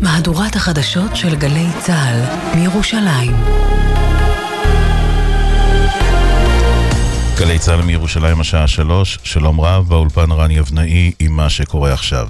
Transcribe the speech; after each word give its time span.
מהדורת 0.00 0.56
החדשות 0.56 1.16
של 1.16 1.36
גלי 1.36 1.66
צה"ל 1.78 2.20
מירושלים. 2.58 3.32
גלי 7.38 7.58
צה"ל 7.58 7.82
מירושלים 7.82 8.40
השעה 8.40 8.68
שלוש, 8.68 9.18
שלום 9.22 9.60
רב, 9.60 9.88
באולפן 9.88 10.32
רן 10.32 10.50
יבנאי 10.50 11.12
עם 11.18 11.32
מה 11.32 11.50
שקורה 11.50 11.92
עכשיו. 11.92 12.28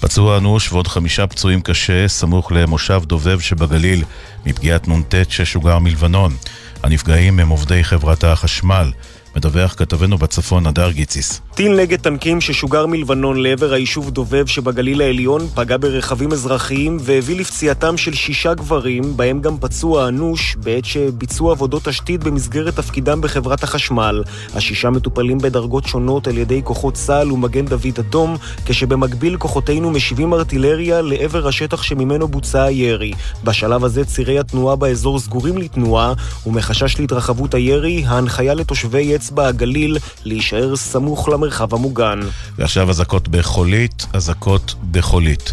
פצוע 0.00 0.38
אנוש 0.38 0.72
ועוד 0.72 0.86
חמישה 0.86 1.26
פצועים 1.26 1.60
קשה 1.60 2.08
סמוך 2.08 2.52
למושב 2.52 3.02
דובב 3.06 3.40
שבגליל 3.40 4.04
מפגיעת 4.46 4.88
נ"ט 4.88 5.14
ששוגר 5.28 5.78
מלבנון. 5.78 6.36
הנפגעים 6.82 7.40
הם 7.40 7.48
עובדי 7.48 7.84
חברת 7.84 8.24
החשמל. 8.24 8.92
מדווח 9.36 9.74
כתבנו 9.78 10.18
בצפון, 10.18 10.66
הדר 10.66 10.90
גיציס. 10.90 11.40
טיל 11.54 11.76
נגד 11.76 12.00
טנקים 12.00 12.40
ששוגר 12.40 12.86
מלבנון 12.86 13.42
לעבר 13.42 13.72
היישוב 13.72 14.10
דובב 14.10 14.46
שבגליל 14.46 15.02
העליון 15.02 15.46
פגע 15.54 15.76
ברכבים 15.76 16.32
אזרחיים 16.32 16.96
והביא 17.00 17.40
לפציעתם 17.40 17.96
של 17.96 18.14
שישה 18.14 18.54
גברים, 18.54 19.16
בהם 19.16 19.40
גם 19.40 19.58
פצוע 19.58 20.08
אנוש, 20.08 20.56
בעת 20.56 20.84
שביצעו 20.84 21.50
עבודות 21.50 21.84
תשתית 21.84 22.24
במסגרת 22.24 22.76
תפקידם 22.76 23.20
בחברת 23.20 23.62
החשמל. 23.62 24.22
השישה 24.54 24.90
מטופלים 24.90 25.38
בדרגות 25.38 25.86
שונות 25.86 26.28
על 26.28 26.38
ידי 26.38 26.60
כוחות 26.64 26.94
צה"ל 26.94 27.32
ומגן 27.32 27.64
דוד 27.64 27.98
אדום, 27.98 28.36
כשבמקביל 28.66 29.36
כוחותינו 29.36 29.90
משיבים 29.90 30.34
ארטילריה 30.34 31.02
לעבר 31.02 31.48
השטח 31.48 31.82
שממנו 31.82 32.28
בוצע 32.28 32.62
הירי. 32.62 33.12
בשלב 33.44 33.84
הזה 33.84 34.04
צירי 34.04 34.38
התנועה 34.38 34.76
באזור 34.76 35.18
סגורים 35.18 35.58
לתנועה, 35.58 36.12
ומחשש 36.46 36.98
להתרחבות 37.00 37.54
הירי, 37.54 38.04
ההנחיה 38.06 38.54
לתושבי 38.54 39.19
אצבע 39.20 39.46
הגליל 39.46 39.98
להישאר 40.24 40.76
סמוך 40.76 41.28
למרחב 41.28 41.74
המוגן. 41.74 42.20
ועכשיו 42.58 42.90
אזעקות 42.90 43.28
בחולית, 43.28 44.06
אזעקות 44.12 44.74
בחולית. 44.90 45.52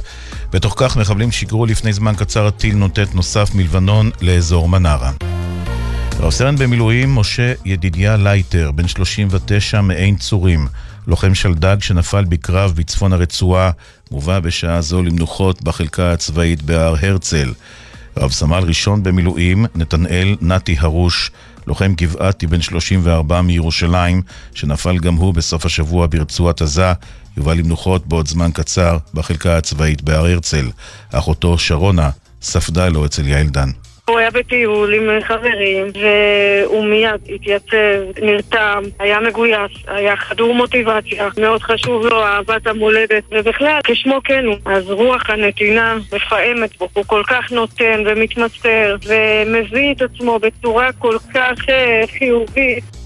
בתוך 0.53 0.73
כך 0.77 0.97
מחבלים 0.97 1.31
שיגרו 1.31 1.65
לפני 1.65 1.93
זמן 1.93 2.13
קצר 2.15 2.49
טיל 2.49 2.75
נ"ט 2.75 2.99
נוסף 3.13 3.55
מלבנון 3.55 4.09
לאזור 4.21 4.69
מנרה. 4.69 5.11
רב 6.19 6.31
סרן 6.31 6.55
במילואים 6.55 7.15
משה 7.15 7.53
ידידיה 7.65 8.17
לייטר, 8.17 8.71
בן 8.71 8.87
39 8.87 9.81
מעין 9.81 10.15
צורים, 10.15 10.67
לוחם 11.07 11.35
שלדג 11.35 11.77
שנפל 11.79 12.25
בקרב 12.25 12.73
בצפון 12.75 13.13
הרצועה, 13.13 13.71
מובא 14.11 14.39
בשעה 14.39 14.81
זו 14.81 15.03
למנוחות 15.03 15.61
בחלקה 15.61 16.11
הצבאית 16.11 16.61
בהר 16.61 16.95
הרצל. 17.01 17.53
רב 18.17 18.31
סמל 18.31 18.63
ראשון 18.63 19.03
במילואים, 19.03 19.65
נתנאל 19.75 20.35
נתי 20.41 20.75
הרוש, 20.79 21.31
לוחם 21.67 21.93
גבעתי 21.97 22.47
בן 22.47 22.61
34 22.61 23.41
מירושלים, 23.41 24.21
שנפל 24.53 24.97
גם 24.97 25.15
הוא 25.15 25.33
בסוף 25.33 25.65
השבוע 25.65 26.07
ברצועת 26.09 26.61
עזה, 26.61 26.93
יובא 27.37 27.53
למנוחות 27.53 28.07
בעוד 28.07 28.27
זמן 28.27 28.51
קצר 28.53 28.97
בחלקה 29.13 29.57
הצבאית 29.57 30.01
בהר 30.01 30.25
הרצל. 30.25 30.69
אחותו 31.11 31.57
שרונה 31.57 32.09
ספדה 32.41 32.89
לו 32.89 33.05
אצל 33.05 33.27
יעל 33.27 33.47
דן. 33.47 33.69
הוא 34.09 34.19
היה 34.19 34.31
בטיול 34.31 34.93
עם 34.93 35.21
חברים, 35.21 35.87
והוא 35.93 36.85
מיד 36.85 37.21
התייצב, 37.35 38.21
נרתם, 38.21 38.83
היה 38.99 39.19
מגויס, 39.19 39.71
היה 39.87 40.17
חדור 40.17 40.53
מוטיבציה, 40.53 41.27
מאוד 41.37 41.61
חשוב 41.61 42.05
לו 42.05 42.23
אהבת 42.23 42.67
המולדת, 42.67 43.23
ובכלל, 43.31 43.79
כשמו 43.83 44.19
כן 44.23 44.45
הוא. 44.45 44.55
אז 44.65 44.89
רוח 44.89 45.29
הנתינה 45.29 45.97
מפעמת 46.13 46.77
בו, 46.77 46.89
הוא 46.93 47.03
כל 47.07 47.23
כך 47.27 47.51
נותן 47.51 48.03
ומתמסר, 48.05 48.95
ומביא 49.05 49.93
את 49.93 50.01
עצמו 50.01 50.39
בצורה 50.39 50.89
כל 50.99 51.17
כך 51.33 51.59
חיובית. 52.17 52.96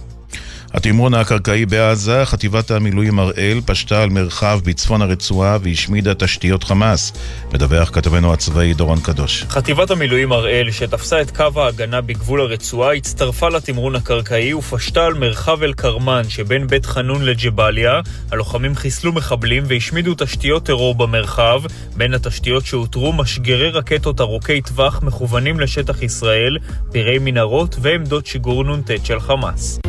התמרון 0.74 1.14
הקרקעי 1.14 1.66
בעזה, 1.66 2.26
חטיבת 2.26 2.72
המילואים 2.72 3.20
הראל 3.20 3.62
פשטה 3.66 4.04
על 4.04 4.10
מרחב 4.10 4.60
בצפון 4.64 5.02
הרצועה 5.02 5.58
והשמידה 5.64 6.14
תשתיות 6.14 6.64
חמאס, 6.64 7.14
מדווח 7.54 7.90
כתבנו 7.94 8.34
הצבאי 8.34 8.74
דורון 8.74 9.00
קדוש. 9.00 9.44
חטיבת 9.50 9.92
המילואים 9.92 10.32
הראל, 10.32 10.72
שתפסה 10.72 11.22
את 11.22 11.38
קו 11.38 11.62
ההגנה 11.62 12.02
בגבול 12.02 12.42
הרצועה, 12.42 12.94
הצטרפה 12.94 13.50
לתמרון 13.50 13.96
הקרקעי 13.96 14.54
ופשטה 14.54 15.06
על 15.06 15.14
מרחב 15.14 15.64
אל-קרמן 15.64 16.24
שבין 16.30 16.68
בית 16.68 16.86
חנון 16.86 17.26
לג'באליה. 17.26 18.00
הלוחמים 18.32 18.76
חיסלו 18.76 19.12
מחבלים 19.12 19.64
והשמידו 19.68 20.14
תשתיות 20.18 20.66
טרור 20.66 20.96
במרחב. 20.96 21.62
בין 21.98 22.14
התשתיות 22.14 22.66
שאותרו 22.66 23.14
משגרי 23.14 23.70
רקטות 23.70 24.22
ארוכי 24.22 24.62
טווח 24.62 25.04
מכוונים 25.04 25.60
לשטח 25.60 26.02
ישראל, 26.02 26.58
פירי 26.92 27.20
מנהרות 27.20 27.76
ועמדות 27.82 28.26
שיגור 28.26 28.64
נ"ט 28.64 28.92
של 29.04 29.20
חמאס. 29.20 29.80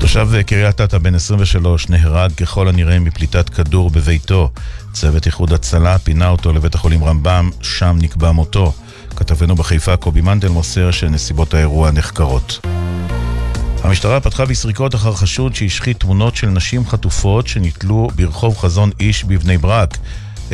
תושב 0.00 0.42
קריית 0.42 0.80
אתא 0.80 0.98
בן 0.98 1.14
23 1.14 1.88
נהרג 1.88 2.32
ככל 2.32 2.68
הנראה 2.68 2.98
מפליטת 2.98 3.48
כדור 3.48 3.90
בביתו. 3.90 4.50
צוות 4.92 5.26
איחוד 5.26 5.52
הצלה 5.52 5.98
פינה 5.98 6.28
אותו 6.28 6.52
לבית 6.52 6.74
החולים 6.74 7.04
רמב"ם, 7.04 7.50
שם 7.62 7.96
נקבע 8.00 8.32
מותו. 8.32 8.72
כתבנו 9.16 9.54
בחיפה 9.54 9.96
קובי 9.96 10.20
מנדל 10.20 10.48
מוסר 10.48 10.90
שנסיבות 10.90 11.54
האירוע 11.54 11.90
נחקרות. 11.90 12.66
המשטרה 13.84 14.20
פתחה 14.20 14.44
בסריקות 14.46 14.94
אחר 14.94 15.12
חשוד 15.12 15.54
שהשחית 15.54 16.00
תמונות 16.00 16.36
של 16.36 16.48
נשים 16.48 16.86
חטופות 16.86 17.46
שנתלו 17.46 18.08
ברחוב 18.16 18.58
חזון 18.58 18.90
איש 19.00 19.24
בבני 19.24 19.58
ברק. 19.58 19.98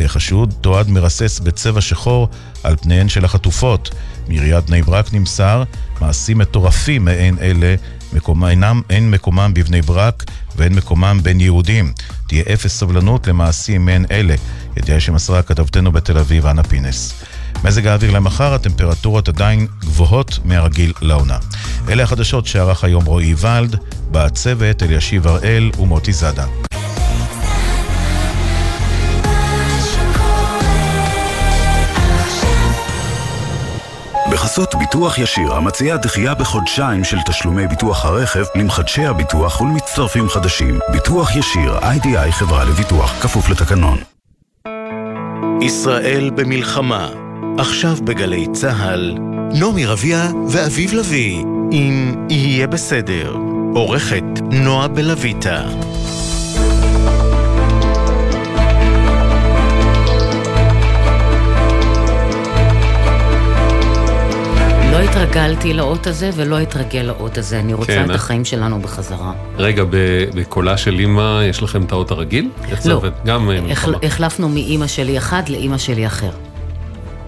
חשוד 0.06 0.54
תועד 0.60 0.88
מרסס 0.88 1.40
בצבע 1.40 1.80
שחור 1.80 2.28
על 2.62 2.76
פניהן 2.76 3.08
של 3.08 3.24
החטופות. 3.24 3.90
מעיריית 4.28 4.66
בני 4.66 4.82
ברק 4.82 5.12
נמסר, 5.12 5.62
מעשים 6.00 6.38
מטורפים 6.38 7.04
מעין 7.04 7.36
אלה 7.40 7.74
מקומה, 8.14 8.50
אינם, 8.50 8.82
אין 8.90 9.10
מקומם 9.10 9.50
בבני 9.54 9.82
ברק 9.82 10.24
ואין 10.56 10.74
מקומם 10.74 11.20
בין 11.22 11.40
יהודים. 11.40 11.92
תהיה 12.26 12.42
אפס 12.52 12.78
סובלנות 12.78 13.26
למעשים 13.26 13.84
מעין 13.84 14.06
אלה. 14.10 14.34
ידיעה 14.76 15.00
שמסרה 15.00 15.42
כתבתנו 15.42 15.92
בתל 15.92 16.18
אביב, 16.18 16.46
אנה 16.46 16.62
פינס. 16.62 17.14
מזג 17.64 17.86
האוויר 17.86 18.10
למחר, 18.10 18.54
הטמפרטורות 18.54 19.28
עדיין 19.28 19.66
גבוהות 19.80 20.38
מהרגיל 20.44 20.92
לעונה. 21.00 21.38
אלה 21.88 22.02
החדשות 22.02 22.46
שערך 22.46 22.84
היום 22.84 23.04
רועי 23.04 23.34
ולד, 23.38 23.76
בצוות 24.10 24.82
אלישיב 24.82 25.26
הראל 25.26 25.70
ומוטי 25.78 26.12
זאדה. 26.12 26.46
בחסות 34.54 34.74
ביטוח 34.74 35.18
ישיר, 35.18 35.54
המציעה 35.54 35.96
דחייה 35.96 36.34
בחודשיים 36.34 37.04
של 37.04 37.16
תשלומי 37.26 37.66
ביטוח 37.66 38.04
הרכב 38.04 38.44
למחדשי 38.54 39.04
הביטוח 39.04 39.60
ולמצטרפים 39.60 40.28
חדשים. 40.28 40.78
ביטוח 40.92 41.36
ישיר, 41.36 41.78
איי-די-איי 41.78 42.32
חברה 42.32 42.64
לביטוח, 42.64 43.22
כפוף 43.22 43.50
לתקנון. 43.50 43.98
ישראל 45.62 46.30
במלחמה, 46.30 47.08
עכשיו 47.58 47.96
בגלי 48.04 48.46
צה"ל, 48.52 49.14
נעמי 49.52 49.86
רביע 49.86 50.28
ואביב 50.48 50.94
לביא, 50.94 51.44
אם 51.72 52.14
יהיה 52.30 52.66
בסדר. 52.66 53.36
עורכת 53.74 54.24
נועה 54.50 54.88
בלויטה. 54.88 55.62
התרגלתי 65.36 65.72
לאות 65.72 66.06
הזה 66.06 66.30
ולא 66.34 66.62
אתרגל 66.62 67.00
לאות 67.00 67.38
הזה, 67.38 67.60
אני 67.60 67.74
רוצה 67.74 67.86
כן, 67.86 68.04
את 68.04 68.10
אה? 68.10 68.14
החיים 68.14 68.44
שלנו 68.44 68.80
בחזרה. 68.80 69.32
רגע, 69.58 69.82
בקולה 70.34 70.76
של 70.76 70.98
אימא 70.98 71.40
יש 71.44 71.62
לכם 71.62 71.82
את 71.82 71.92
האות 71.92 72.10
הרגיל? 72.10 72.50
לא. 72.84 73.02
גם 73.24 73.50
אה, 73.50 73.60
מלחמה. 73.60 73.96
החלפנו 74.02 74.48
מאימא 74.48 74.86
שלי 74.86 75.18
אחד 75.18 75.48
לאימא 75.48 75.78
שלי 75.78 76.06
אחר. 76.06 76.30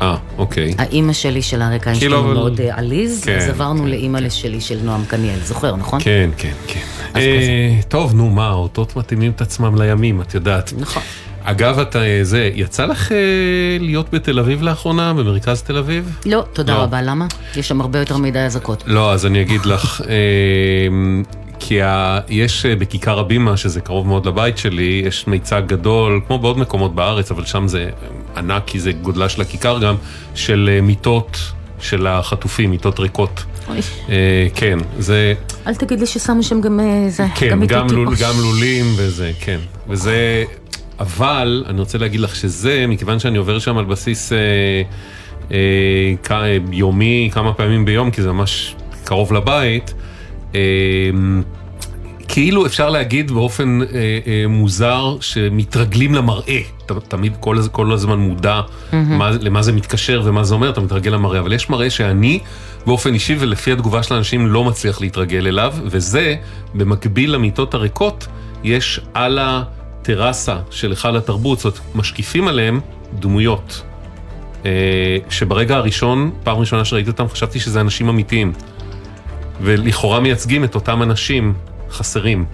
אה, 0.03 0.17
אוקיי. 0.39 0.75
האימא 0.79 1.13
שלי 1.13 1.43
של 1.43 1.63
אריק 1.63 1.87
איינשטיין 1.87 2.11
כאילו, 2.11 2.17
הוא 2.23 2.27
אבל- 2.27 2.35
מאוד 2.35 2.61
אה, 2.61 2.79
עליז, 2.79 3.25
כן, 3.25 3.37
אז 3.39 3.49
עברנו 3.49 3.83
כן, 3.83 3.89
לאימא 3.89 4.29
שלי 4.31 4.61
של 4.61 4.79
נועם 4.83 5.05
קניאל, 5.05 5.39
זוכר, 5.45 5.77
נכון? 5.77 6.01
כן, 6.03 6.31
כן, 6.37 6.53
כן. 6.67 6.81
אה, 7.17 7.79
טוב, 7.89 8.15
נו, 8.15 8.31
מה, 8.31 8.47
האותות 8.49 8.97
מתאימים 8.97 9.33
את 9.37 9.41
עצמם 9.41 9.83
לימים, 9.83 10.21
את 10.21 10.35
יודעת. 10.35 10.73
נכון. 10.79 11.03
אגב, 11.49 11.79
אתה, 11.79 12.03
אה, 12.03 12.19
זה, 12.23 12.51
יצא 12.55 12.87
לך 12.87 13.13
אה, 13.13 13.17
להיות 13.81 14.15
בתל 14.15 14.39
אביב 14.39 14.63
לאחרונה, 14.63 15.15
במרכז 15.15 15.63
תל 15.63 15.77
אביב? 15.77 16.19
לא, 16.27 16.45
תודה 16.53 16.75
לא. 16.75 16.79
רבה, 16.83 17.03
למה? 17.03 17.27
יש 17.57 17.69
שם 17.69 17.81
הרבה 17.81 17.99
יותר 17.99 18.17
מדי 18.17 18.39
אזעקות. 18.39 18.85
לא, 18.87 19.13
אז 19.13 19.27
אני 19.27 19.43
אגיד 19.43 19.67
לך, 19.73 20.01
אה, 20.09 20.15
כי 21.59 21.83
ה... 21.83 22.19
יש 22.29 22.67
אה, 22.67 22.77
בכיכר 22.77 23.19
הבימה, 23.19 23.57
שזה 23.57 23.81
קרוב 23.81 24.07
מאוד 24.07 24.27
לבית 24.27 24.59
שלי, 24.59 25.03
יש 25.07 25.27
מיצג 25.27 25.63
גדול, 25.67 26.21
כמו 26.27 26.39
בעוד 26.39 26.59
מקומות 26.59 26.95
בארץ, 26.95 27.31
אבל 27.31 27.45
שם 27.45 27.69
זה 27.69 27.91
ענק, 28.37 28.63
כי 28.67 28.81
זה 28.81 28.93
גודלה 28.93 29.29
של 29.29 29.43
הכיכר 29.43 29.79
גם, 29.79 29.95
של 30.35 30.79
מיטות 30.83 31.39
של 31.81 32.07
החטופים, 32.07 32.71
מיטות 32.71 33.01
ריקות. 33.01 33.45
אוי, 33.69 33.81
אה, 34.09 34.47
כן, 34.55 34.79
זה, 34.99 35.35
אל 35.67 35.75
תגיד 35.75 36.01
לי 36.01 36.07
ששמו 36.07 36.43
שם 36.43 36.61
גם 36.61 36.81
אה, 36.81 37.07
זה, 37.09 37.27
כן, 37.35 37.49
גם 37.49 37.67
גם. 37.67 37.87
לול. 37.91 38.15
גם 38.21 38.35
לולים 38.43 38.85
וזה, 38.97 39.33
כן. 39.41 39.59
וזה, 39.89 40.45
אבל 41.01 41.65
אני 41.69 41.81
רוצה 41.81 41.99
להגיד 41.99 42.21
לך 42.21 42.37
שזה, 42.37 42.85
מכיוון 42.89 43.19
שאני 43.19 43.39
עובר 43.39 43.59
שם 43.59 43.79
על 43.79 43.85
בסיס 43.85 44.33
אה, 44.33 44.39
אה, 45.53 45.57
כ- 46.23 46.33
יומי, 46.73 47.31
כמה 47.33 47.53
פעמים 47.53 47.85
ביום, 47.85 48.11
כי 48.11 48.23
זה 48.23 48.33
ממש 48.33 48.75
קרוב 49.05 49.33
לבית, 49.33 49.95
אה, 50.55 50.61
כאילו 52.29 52.67
אפשר 52.67 52.91
להגיד 52.91 53.31
באופן 53.31 53.79
אה, 53.83 53.87
אה, 54.27 54.45
מוזר 54.49 55.17
שמתרגלים 55.21 56.15
למראה. 56.15 56.59
אתה 56.87 56.95
תמיד 57.01 57.33
כל, 57.41 57.57
כל 57.73 57.93
הזמן 57.93 58.19
מודע 58.19 58.61
מה, 58.93 59.31
למה 59.41 59.63
זה 59.63 59.73
מתקשר 59.73 60.23
ומה 60.25 60.45
זה 60.45 60.55
אומר, 60.55 60.71
אתה 60.71 60.81
מתרגל 60.81 61.11
למראה. 61.11 61.39
אבל 61.41 61.53
יש 61.53 61.71
מראה 61.71 61.91
שאני 61.91 62.39
באופן 62.87 63.15
אישי 63.15 63.37
ולפי 63.39 63.73
התגובה 63.73 64.03
של 64.03 64.15
האנשים 64.15 64.47
לא 64.47 64.65
מצליח 64.65 65.01
להתרגל 65.01 65.47
אליו, 65.47 65.75
וזה 65.85 66.37
במקביל 66.75 67.35
למיטות 67.35 67.75
הריקות, 67.75 68.27
יש 68.65 69.01
על 69.15 69.39
הטרסה 70.11 70.57
של 70.71 70.91
היכל 70.91 71.17
התרבות, 71.17 71.59
זאת 71.59 71.79
אומרת, 71.79 71.97
משקיפים 71.97 72.49
עליהם 72.49 72.81
דמויות. 73.19 73.83
אה, 74.67 74.71
שברגע 75.31 75.77
הראשון, 75.77 76.31
פעם 76.45 76.59
ראשונה 76.59 76.85
שראיתי 76.85 77.11
אותם, 77.11 77.29
חשבתי 77.29 77.61
שזה 77.61 77.81
אנשים 77.81 78.09
אמיתיים. 78.09 78.53
ולכאורה 79.61 80.21
מייצגים 80.21 80.65
את 80.65 80.75
אותם 80.75 81.03
אנשים 81.03 81.55
חסרים. 81.91 82.45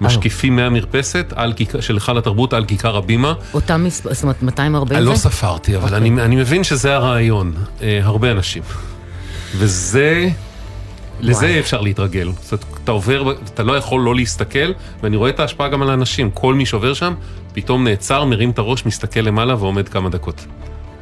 משקיפים 0.00 0.56
מהמרפסת 0.56 1.32
על 1.36 1.52
כיכר- 1.52 1.80
של 1.80 1.94
היכל 1.94 2.18
התרבות 2.18 2.52
על 2.52 2.64
כיכר 2.64 2.96
הבימה. 2.96 3.32
אותם 3.54 3.86
זאת 3.88 4.22
אומרת 4.22 4.42
240 4.42 4.98
אני? 4.98 5.06
לא 5.06 5.14
ספרתי, 5.16 5.76
אבל 5.76 5.94
אני, 5.94 6.10
אני 6.22 6.36
מבין 6.36 6.64
שזה 6.64 6.94
הרעיון. 6.94 7.52
אה, 7.82 8.00
הרבה 8.02 8.30
אנשים. 8.30 8.62
וזה, 9.56 10.28
לזה 11.20 11.38
וואי. 11.46 11.54
אי 11.54 11.60
אפשר 11.60 11.80
להתרגל. 11.80 12.28
זאת 12.40 12.52
אומרת, 12.52 12.80
אתה 12.84 12.92
עובר, 12.92 13.34
אתה 13.44 13.62
לא 13.62 13.76
יכול 13.76 14.00
לא 14.00 14.14
להסתכל, 14.14 14.72
ואני 15.02 15.16
רואה 15.16 15.30
את 15.30 15.40
ההשפעה 15.40 15.68
גם 15.68 15.82
על 15.82 15.90
האנשים. 15.90 16.30
כל 16.30 16.54
מי 16.54 16.66
שעובר 16.66 16.94
שם, 16.94 17.14
פתאום 17.52 17.84
נעצר, 17.84 18.24
מרים 18.24 18.50
את 18.50 18.58
הראש, 18.58 18.86
מסתכל 18.86 19.20
למעלה 19.20 19.54
ועומד 19.54 19.88
כמה 19.88 20.08
דקות. 20.08 20.46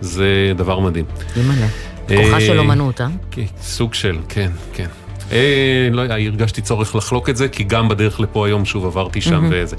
זה 0.01 0.53
דבר 0.57 0.79
מדהים. 0.79 1.05
אימא'לה. 1.37 1.67
כוחה 2.09 2.35
אה, 2.35 2.41
של 2.41 2.59
אומנות, 2.59 3.01
אה? 3.01 3.07
כן, 3.31 3.43
סוג 3.61 3.95
של, 3.95 4.19
כן, 4.29 4.51
כן. 4.73 4.87
אה, 5.33 5.89
לא, 5.93 6.03
הרגשתי 6.03 6.61
צורך 6.63 6.97
לחלוק 6.97 7.31
את 7.31 7.37
זה, 7.37 7.49
כי 7.49 7.65
גם 7.65 7.89
בדרך 7.89 8.21
לפה 8.21 8.47
היום 8.47 8.65
שוב 8.65 8.87
עברתי 8.87 9.21
שם 9.21 9.49
וזה. 9.51 9.77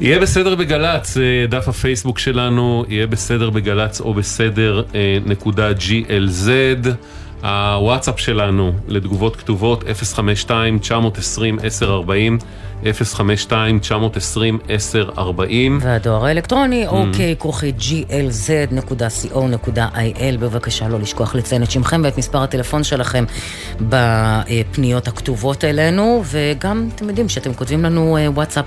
יהיה 0.00 0.18
בסדר 0.18 0.54
בגל"צ, 0.54 1.16
אה, 1.16 1.22
דף 1.48 1.68
הפייסבוק 1.68 2.18
שלנו, 2.18 2.84
יהיה 2.88 3.06
בסדר 3.06 3.50
בגל"צ 3.50 4.00
או 4.00 4.14
בסדר 4.14 4.82
אה, 4.94 5.18
נקודה 5.26 5.70
GLZ. 5.70 6.48
הוואטסאפ 7.42 8.20
שלנו 8.20 8.72
לתגובות 8.88 9.36
כתובות 9.36 9.84
052-920-1040, 9.84 9.86
052-920-1040. 12.82 12.88
והדואר 15.80 16.26
האלקטרוני, 16.26 16.86
אוקיי, 16.86 17.36
כרוכית 17.38 17.76
glz.co.il, 17.78 18.98
בבקשה 20.38 20.88
לא 20.88 21.00
לשכוח 21.00 21.34
לציין 21.34 21.62
את 21.62 21.70
שמכם 21.70 22.00
ואת 22.04 22.18
מספר 22.18 22.42
הטלפון 22.42 22.84
שלכם 22.84 23.24
בפניות 23.80 25.08
הכתובות 25.08 25.64
אלינו, 25.64 26.22
וגם, 26.24 26.88
אתם 26.94 27.08
יודעים, 27.08 27.26
כשאתם 27.26 27.54
כותבים 27.54 27.84
לנו 27.84 28.16
אה, 28.16 28.30
וואטסאפ, 28.30 28.64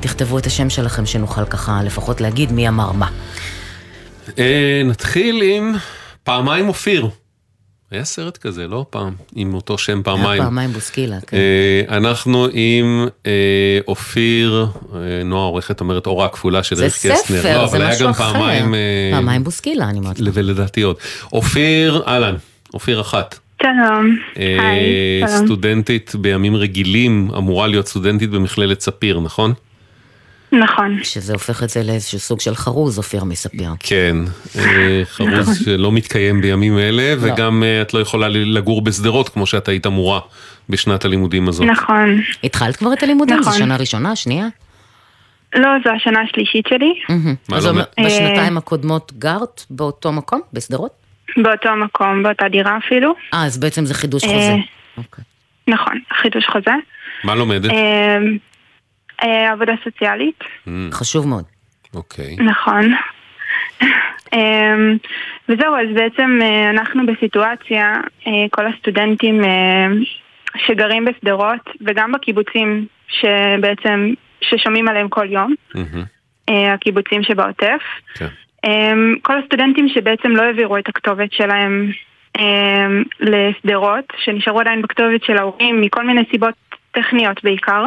תכתבו 0.00 0.38
את 0.38 0.46
השם 0.46 0.70
שלכם, 0.70 1.06
שנוכל 1.06 1.44
ככה 1.44 1.80
לפחות 1.84 2.20
להגיד 2.20 2.52
מי 2.52 2.68
אמר 2.68 2.92
מה. 2.92 3.08
אה, 4.38 4.82
נתחיל 4.84 5.42
עם 5.42 5.72
פעמיים 6.24 6.68
אופיר. 6.68 7.08
היה 7.94 8.04
סרט 8.04 8.36
כזה, 8.36 8.68
לא 8.68 8.86
פעם, 8.90 9.12
עם 9.34 9.54
אותו 9.54 9.78
שם 9.78 10.00
פעמיים. 10.04 10.26
היה 10.28 10.42
פעמיים 10.42 10.72
בוסקילה, 10.72 11.16
כן. 11.26 11.36
אה, 11.36 11.96
אנחנו 11.96 12.46
עם 12.52 13.06
אה, 13.26 13.32
אופיר, 13.88 14.66
אה, 14.94 14.98
נועה 15.24 15.44
עורכת 15.44 15.80
אומרת 15.80 16.06
אורה 16.06 16.28
כפולה 16.28 16.62
של 16.62 16.76
זה 16.76 16.82
אריק 16.82 16.94
קסטנר. 16.94 17.16
ספר, 17.16 17.60
לא, 17.60 17.66
זה 17.66 17.76
אבל 17.76 17.84
היה 17.84 17.94
משהו 17.94 18.04
גם 18.04 18.10
אחר. 18.10 18.32
פעמיים, 18.32 18.74
אה, 18.74 19.10
פעמיים 19.12 19.44
בוסקילה, 19.44 19.88
אני 19.88 19.98
אומרת. 19.98 20.16
ולדעתי 20.20 20.82
עוד. 20.82 20.96
אופיר, 21.32 22.02
אהלן, 22.06 22.34
אופיר 22.74 23.00
אחת. 23.00 23.38
שלום. 23.62 24.16
אה, 24.38 24.56
היי, 24.70 25.28
שלום. 25.28 25.46
סטודנטית 25.46 26.12
בימים 26.20 26.56
רגילים, 26.56 27.28
אמורה 27.36 27.66
להיות 27.66 27.88
סטודנטית 27.88 28.30
במכללת 28.30 28.80
ספיר, 28.80 29.20
נכון? 29.20 29.54
נכון. 30.58 30.98
שזה 31.02 31.32
הופך 31.32 31.62
את 31.62 31.70
זה 31.70 31.82
לאיזשהו 31.82 32.18
סוג 32.18 32.40
של 32.40 32.54
חרוז, 32.54 32.98
אופיר 32.98 33.24
מספיר. 33.24 33.70
כן, 33.80 34.16
אה, 34.58 35.02
חרוז 35.04 35.64
שלא 35.64 35.92
מתקיים 35.92 36.40
בימים 36.40 36.78
אלה, 36.78 37.14
וגם 37.20 37.62
אה, 37.62 37.82
את 37.82 37.94
לא 37.94 37.98
יכולה 37.98 38.28
לגור 38.28 38.82
בשדרות 38.82 39.28
כמו 39.28 39.46
שאת 39.46 39.68
היית 39.68 39.86
אמורה 39.86 40.20
בשנת 40.68 41.04
הלימודים 41.04 41.48
הזאת. 41.48 41.66
נכון. 41.66 42.20
התחלת 42.44 42.76
כבר 42.76 42.92
את 42.92 43.02
הלימודים? 43.02 43.42
זו 43.42 43.50
נכון. 43.50 43.58
שנה 43.58 43.76
ראשונה, 43.76 44.16
שנייה? 44.16 44.46
לא, 45.54 45.68
זו 45.84 45.90
השנה 45.90 46.20
השלישית 46.20 46.66
שלי, 46.68 46.94
אז 47.52 47.66
לא 47.66 47.82
בשנתיים 48.06 48.56
הקודמות 48.56 49.12
גרת 49.18 49.64
באותו 49.70 50.12
מקום, 50.12 50.40
בשדרות? 50.52 50.90
באותו 51.36 51.76
מקום, 51.76 52.22
באותה 52.22 52.48
דירה 52.48 52.78
אפילו. 52.86 53.14
אה, 53.34 53.44
אז 53.44 53.58
בעצם 53.58 53.84
זה 53.84 53.94
חידוש 53.94 54.24
אה, 54.24 54.28
חוזה. 54.28 54.54
אוקיי. 54.96 55.24
נכון, 55.68 56.00
חידוש 56.22 56.46
חוזה. 56.46 56.74
מה 57.24 57.34
לומדת? 57.34 57.70
אה, 59.22 59.52
עבודה 59.52 59.72
סוציאלית, 59.84 60.40
אמ, 60.68 60.88
חשוב 60.92 61.28
מאוד. 61.28 61.44
אוקיי. 61.94 62.36
נכון. 62.36 62.94
אה, 64.34 64.74
וזהו, 65.48 65.74
אז 65.76 65.94
בעצם 65.94 66.38
אה, 66.42 66.70
אנחנו 66.70 67.06
בסיטואציה, 67.06 68.00
כל 68.50 68.66
הסטודנטים 68.66 69.40
שגרים 70.56 71.04
בשדרות 71.04 71.70
וגם 71.80 72.12
בקיבוצים 72.12 72.86
שבעצם, 73.08 74.12
ששומעים 74.40 74.88
עליהם 74.88 75.08
כל 75.08 75.26
יום, 75.30 75.54
אה, 76.48 76.72
הקיבוצים 76.72 77.22
שבעוטף. 77.22 77.82
כן. 78.14 78.26
כל 79.22 79.38
הסטודנטים 79.38 79.88
שבעצם 79.88 80.30
לא 80.30 80.42
העבירו 80.42 80.78
את 80.78 80.88
הכתובת 80.88 81.32
שלהם 81.32 81.90
לשדרות, 83.20 84.04
שנשארו 84.24 84.60
עדיין 84.60 84.82
בכתובת 84.82 85.24
של 85.24 85.36
ההורים 85.36 85.80
מכל 85.80 86.06
מיני 86.06 86.22
סיבות 86.30 86.54
טכניות 86.94 87.44
בעיקר. 87.44 87.84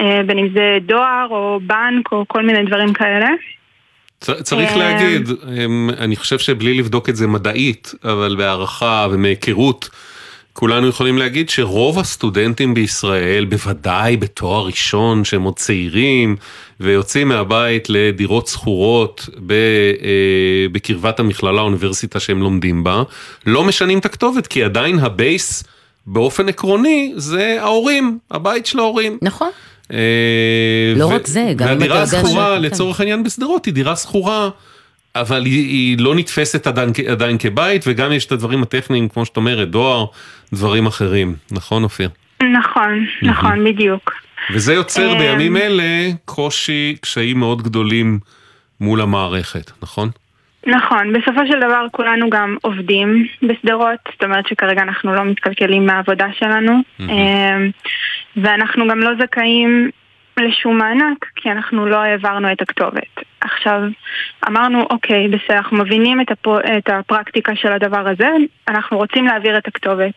אה, 0.00 0.20
בין 0.26 0.38
אם 0.38 0.48
זה 0.54 0.78
דואר 0.86 1.26
או 1.30 1.60
בנק 1.66 2.12
או 2.12 2.24
כל 2.28 2.42
מיני 2.42 2.62
דברים 2.62 2.92
כאלה. 2.92 3.28
צריך 4.20 4.70
אה, 4.72 4.76
להגיד, 4.76 5.28
אני 5.98 6.16
חושב 6.16 6.38
שבלי 6.38 6.74
לבדוק 6.74 7.08
את 7.08 7.16
זה 7.16 7.26
מדעית, 7.26 7.94
אבל 8.04 8.36
בהערכה 8.38 9.06
ומהיכרות, 9.10 9.90
כולנו 10.52 10.88
יכולים 10.88 11.18
להגיד 11.18 11.50
שרוב 11.50 11.98
הסטודנטים 11.98 12.74
בישראל, 12.74 13.44
בוודאי 13.44 14.16
בתואר 14.16 14.66
ראשון, 14.66 15.24
שהם 15.24 15.42
עוד 15.42 15.56
צעירים, 15.56 16.36
ויוצאים 16.80 17.28
מהבית 17.28 17.86
לדירות 17.88 18.46
שכורות 18.46 19.28
אה, 19.50 20.66
בקרבת 20.72 21.20
המכללה 21.20 21.60
האוניברסיטה 21.60 22.20
שהם 22.20 22.40
לומדים 22.42 22.84
בה, 22.84 23.02
לא 23.46 23.64
משנים 23.64 23.98
את 23.98 24.04
הכתובת, 24.04 24.46
כי 24.46 24.64
עדיין 24.64 24.98
ה 24.98 25.11
base 25.11 25.64
באופן 26.06 26.48
עקרוני 26.48 27.12
זה 27.16 27.56
ההורים, 27.60 28.18
הבית 28.30 28.66
של 28.66 28.78
ההורים. 28.78 29.18
נכון. 29.22 29.50
אה, 29.92 29.98
לא 30.96 31.04
ו- 31.04 31.08
רק 31.08 31.26
זה, 31.26 31.52
גם 31.56 31.68
אם 31.68 31.74
אתה 31.74 31.80
והדירה 31.80 32.00
יודע 32.00 32.18
השכורה, 32.18 32.56
ש- 32.58 32.64
לצורך 32.64 33.00
העניין 33.00 33.22
בשדרות, 33.24 33.66
היא 33.66 33.74
דירה 33.74 33.96
שכורה, 33.96 34.48
אבל 35.16 35.44
היא, 35.44 35.68
היא 35.68 35.96
לא 35.98 36.14
נתפסת 36.14 36.66
עדיין, 36.66 36.92
עדיין 37.10 37.38
כבית, 37.38 37.84
וגם 37.86 38.12
יש 38.12 38.26
את 38.26 38.32
הדברים 38.32 38.62
הטכניים, 38.62 39.08
כמו 39.08 39.24
שאת 39.26 39.36
אומרת, 39.36 39.70
דואר, 39.70 40.04
דברים 40.52 40.86
אחרים. 40.86 41.34
נכון, 41.50 41.82
אופיר? 41.84 42.08
נכון, 42.42 43.06
נכון, 43.22 43.64
בדיוק. 43.64 44.12
וזה 44.54 44.74
יוצר 44.74 45.12
אה, 45.12 45.18
בימים 45.18 45.56
אלה 45.56 45.82
קושי, 46.24 46.96
קשיים 47.00 47.38
מאוד 47.38 47.62
גדולים 47.62 48.18
מול 48.80 49.00
המערכת, 49.00 49.70
נכון? 49.82 50.10
נכון, 50.66 51.12
בסופו 51.12 51.46
של 51.46 51.60
דבר 51.60 51.86
כולנו 51.90 52.30
גם 52.30 52.56
עובדים 52.62 53.26
בשדרות, 53.42 53.98
זאת 54.12 54.24
אומרת 54.24 54.48
שכרגע 54.48 54.82
אנחנו 54.82 55.14
לא 55.14 55.24
מתקלקלים 55.24 55.86
מהעבודה 55.86 56.26
שלנו, 56.38 56.72
אמ, 57.00 57.70
ואנחנו 58.36 58.88
גם 58.88 58.98
לא 58.98 59.10
זכאים 59.20 59.90
לשום 60.36 60.78
מענק, 60.78 61.26
כי 61.36 61.50
אנחנו 61.50 61.86
לא 61.86 61.96
העברנו 61.96 62.52
את 62.52 62.62
הכתובת. 62.62 63.20
עכשיו, 63.40 63.82
אמרנו, 64.48 64.82
אוקיי, 64.90 65.28
בסדר, 65.28 65.56
אנחנו 65.56 65.76
מבינים 65.76 66.20
את, 66.20 66.30
הפו, 66.30 66.58
את 66.60 66.88
הפרקטיקה 66.88 67.56
של 67.56 67.72
הדבר 67.72 68.08
הזה, 68.08 68.28
אנחנו 68.68 68.96
רוצים 68.96 69.26
להעביר 69.26 69.58
את 69.58 69.68
הכתובת. 69.68 70.14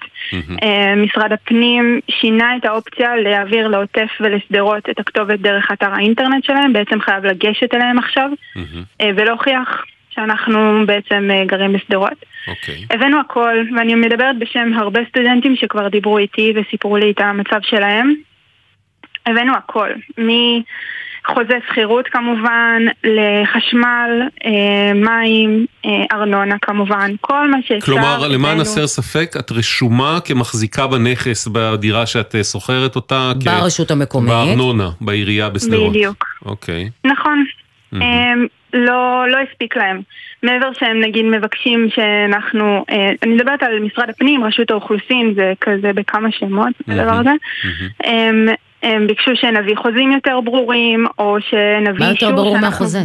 אה, 0.63 0.95
משרד 0.95 1.31
הפנים 1.31 1.99
שינה 2.11 2.57
את 2.57 2.65
האופציה 2.65 3.15
להעביר 3.15 3.67
לעוטף 3.67 4.09
ולשדרות 4.21 4.89
את 4.89 4.99
הכתובת 4.99 5.39
דרך 5.39 5.71
אתר 5.71 5.93
האינטרנט 5.93 6.43
שלהם, 6.43 6.73
בעצם 6.73 6.99
חייב 7.01 7.25
לגשת 7.25 7.73
אליהם 7.73 7.99
עכשיו, 7.99 8.29
אה, 9.01 9.09
ולהוכיח 9.15 9.85
שאנחנו 10.15 10.83
בעצם 10.85 11.29
אה, 11.33 11.45
גרים 11.45 11.73
בשדרות. 11.73 12.25
אוקיי. 12.47 12.85
הבאנו 12.91 13.19
הכל, 13.19 13.55
ואני 13.77 13.95
מדברת 13.95 14.39
בשם 14.39 14.71
הרבה 14.77 14.99
סטודנטים 15.09 15.55
שכבר 15.55 15.87
דיברו 15.87 16.17
איתי 16.17 16.53
וסיפרו 16.55 16.97
לי 16.97 17.11
את 17.11 17.19
המצב 17.19 17.59
שלהם. 17.61 18.13
הבאנו 19.25 19.53
הכל, 19.57 19.89
מחוזה 20.17 21.57
שכירות 21.69 22.07
כמובן, 22.07 22.81
לחשמל, 23.03 24.09
אה, 24.45 24.93
מים, 24.93 25.65
אה, 25.85 25.91
ארנונה 26.11 26.55
כמובן, 26.61 27.11
כל 27.21 27.51
מה 27.51 27.57
שאפשר. 27.67 27.85
כלומר, 27.85 28.27
למען 28.27 28.45
הבאנו. 28.51 28.61
הסר 28.61 28.87
ספק, 28.87 29.31
את 29.39 29.51
רשומה 29.51 30.19
כמחזיקה 30.25 30.87
בנכס 30.87 31.47
בדירה 31.51 32.05
שאת 32.05 32.35
שוכרת 32.51 32.95
אותה? 32.95 33.31
כ- 33.39 33.45
ברשות 33.45 33.91
המקומית. 33.91 34.29
בארנונה, 34.29 34.89
בעירייה 35.01 35.49
בשדרות. 35.49 35.89
בדיוק. 35.89 36.25
אוקיי. 36.45 36.89
נכון. 37.05 37.43
הם 37.91 38.47
לא, 38.75 39.25
לא 39.29 39.37
הספיק 39.37 39.77
להם. 39.77 40.01
מעבר 40.43 40.73
שהם 40.79 40.99
נגיד 41.01 41.25
מבקשים 41.25 41.87
שאנחנו, 41.95 42.85
אה, 42.89 43.09
אני 43.23 43.33
מדברת 43.33 43.63
על 43.63 43.79
משרד 43.79 44.09
הפנים, 44.09 44.43
רשות 44.43 44.71
האוכלוסין, 44.71 45.33
זה 45.35 45.53
כזה 45.61 45.93
בכמה 45.93 46.31
שמות, 46.31 46.73
הדבר 46.87 47.11
הזה. 47.13 47.29
הם, 48.03 48.45
הם 48.83 49.07
ביקשו 49.07 49.31
שנביא 49.35 49.75
חוזים 49.75 50.11
יותר 50.11 50.41
ברורים, 50.41 51.05
או 51.19 51.37
שנביא 51.49 51.99
מה 52.05 52.11
אישור 52.11 52.29
יותר 52.29 52.35
ברור 52.41 52.51
שאנחנו- 52.55 52.67
מהחוזה? 52.67 52.99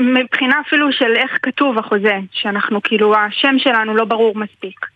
מבחינה 0.00 0.54
אפילו 0.66 0.92
של 0.92 1.12
איך 1.16 1.38
כתוב 1.42 1.78
החוזה, 1.78 2.18
שאנחנו 2.32 2.82
כאילו, 2.82 3.14
השם 3.16 3.54
שלנו 3.58 3.94
לא 3.96 4.04
ברור 4.04 4.32
מספיק. 4.38 4.86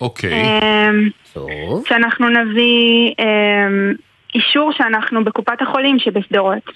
אוקיי. 0.00 0.32
אמ, 0.32 1.08
טוב. 1.32 1.84
שאנחנו 1.88 2.28
נביא 2.28 3.12
אמ, 3.18 3.94
אישור 4.34 4.72
שאנחנו 4.72 5.24
בקופת 5.24 5.62
החולים 5.62 5.98
שבשדרות. 5.98 6.70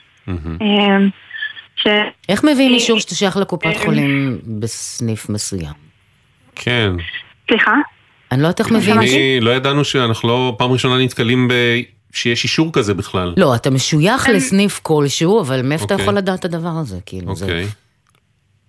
ש... 1.82 1.87
איך 2.28 2.44
מביאים 2.44 2.75
אישור 2.75 3.00
שאתה 3.00 3.14
שייך 3.14 3.37
לקופת 3.37 3.66
אה, 3.66 3.78
חולים 3.85 4.38
בסניף 4.61 5.28
מסוים? 5.28 5.73
כן. 6.54 6.92
סליחה? 7.49 7.73
אני 8.32 8.42
לא 8.42 8.47
יודעת 8.47 8.61
איך 8.61 8.70
מביאים 8.70 9.00
אישור. 9.00 9.16
אני, 9.18 9.40
לא 9.40 9.50
ידענו 9.50 9.85
שאנחנו 9.85 10.28
לא 10.28 10.54
פעם 10.58 10.70
ראשונה 10.73 10.99
נתקלים 11.04 11.49
ב... 11.49 11.52
שיש 12.12 12.44
אישור 12.44 12.73
כזה 12.73 12.94
בכלל. 12.94 13.35
לא, 13.37 13.54
אתה 13.54 13.70
משוייך 13.70 14.28
לסניף 14.28 14.80
כלשהו, 14.82 15.40
אבל 15.40 15.62
מאיפה 15.62 15.85
אתה 15.85 15.94
אוקיי. 15.94 16.02
יכול 16.04 16.14
לדעת 16.16 16.38
את 16.40 16.44
הדבר 16.44 16.68
הזה? 16.68 16.99
כאילו, 17.06 17.37
זה... 17.37 17.44
אוקיי. 17.44 17.66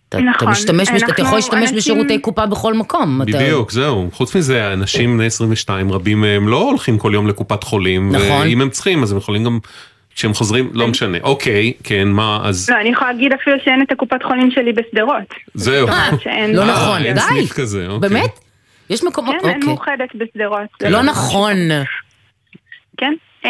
אתה, 0.10 0.18
אתה 0.20 0.28
נכון, 0.36 0.48
משתמש, 0.50 0.90
בש- 0.96 1.04
אתה 1.04 1.22
יכול 1.22 1.36
להשתמש 1.38 1.62
אנשים- 1.62 1.78
בשירותי 1.78 2.20
קופה 2.20 2.46
בכל 2.46 2.74
מקום. 2.74 3.22
אתה- 3.22 3.32
בדיוק, 3.32 3.72
זהו. 3.72 4.10
חוץ 4.14 4.36
מזה, 4.36 4.74
אנשים 4.74 5.18
בני 5.18 5.26
22, 5.26 5.92
רבים 5.92 6.22
מהם 6.22 6.48
לא 6.48 6.62
הולכים 6.62 6.98
כל 6.98 7.12
יום 7.14 7.28
לקופת 7.28 7.64
חולים. 7.64 8.12
נכון. 8.16 8.48
ואם 8.48 8.62
הם 8.62 8.70
צריכים, 8.70 9.04
אז 9.04 9.12
הם 9.12 9.18
יכולים 9.18 9.44
גם... 9.44 9.60
כשהם 10.20 10.34
חוזרים, 10.34 10.70
לא 10.74 10.88
משנה. 10.88 11.18
אוקיי, 11.24 11.74
כן, 11.84 12.08
מה, 12.08 12.40
אז... 12.44 12.70
לא, 12.70 12.76
אני 12.82 12.90
יכולה 12.90 13.12
להגיד 13.12 13.34
אפילו 13.34 13.56
שאין 13.64 13.82
את 13.82 13.92
הקופת 13.92 14.24
חולים 14.24 14.52
שלי 14.52 14.74
בשדרות. 14.74 15.34
זהו. 15.54 15.88
לא 15.88 15.92
אה, 16.62 16.68
נכון, 16.72 17.02
אין 17.06 17.14
די. 17.14 17.20
סניף 17.20 17.52
כזה, 17.54 17.88
אוקיי. 17.88 18.10
באמת? 18.10 18.40
יש 18.90 19.04
מקומות, 19.04 19.36
כן, 19.42 19.48
אין 19.48 19.56
אוקיי. 19.56 19.68
מאוחדת 19.68 20.16
בשדרות. 20.16 20.68
לא 20.82 21.02
ממש- 21.02 21.10
נכון. 21.10 21.58
כן. 22.98 23.14
אמ, 23.46 23.50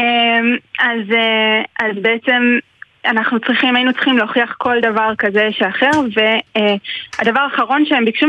אז, 0.80 1.12
אה, 1.14 1.62
אז 1.88 1.96
בעצם 2.02 2.58
אנחנו 3.06 3.40
צריכים, 3.40 3.76
היינו 3.76 3.94
צריכים 3.94 4.18
להוכיח 4.18 4.56
כל 4.58 4.76
דבר 4.82 5.12
כזה 5.18 5.48
שאחר, 5.52 5.92
והדבר 6.16 7.40
האחרון 7.40 7.86
שהם 7.86 8.06
ביקשו 8.06 8.28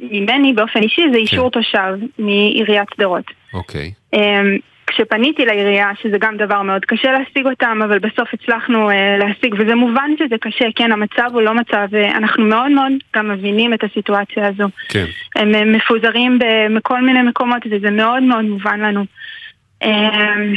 ממני 0.00 0.52
באופן 0.52 0.82
אישי 0.82 1.02
זה 1.12 1.18
אישור 1.18 1.50
תושב 1.50 1.94
מעיריית 2.18 2.88
שדרות. 2.96 3.24
אוקיי. 3.54 3.92
כשפניתי 4.92 5.44
לעירייה, 5.44 5.90
שזה 6.02 6.18
גם 6.18 6.36
דבר 6.36 6.62
מאוד 6.62 6.84
קשה 6.84 7.12
להשיג 7.12 7.46
אותם, 7.46 7.80
אבל 7.84 7.98
בסוף 7.98 8.28
הצלחנו 8.32 8.90
אה, 8.90 9.16
להשיג, 9.18 9.54
וזה 9.58 9.74
מובן 9.74 10.10
שזה 10.18 10.36
קשה, 10.40 10.64
כן, 10.76 10.92
המצב 10.92 11.28
הוא 11.32 11.42
לא 11.42 11.54
מצב, 11.54 11.94
אה, 11.94 12.16
אנחנו 12.16 12.44
מאוד 12.44 12.70
מאוד 12.70 12.92
גם 13.16 13.28
מבינים 13.28 13.74
את 13.74 13.84
הסיטואציה 13.84 14.48
הזו. 14.48 14.64
כן. 14.88 15.04
הם 15.36 15.54
אה, 15.54 15.64
מפוזרים 15.64 16.38
בכל 16.76 17.00
מיני 17.00 17.22
מקומות 17.22 17.62
וזה 17.70 17.90
מאוד 17.90 18.22
מאוד 18.22 18.44
מובן 18.44 18.80
לנו. 18.80 19.04
אמ, 19.82 20.54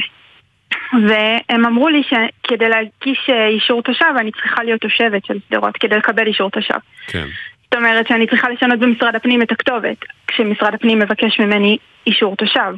והם 1.07 1.65
אמרו 1.65 1.89
לי 1.89 2.01
שכדי 2.03 2.69
להגיש 2.69 3.29
אה, 3.29 3.47
אישור 3.47 3.81
תושב 3.81 4.13
אני 4.19 4.31
צריכה 4.31 4.63
להיות 4.63 4.81
תושבת 4.81 5.25
של 5.25 5.37
שדרות 5.47 5.77
כדי 5.77 5.97
לקבל 5.97 6.27
אישור 6.27 6.49
תושב. 6.49 6.77
כן. 7.07 7.25
זאת 7.63 7.75
אומרת 7.75 8.07
שאני 8.07 8.27
צריכה 8.27 8.49
לשנות 8.49 8.79
במשרד 8.79 9.15
הפנים 9.15 9.41
את 9.41 9.51
הכתובת 9.51 9.97
כשמשרד 10.27 10.73
הפנים 10.73 10.99
מבקש 10.99 11.39
ממני 11.39 11.77
אישור 12.07 12.35
תושב. 12.35 12.73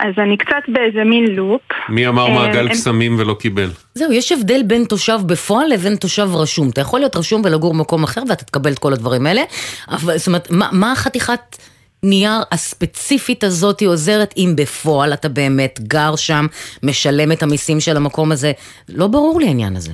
אז 0.00 0.14
אני 0.18 0.36
קצת 0.36 0.62
באיזה 0.68 1.04
מין 1.04 1.26
לופ. 1.26 1.62
מי 1.88 2.06
אמר 2.06 2.26
אה, 2.26 2.34
מעגל 2.34 2.68
קסמים 2.68 3.18
ולא 3.18 3.36
קיבל? 3.40 3.70
זהו, 3.94 4.12
יש 4.12 4.32
הבדל 4.32 4.62
בין 4.62 4.84
תושב 4.84 5.18
בפועל 5.26 5.68
לבין 5.68 5.96
תושב 5.96 6.28
רשום. 6.34 6.68
אתה 6.68 6.80
יכול 6.80 7.00
להיות 7.00 7.16
רשום 7.16 7.42
ולגור 7.44 7.74
במקום 7.74 8.04
אחר 8.04 8.22
ואתה 8.28 8.44
תקבל 8.44 8.72
את 8.72 8.78
כל 8.78 8.92
הדברים 8.92 9.26
האלה, 9.26 9.42
אבל 9.90 10.16
זאת 10.16 10.26
אומרת, 10.26 10.48
מה, 10.50 10.68
מה 10.72 10.92
החתיכת 10.92 11.56
נייר 12.02 12.42
הספציפית 12.52 13.44
הזאת 13.44 13.82
עוזרת 13.82 14.34
אם 14.36 14.52
בפועל 14.56 15.12
אתה 15.12 15.28
באמת 15.28 15.80
גר 15.80 16.16
שם, 16.16 16.46
משלם 16.82 17.32
את 17.32 17.42
המיסים 17.42 17.80
של 17.80 17.96
המקום 17.96 18.32
הזה? 18.32 18.52
לא 18.88 19.06
ברור 19.06 19.40
לי 19.40 19.46
העניין 19.46 19.76
הזה. 19.76 19.92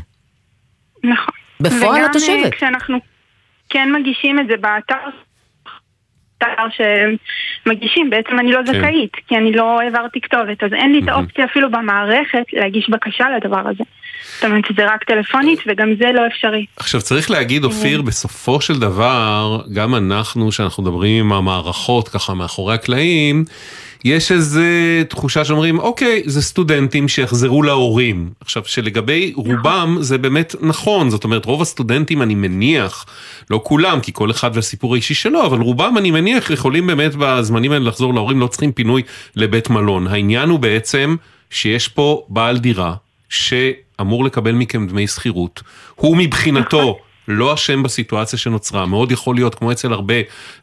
נכון. 1.04 1.34
בפועל 1.60 2.00
את 2.00 2.00
וגם 2.00 2.12
תושבת. 2.12 2.44
אה, 2.44 2.50
כשאנחנו 2.50 2.98
כן 3.68 3.88
מגישים 4.00 4.40
את 4.40 4.46
זה 4.46 4.54
באתר, 4.60 5.08
אתר 6.42 6.84
שמגישים, 7.66 8.10
בעצם 8.10 8.38
אני 8.38 8.52
לא 8.52 8.60
כן. 8.66 8.72
זכאית, 8.72 9.12
כי 9.28 9.36
אני 9.36 9.52
לא 9.52 9.80
העברתי 9.80 10.20
כתובת, 10.20 10.64
אז 10.64 10.72
אין 10.72 10.92
לי 10.92 11.00
את 11.04 11.08
האופציה 11.08 11.44
אפילו 11.44 11.70
במערכת 11.70 12.44
להגיש 12.52 12.90
בקשה 12.90 13.24
לדבר 13.36 13.68
הזה. 13.68 13.84
זאת 14.34 14.44
אומרת 14.44 14.64
שזה 14.66 14.86
רק 14.86 15.04
טלפונית 15.04 15.58
וגם 15.66 15.94
זה 15.98 16.12
לא 16.14 16.26
אפשרי. 16.26 16.66
עכשיו 16.76 17.00
צריך 17.00 17.30
להגיד 17.30 17.64
אופיר, 17.64 18.02
בסופו 18.02 18.60
של 18.60 18.78
דבר, 18.78 19.60
גם 19.74 19.94
אנחנו 19.94 20.52
שאנחנו 20.52 20.82
מדברים 20.82 21.24
עם 21.24 21.32
המערכות 21.32 22.08
ככה 22.08 22.34
מאחורי 22.34 22.74
הקלעים, 22.74 23.44
יש 24.04 24.32
איזה 24.32 25.02
תחושה 25.08 25.44
שאומרים, 25.44 25.78
אוקיי, 25.78 26.22
זה 26.26 26.42
סטודנטים 26.42 27.08
שיחזרו 27.08 27.62
להורים. 27.62 28.30
עכשיו, 28.40 28.62
שלגבי 28.66 29.32
רובם 29.36 29.96
זה 30.00 30.18
באמת 30.18 30.54
נכון, 30.60 31.10
זאת 31.10 31.24
אומרת, 31.24 31.44
רוב 31.44 31.62
הסטודנטים, 31.62 32.22
אני 32.22 32.34
מניח, 32.34 33.06
לא 33.50 33.60
כולם, 33.64 34.00
כי 34.00 34.12
כל 34.14 34.30
אחד 34.30 34.50
והסיפור 34.54 34.94
האישי 34.94 35.14
שלו, 35.14 35.46
אבל 35.46 35.60
רובם, 35.60 35.94
אני 35.98 36.10
מניח, 36.10 36.50
יכולים 36.50 36.86
באמת 36.86 37.12
בזמנים 37.18 37.72
האלה 37.72 37.84
לחזור 37.84 38.14
להורים, 38.14 38.40
לא 38.40 38.46
צריכים 38.46 38.72
פינוי 38.72 39.02
לבית 39.36 39.70
מלון. 39.70 40.06
העניין 40.06 40.48
הוא 40.48 40.58
בעצם 40.58 41.16
שיש 41.50 41.88
פה 41.88 42.26
בעל 42.28 42.58
דירה, 42.58 42.94
שאמור 43.28 44.24
לקבל 44.24 44.52
מכם 44.52 44.86
דמי 44.86 45.06
שכירות. 45.06 45.62
הוא 45.94 46.16
מבחינתו... 46.16 46.98
לא 47.32 47.54
אשם 47.54 47.82
בסיטואציה 47.82 48.38
שנוצרה, 48.38 48.86
מאוד 48.86 49.12
יכול 49.12 49.34
להיות 49.34 49.54
כמו 49.54 49.72
אצל 49.72 49.92
הרבה 49.92 50.14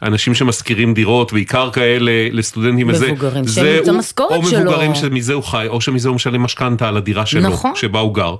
אנשים 0.01 0.35
שמשכירים 0.35 0.93
דירות, 0.93 1.33
בעיקר 1.33 1.69
כאלה 1.71 2.11
לסטודנטים, 2.31 2.88
מבוגרים, 2.88 3.47
זה 3.47 3.61
שהם 3.61 3.83
את 3.83 3.88
המשכורת 3.88 4.31
או 4.31 4.47
שלו. 4.47 4.59
מבוגרים 4.59 4.95
שמזה 4.95 5.33
הוא 5.33 5.43
חי, 5.43 5.65
או 5.69 5.81
שמזה 5.81 6.09
הוא 6.09 6.15
משלם 6.15 6.41
משכנתה 6.41 6.88
על 6.88 6.97
הדירה 6.97 7.25
שלו, 7.25 7.41
נכון. 7.41 7.75
שבה 7.75 7.99
הוא 7.99 8.15
גר. 8.15 8.35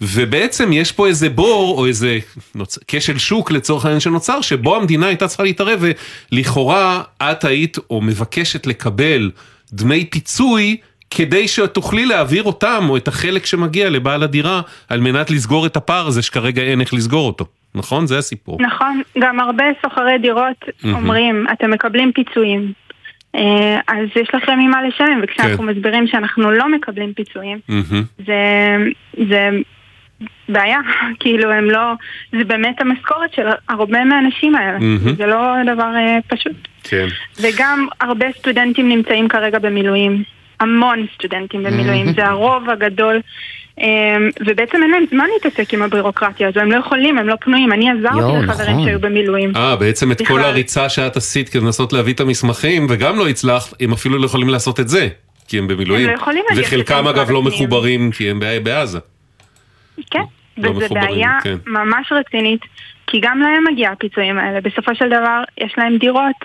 ובעצם 0.00 0.72
יש 0.72 0.92
פה 0.92 1.06
איזה 1.06 1.28
בור, 1.28 1.78
או 1.78 1.86
איזה 1.86 2.18
נוצ... 2.54 2.78
כשל 2.88 3.18
שוק 3.18 3.50
לצורך 3.50 3.84
העניין 3.84 4.00
שנוצר, 4.00 4.40
שבו 4.40 4.76
המדינה 4.76 5.06
הייתה 5.06 5.28
צריכה 5.28 5.42
להתערב, 5.42 5.84
ולכאורה 6.32 7.02
את 7.22 7.44
היית 7.44 7.76
או 7.90 8.00
מבקשת 8.00 8.66
לקבל 8.66 9.30
דמי 9.72 10.04
פיצוי, 10.04 10.76
כדי 11.10 11.48
שתוכלי 11.48 12.06
להעביר 12.06 12.42
אותם, 12.42 12.86
או 12.88 12.96
את 12.96 13.08
החלק 13.08 13.46
שמגיע 13.46 13.90
לבעל 13.90 14.22
הדירה, 14.22 14.60
על 14.88 15.00
מנת 15.00 15.30
לסגור 15.30 15.66
את 15.66 15.76
הפער 15.76 16.06
הזה 16.06 16.22
שכרגע 16.22 16.62
אין 16.62 16.80
איך 16.80 16.94
לסגור 16.94 17.26
אותו. 17.26 17.44
נכון? 17.74 18.06
זה 18.06 18.18
הסיפור. 18.18 18.58
נכון, 18.60 19.02
גם 19.18 19.40
הרבה 19.40 19.64
סוחרי 19.82 20.18
דירות. 20.18 20.64
אומרים, 20.84 21.46
אתם 21.52 21.70
מקבלים 21.70 22.12
פיצויים. 22.12 22.72
אה, 23.34 23.80
אז 23.88 24.06
יש 24.16 24.34
לכם 24.34 24.58
ממה 24.58 24.82
לשלם, 24.82 25.20
וכשאנחנו 25.22 25.58
כן. 25.58 25.64
מסבירים 25.64 26.06
שאנחנו 26.06 26.50
לא 26.50 26.68
מקבלים 26.68 27.12
פיצויים. 27.14 27.58
זה, 28.26 28.76
זה 29.28 29.50
בעיה, 30.48 30.78
כאילו 31.20 31.52
הם 31.52 31.70
לא, 31.70 31.92
זה 32.32 32.44
באמת 32.44 32.80
המשכורת 32.80 33.34
של 33.34 33.46
הרבה 33.68 34.04
מהאנשים 34.04 34.54
האלה. 34.54 34.78
זה 35.16 35.26
לא 35.26 35.54
דבר 35.74 35.92
אה, 35.96 36.18
פשוט. 36.26 36.68
כן. 36.84 37.06
וגם 37.40 37.86
הרבה 38.00 38.26
סטודנטים 38.38 38.88
נמצאים 38.88 39.28
כרגע 39.28 39.58
במילואים, 39.58 40.22
המון 40.60 41.06
סטודנטים 41.14 41.62
במילואים. 41.62 42.12
זה 42.16 42.26
הרוב 42.26 42.70
הגדול. 42.70 43.20
אה, 43.78 43.86
ובעצם 44.46 44.82
אין 44.82 44.90
להם 44.90 45.04
זמן 45.10 45.26
להתעסק 45.34 45.74
עם 45.74 45.82
הבירוקרטיה 45.82 46.48
הזו, 46.48 46.60
הם 46.60 46.72
לא 46.72 46.78
יכולים, 46.78 47.18
הם 47.18 47.28
לא 47.28 47.34
פנויים, 47.40 47.72
אני 47.72 47.90
עזרתי 47.90 48.44
לחברים 48.44 48.72
נכון. 48.72 48.84
שהיו 48.84 49.00
במילואים. 49.00 49.52
אה, 49.56 49.76
בעצם 49.76 50.12
את 50.12 50.26
כל. 50.26 50.40
הריצה 50.40 50.88
שאת 50.88 51.16
עשית 51.16 51.48
כדי 51.48 51.62
לנסות 51.62 51.92
להביא 51.92 52.14
את 52.14 52.20
המסמכים, 52.20 52.86
וגם 52.90 53.18
לא 53.18 53.28
הצלחת, 53.28 53.82
הם 53.82 53.92
אפילו 53.92 54.18
לא 54.18 54.26
יכולים 54.26 54.48
לעשות 54.48 54.80
את 54.80 54.88
זה, 54.88 55.08
כי 55.48 55.58
הם 55.58 55.68
במילואים. 55.68 56.04
הם 56.04 56.10
לא 56.10 56.20
יכולים 56.20 56.44
לגשת 56.50 56.66
וחלקם 56.66 57.08
אגב 57.08 57.30
לא. 57.30 57.42
מחוברים, 57.42 58.10
כי 58.10 58.30
הם 58.30 58.40
בעזה. 58.62 58.98
כן, 60.10 60.22
לא 60.58 60.70
וזו 60.70 60.94
בעיה 60.94 61.38
כן. 61.42 61.56
ממש 61.66 62.12
רצינית, 62.12 62.60
כי 63.06 63.20
גם 63.22 63.40
להם 63.40 63.64
מגיע 63.72 63.90
הפיצויים 63.90 64.38
האלה. 64.38 64.60
בסופו 64.60 64.94
של 64.94 65.06
דבר, 65.08 65.42
יש 65.58 65.74
להם 65.78 65.96
דירות 65.96 66.36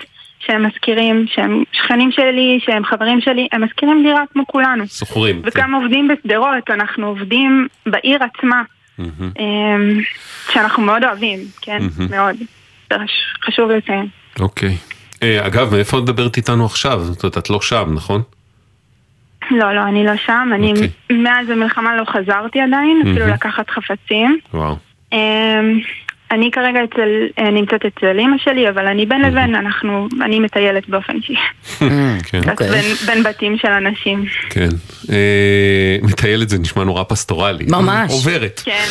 שהם 0.47 0.65
משכירים, 0.65 1.25
שהם 1.27 1.63
שכנים 1.71 2.11
שלי, 2.11 2.59
שהם 2.65 2.85
חברים 2.85 3.21
שלי, 3.21 3.47
הם 3.51 3.63
משכירים 3.63 4.03
דירה 4.03 4.23
כמו 4.33 4.47
כולנו. 4.47 4.87
סוחרים. 4.87 5.41
כן. 5.41 5.49
וגם 5.55 5.75
עובדים 5.75 6.07
בשדרות, 6.07 6.69
אנחנו 6.69 7.07
עובדים 7.07 7.67
בעיר 7.85 8.19
עצמה. 8.23 8.61
אמ, 8.99 9.99
שאנחנו 10.53 10.83
מאוד 10.83 11.03
אוהבים, 11.03 11.39
כן, 11.61 11.77
מהמם. 11.97 12.11
מאוד. 12.11 12.35
חשוב 13.45 13.71
לציין. 13.71 14.07
אוקיי. 14.39 14.77
אה, 15.23 15.47
אגב, 15.47 15.75
מאיפה 15.75 15.97
את 15.97 16.03
מדברת 16.03 16.37
איתנו 16.37 16.65
עכשיו? 16.65 16.99
זאת 16.99 17.23
אומרת, 17.23 17.37
את 17.37 17.49
לא 17.49 17.61
שם, 17.61 17.85
נכון? 17.93 18.21
לא, 19.51 19.75
לא, 19.75 19.81
אני 19.83 20.05
לא 20.05 20.15
שם, 20.25 20.49
אני 20.55 20.71
אוקיי. 20.71 20.89
מאז 21.11 21.49
המלחמה 21.49 21.95
לא 21.95 22.03
חזרתי 22.05 22.59
עדיין, 22.61 23.01
אפילו 23.01 23.19
מהמם. 23.19 23.33
לקחת 23.33 23.69
חפצים. 23.69 24.39
וואו. 24.53 24.75
אני 26.31 26.51
כרגע 26.51 26.79
אצל, 26.83 27.09
אה, 27.39 27.51
נמצאת 27.51 27.85
אצל 27.85 28.19
אימא 28.19 28.37
שלי, 28.37 28.69
אבל 28.69 28.87
אני 28.87 29.05
בין 29.05 29.21
לבין, 29.21 29.55
אנחנו, 29.55 30.07
אני 30.21 30.39
מטיילת 30.39 30.89
באופן 30.89 31.13
אישי. 31.15 31.35
כן. 32.29 32.41
אז 32.49 32.57
בין, 33.05 33.23
בתים 33.23 33.57
של 33.57 33.67
אנשים. 33.67 34.25
כן. 34.49 34.69
אה, 35.11 35.97
מטיילת 36.01 36.49
זה 36.49 36.59
נשמע 36.59 36.83
נורא 36.83 37.03
פסטורלי. 37.03 37.65
ממש. 37.69 38.11
עוברת. 38.11 38.61
כן, 38.65 38.85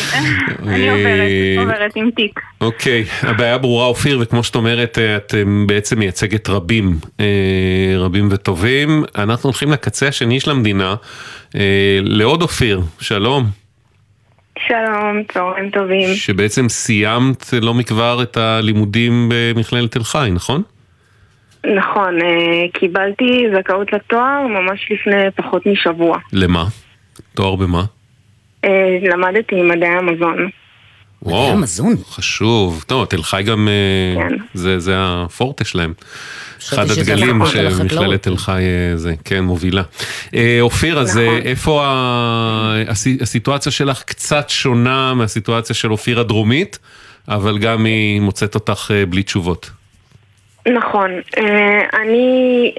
אני 0.68 0.90
עוברת, 0.90 1.28
עוברת 1.58 1.96
עם 1.96 2.10
תיק. 2.16 2.40
אוקיי, 2.60 3.04
הבעיה 3.22 3.58
ברורה 3.58 3.86
אופיר, 3.86 4.18
וכמו 4.22 4.44
שאת 4.44 4.54
אומרת, 4.54 4.98
אה, 4.98 5.16
את 5.16 5.34
אה, 5.34 5.42
בעצם 5.66 5.98
מייצגת 5.98 6.48
רבים, 6.48 6.96
אה, 7.20 7.94
רבים 7.96 8.28
וטובים. 8.30 9.04
אנחנו 9.18 9.46
הולכים 9.48 9.72
לקצה 9.72 10.08
השני 10.08 10.40
של 10.40 10.50
המדינה, 10.50 10.94
אה, 11.56 11.98
לעוד 12.02 12.42
אופיר, 12.42 12.80
שלום. 13.00 13.63
שלום, 14.58 15.22
צהריים 15.32 15.70
טובים. 15.70 16.14
שבעצם 16.14 16.68
סיימת 16.68 17.52
לא 17.62 17.74
מכבר 17.74 18.22
את 18.22 18.36
הלימודים 18.36 19.28
במכללת 19.28 19.92
תל 19.92 20.02
חי, 20.02 20.28
נכון? 20.32 20.62
נכון, 21.76 22.22
אה, 22.22 22.68
קיבלתי 22.72 23.46
זכאות 23.58 23.92
לתואר 23.92 24.46
ממש 24.46 24.88
לפני 24.90 25.30
פחות 25.36 25.66
משבוע. 25.66 26.18
למה? 26.32 26.64
תואר 27.34 27.56
במה? 27.56 27.82
אה, 28.64 28.98
למדתי 29.02 29.62
מדעי 29.62 29.96
המזון. 29.96 30.48
וואו, 31.22 31.50
המזון. 31.52 31.96
חשוב. 32.10 32.84
טוב, 32.86 33.04
תל 33.06 33.22
חי 33.22 33.42
גם, 33.42 33.68
אה, 33.68 34.22
כן. 34.28 34.36
זה, 34.54 34.78
זה 34.78 34.92
הפורטה 34.96 35.64
שלהם. 35.64 35.92
אחד 36.68 36.90
הדגלים. 36.90 37.42
שמכללת 37.46 38.22
תל 38.22 38.36
חי 38.36 38.52
אה, 38.62 38.96
זה, 38.96 39.14
כן, 39.24 39.40
מובילה. 39.44 39.82
אה, 40.34 40.58
אופיר, 40.60 40.98
אז 41.00 41.16
נכון. 41.18 41.38
איפה 41.44 41.82
ה- 41.86 42.74
הס- 42.88 43.20
הסיטואציה 43.20 43.72
שלך 43.72 44.02
קצת 44.02 44.50
שונה 44.50 45.14
מהסיטואציה 45.14 45.74
של 45.76 45.92
אופיר 45.92 46.20
הדרומית, 46.20 46.78
אבל 47.28 47.58
גם 47.58 47.84
היא 47.84 48.20
מוצאת 48.20 48.54
אותך 48.54 48.90
בלי 49.08 49.22
תשובות. 49.22 49.70
נכון, 50.74 51.10
אני 52.02 52.72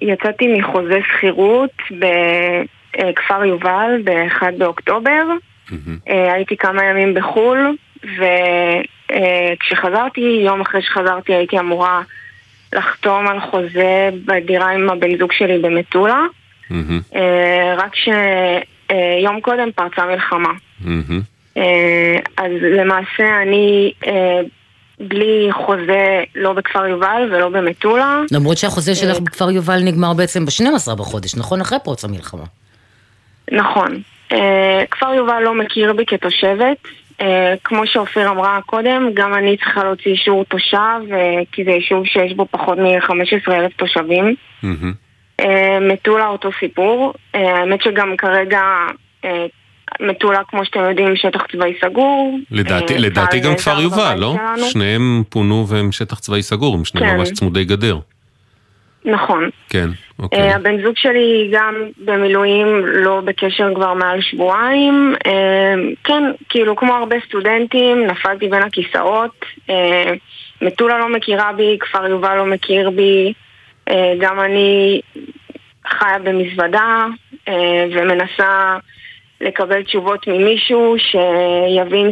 יצאתי 0.00 0.46
מחוזה 0.58 0.98
שכירות 1.16 1.70
בכפר 1.90 3.44
יובל 3.44 3.90
ב-1 4.04 4.42
באוקטובר. 4.58 5.22
אה, 6.08 6.32
הייתי 6.32 6.56
כמה 6.56 6.84
ימים 6.84 7.14
בחו"ל, 7.14 7.76
וכשחזרתי, 9.10 10.40
יום 10.44 10.60
אחרי 10.60 10.82
שחזרתי 10.82 11.34
הייתי 11.34 11.58
אמורה 11.58 12.02
לחתום 12.72 13.28
על 13.28 13.40
חוזה 13.40 14.10
בדירה 14.24 14.70
עם 14.70 14.90
הבן 14.90 15.18
זוג 15.18 15.32
שלי 15.32 15.58
במטולה, 15.58 16.22
מהמם, 16.70 17.00
אה, 17.14 17.74
רק 17.76 17.92
שיום 17.94 19.40
קודם 19.40 19.68
פרצה 19.74 20.06
מלחמה. 20.06 20.52
מהמם. 20.80 21.20
אה, 21.56 22.16
אז 22.36 22.52
למעשה 22.62 23.42
אני 23.42 23.92
בלי 25.00 25.48
חוזה 25.52 26.24
לא 26.34 26.52
בכפר 26.52 26.86
יובל 26.86 27.28
ולא 27.30 27.48
במטולה. 27.48 28.22
למרות 28.32 28.58
שהחוזה. 28.58 28.94
שלך 28.94 29.20
בכפר 29.20 29.50
יובל 29.50 29.80
נגמר 29.82 30.12
בעצם 30.12 30.44
ב-12 30.44 30.94
בחודש, 30.94 31.34
נכון? 31.34 31.60
אחרי 31.60 31.78
פרוץ 31.84 32.04
המלחמה. 32.04 32.44
נכון. 33.52 34.02
אה, 34.32 34.84
כפר 34.90 35.14
יובל 35.14 35.42
לא 35.42 35.54
מכיר 35.54 35.92
בי 35.92 36.06
כתושבת. 36.06 36.76
אה, 37.20 37.54
כמו 37.64 37.86
שאופיר 37.86 38.30
אמרה 38.30 38.60
קודם, 38.66 39.10
גם 39.14 39.34
אני 39.34 39.56
צריכה 39.56 39.84
להוציא 39.84 40.12
אישור 40.12 40.44
תושב, 40.44 41.12
אה, 41.12 41.42
כי 41.52 41.64
זה 41.64 41.70
יישוב 41.70 42.06
שיש 42.06 42.32
בו 42.32 42.46
פחות 42.50 42.78
מ-15 42.78 43.52
אלף 43.52 43.72
תושבים. 43.76 44.34
מהמם. 44.62 44.92
מטולה 45.80 46.26
אותו 46.26 46.50
סיפור. 46.60 47.14
האמת 47.34 47.82
שגם 47.82 48.16
כרגע 48.16 48.60
מטולה, 50.00 50.40
כמו 50.48 50.64
שאתם 50.64 50.80
יודעים, 50.80 51.16
שטח 51.16 51.46
צבאי 51.52 51.74
סגור. 51.84 52.38
לדעתי, 52.50 52.98
לדעתי 52.98 53.40
צה"ל 53.40 53.50
גם 53.50 53.56
כפר 53.56 53.80
יובל, 53.80 54.16
לא? 54.18 54.34
שלנו. 54.36 54.70
שניהם 54.70 55.22
פונו 55.28 55.68
והם 55.68 55.92
שטח 55.92 56.18
צבאי 56.18 56.42
סגור, 56.42 56.74
הם 56.74 56.84
שניהם 56.84 57.06
כן. 57.10 57.16
ממש 57.16 57.32
צמודי 57.32 57.64
גדר. 57.64 57.98
נכון. 59.08 59.50
כן, 59.68 59.88
אוקיי. 60.18 60.52
הבן 60.52 60.82
זוג 60.82 60.96
שלי 60.96 61.48
גם 61.52 61.74
במילואים, 62.04 62.86
לא 62.86 63.20
בקשר 63.20 63.74
כבר 63.74 63.94
מעל 63.94 64.20
שבועיים. 64.20 65.14
אה, 65.26 65.74
כן, 66.04 66.22
כאילו 66.48 66.76
כמו 66.76 66.94
הרבה 66.94 67.16
סטודנטים, 67.26 68.06
נפלתי 68.06 68.48
בין 68.48 68.62
הכיסאות. 68.62 69.44
אה, 69.70 70.12
מטולה 70.62 70.98
לא 70.98 71.08
מכירה 71.08 71.52
בי, 71.52 71.76
כפר 71.80 72.06
יובל 72.06 72.36
לא 72.36 72.46
מכיר 72.46 72.90
בי. 72.90 73.32
אה, 73.88 74.14
גם 74.18 74.40
אני 74.40 75.00
חיה 75.88 76.18
במזוודה 76.18 77.06
אה, 77.48 77.84
ומנסה 77.92 78.76
לקבל 79.40 79.82
תשובות 79.82 80.26
ממישהו 80.26 80.96
שיבין 80.98 82.10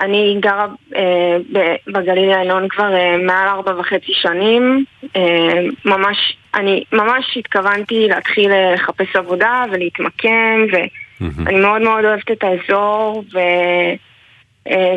שאני 0.00 0.36
גרה 0.40 0.66
אה, 0.96 1.36
ב- 1.52 1.92
בגליל 1.92 2.30
העליון 2.30 2.68
כבר 2.68 2.94
אה, 2.94 3.16
מעל 3.16 3.48
ארבע 3.48 3.80
וחצי 3.80 4.12
שנים. 4.22 4.84
אה, 5.16 5.60
ממש, 5.84 6.36
אני 6.54 6.84
ממש 6.92 7.36
התכוונתי 7.36 8.06
להתחיל 8.08 8.50
לחפש 8.74 9.16
עבודה 9.16 9.64
ולהתמקם, 9.72 10.64
ואני 10.72 11.60
מאוד 11.60 11.82
מאוד 11.82 12.04
אוהבת 12.04 12.30
את 12.30 12.44
האזור, 12.44 13.24
ו... 13.34 13.38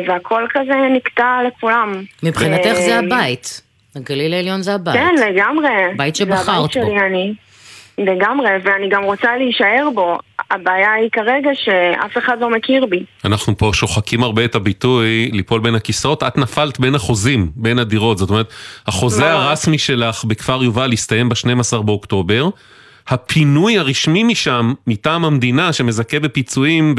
והכל 0.06 0.46
כזה 0.50 0.74
נקטע 0.96 1.40
לכולם. 1.46 2.02
מבחינתך 2.22 2.72
זה 2.72 2.98
הבית. 2.98 3.60
הגליל 3.96 4.34
העליון 4.34 4.62
זה 4.62 4.74
הבית. 4.74 4.94
כן, 4.94 5.14
לגמרי. 5.28 5.68
בית 5.96 6.14
זה 6.14 6.24
שבחרת 6.24 6.48
הבית 6.58 6.72
שלי, 6.72 6.82
בו. 6.82 6.98
אני. 7.06 7.34
לגמרי, 7.98 8.50
ואני 8.64 8.88
גם 8.88 9.04
רוצה 9.04 9.36
להישאר 9.36 9.88
בו. 9.94 10.18
הבעיה 10.50 10.92
היא 10.92 11.10
כרגע 11.12 11.50
שאף 11.54 12.18
אחד 12.18 12.40
לא 12.40 12.50
מכיר 12.50 12.86
בי. 12.86 13.04
אנחנו 13.24 13.58
פה 13.58 13.70
שוחקים 13.74 14.22
הרבה 14.22 14.44
את 14.44 14.54
הביטוי 14.54 15.30
ליפול 15.32 15.60
בין 15.60 15.74
הכיסאות, 15.74 16.22
את 16.22 16.38
נפלת 16.38 16.80
בין 16.80 16.94
החוזים, 16.94 17.50
בין 17.56 17.78
הדירות, 17.78 18.18
זאת 18.18 18.30
אומרת, 18.30 18.48
החוזה 18.86 19.22
ממש. 19.22 19.32
הרשמי 19.32 19.78
שלך 19.78 20.24
בכפר 20.24 20.64
יובל 20.64 20.92
הסתיים 20.92 21.28
ב-12 21.28 21.82
באוקטובר, 21.82 22.48
הפינוי 23.08 23.78
הרשמי 23.78 24.22
משם, 24.22 24.72
מטעם 24.86 25.24
המדינה 25.24 25.72
שמזכה 25.72 26.20
בפיצויים 26.20 26.94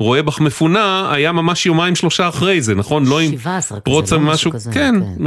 ורואה 0.00 0.22
בך 0.22 0.40
מפונה, 0.40 1.12
היה 1.12 1.32
ממש 1.32 1.66
יומיים 1.66 1.94
שלושה 1.94 2.28
אחרי 2.28 2.60
זה, 2.60 2.74
נכון? 2.74 3.06
לא 3.06 3.20
עם 3.20 3.30
17 3.30 3.60
כזה, 3.60 3.80
פרוץ 3.80 4.12
לא 4.12 4.16
על 4.16 4.22
משהו 4.22 4.34
משהו, 4.34 4.50
כזה, 4.52 4.72
כן, 4.72 4.94
כן. 5.00 5.24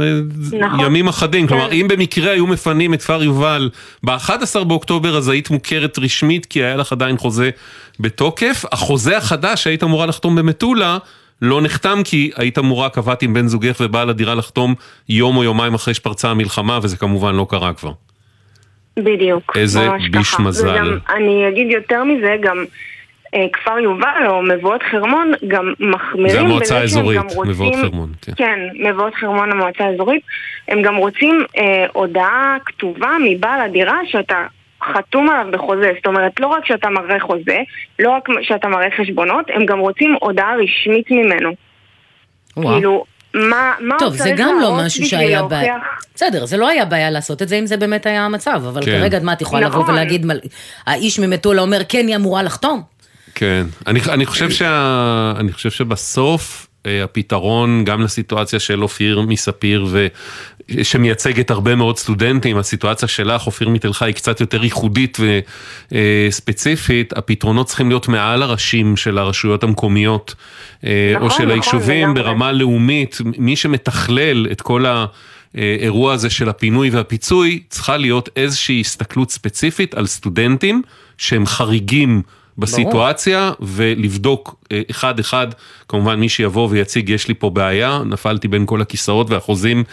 נכון. 0.58 0.80
ימים 0.80 1.08
אחדים, 1.08 1.46
כן. 1.46 1.54
כלומר 1.54 1.72
אם 1.72 1.86
במקרה 1.88 2.32
היו 2.32 2.46
מפנים 2.46 2.94
את 2.94 3.02
כפר 3.02 3.22
יובל 3.22 3.70
ב-11 4.02 4.64
באוקטובר 4.64 5.16
אז 5.16 5.28
היית 5.28 5.50
מוכרת 5.50 5.98
רשמית 5.98 6.46
כי 6.46 6.64
היה 6.64 6.76
לך 6.76 6.92
עדיין 6.92 7.18
חוזה 7.18 7.50
בתוקף, 8.00 8.64
החוזה 8.72 9.16
החדש 9.16 9.64
שהיית 9.64 9.82
אמורה 9.82 10.06
לחתום 10.06 10.36
במטולה 10.36 10.98
לא 11.42 11.62
נחתם 11.62 12.00
כי 12.04 12.30
היית 12.36 12.58
אמורה, 12.58 12.88
קבעת 12.88 13.22
עם 13.22 13.34
בן 13.34 13.48
זוגך 13.48 13.76
ובעל 13.80 14.10
הדירה 14.10 14.34
לחתום 14.34 14.74
יום 15.08 15.36
או 15.36 15.44
יומיים 15.44 15.74
אחרי 15.74 15.94
שפרצה 15.94 16.30
המלחמה 16.30 16.78
וזה 16.82 16.96
כמובן 16.96 17.34
לא 17.34 17.46
קרה 17.50 17.72
כבר. 17.72 17.92
בדיוק. 18.98 19.56
איזה 19.56 19.88
ביש 20.12 20.30
ככה. 20.30 20.42
מזל. 20.42 20.68
וגם, 20.68 20.98
אני 21.16 21.48
אגיד 21.48 21.70
יותר 21.70 22.04
מזה, 22.04 22.36
גם 22.40 22.64
אה, 23.34 23.46
כפר 23.52 23.78
יובל 23.78 24.26
או 24.26 24.42
מבואות 24.42 24.82
חרמון 24.90 25.32
גם 25.48 25.72
מחמירים 25.80 26.30
זה 26.30 26.40
המועצה 26.40 26.78
האזורית. 26.78 27.20
מבואות 27.46 27.74
חרמון, 27.74 28.12
כן. 28.22 28.32
כן, 28.36 28.58
מבואות 28.74 29.14
חרמון 29.14 29.52
המועצה 29.52 29.84
האזורית. 29.84 30.22
הם 30.68 30.82
גם 30.82 30.96
רוצים 30.96 31.44
אה, 31.56 31.86
הודעה 31.92 32.56
כתובה 32.64 33.10
מבעל 33.24 33.60
הדירה 33.60 33.98
שאתה 34.06 34.46
חתום 34.82 35.28
עליו 35.30 35.46
בחוזה. 35.52 35.92
זאת 35.96 36.06
אומרת, 36.06 36.40
לא 36.40 36.46
רק 36.46 36.66
שאתה 36.66 36.88
מראה 36.88 37.20
חוזה, 37.20 37.58
לא 37.98 38.10
רק 38.10 38.28
שאתה 38.42 38.68
מראה 38.68 38.88
חשבונות, 38.96 39.44
הם 39.54 39.66
גם 39.66 39.78
רוצים 39.78 40.16
הודעה 40.20 40.56
רשמית 40.56 41.10
ממנו. 41.10 41.50
וואו. 42.56 42.74
כאילו, 42.74 43.04
מה, 43.50 43.72
מה 43.80 43.94
טוב, 43.98 44.16
זה 44.16 44.32
גם 44.36 44.58
לא 44.62 44.74
משהו 44.76 45.06
שהיה? 45.06 45.42
בעיה. 45.42 45.74
בסדר, 46.14 46.46
זה 46.46 46.56
לא 46.56 46.68
היה 46.68 46.84
בעיה 46.84 47.10
לעשות 47.10 47.42
את 47.42 47.48
זה 47.48 47.56
אם 47.56 47.66
זה 47.66 47.76
באמת 47.76 48.06
היה 48.06 48.24
המצב, 48.24 48.62
אבל 48.68 48.84
כן. 48.84 48.98
כרגע 49.00 49.18
מה 49.22 49.32
את 49.32 49.40
יכולה 49.40 49.68
לבוא 49.68 49.82
נכון. 49.82 49.94
ולהגיד, 49.94 50.26
מל- 50.26 50.40
האיש 50.86 51.18
ממטולה 51.18 51.62
אומר, 51.62 51.80
כן, 51.88 52.06
היא 52.06 52.16
אמורה 52.16 52.42
לחתום? 52.42 52.82
כן, 53.34 53.66
אני, 53.86 54.00
אני, 54.08 54.26
חושב 54.26 54.50
שה, 54.50 55.32
אני 55.36 55.52
חושב 55.52 55.70
שבסוף 55.70 56.66
הפתרון 57.04 57.84
גם 57.84 58.02
לסיטואציה 58.02 58.60
של 58.60 58.82
אופיר 58.82 59.20
מספיר 59.20 59.86
ו... 59.88 60.06
שמייצגת 60.82 61.50
הרבה 61.50 61.74
מאוד 61.74 61.98
סטודנטים, 61.98 62.58
הסיטואציה 62.58 63.08
שלך, 63.08 63.46
אופיר 63.46 63.68
מתל 63.68 63.92
חי, 63.92 64.06
היא 64.06 64.14
קצת 64.14 64.40
יותר 64.40 64.64
ייחודית 64.64 65.18
וספציפית, 65.92 67.12
הפתרונות 67.12 67.66
צריכים 67.66 67.88
להיות 67.88 68.08
מעל 68.08 68.42
הראשים 68.42 68.96
של 68.96 69.18
הרשויות 69.18 69.62
המקומיות 69.62 70.34
אה, 70.84 71.12
נכון, 71.14 71.26
או 71.26 71.30
של 71.30 71.42
נכון, 71.42 71.50
היישובים. 71.50 72.14
ברמה 72.14 72.52
לאומית, 72.52 73.18
מי 73.38 73.56
שמתכלל 73.56 74.46
את 74.52 74.60
כל 74.60 74.84
האירוע 75.54 76.12
הזה 76.12 76.30
של 76.30 76.48
הפינוי 76.48 76.90
והפיצוי, 76.90 77.62
צריכה 77.68 77.96
להיות 77.96 78.28
איזושהי 78.36 78.80
הסתכלות 78.80 79.30
ספציפית 79.30 79.94
על 79.94 80.06
סטודנטים 80.06 80.82
שהם 81.18 81.46
חריגים 81.46 82.22
בסיטואציה 82.58 83.52
ולבדוק 83.60 84.54
אה, 84.72 84.80
אחד 84.90 85.18
אחד, 85.18 85.46
כמובן 85.88 86.20
מי 86.20 86.28
שיבוא 86.28 86.68
ויציג 86.70 87.08
יש 87.08 87.28
לי 87.28 87.34
פה 87.34 87.50
בעיה, 87.50 88.00
נפלתי 88.06 88.48
בין 88.48 88.66
כל 88.66 88.80
הכיסאות 88.80 89.30
והחוזים 89.30 89.84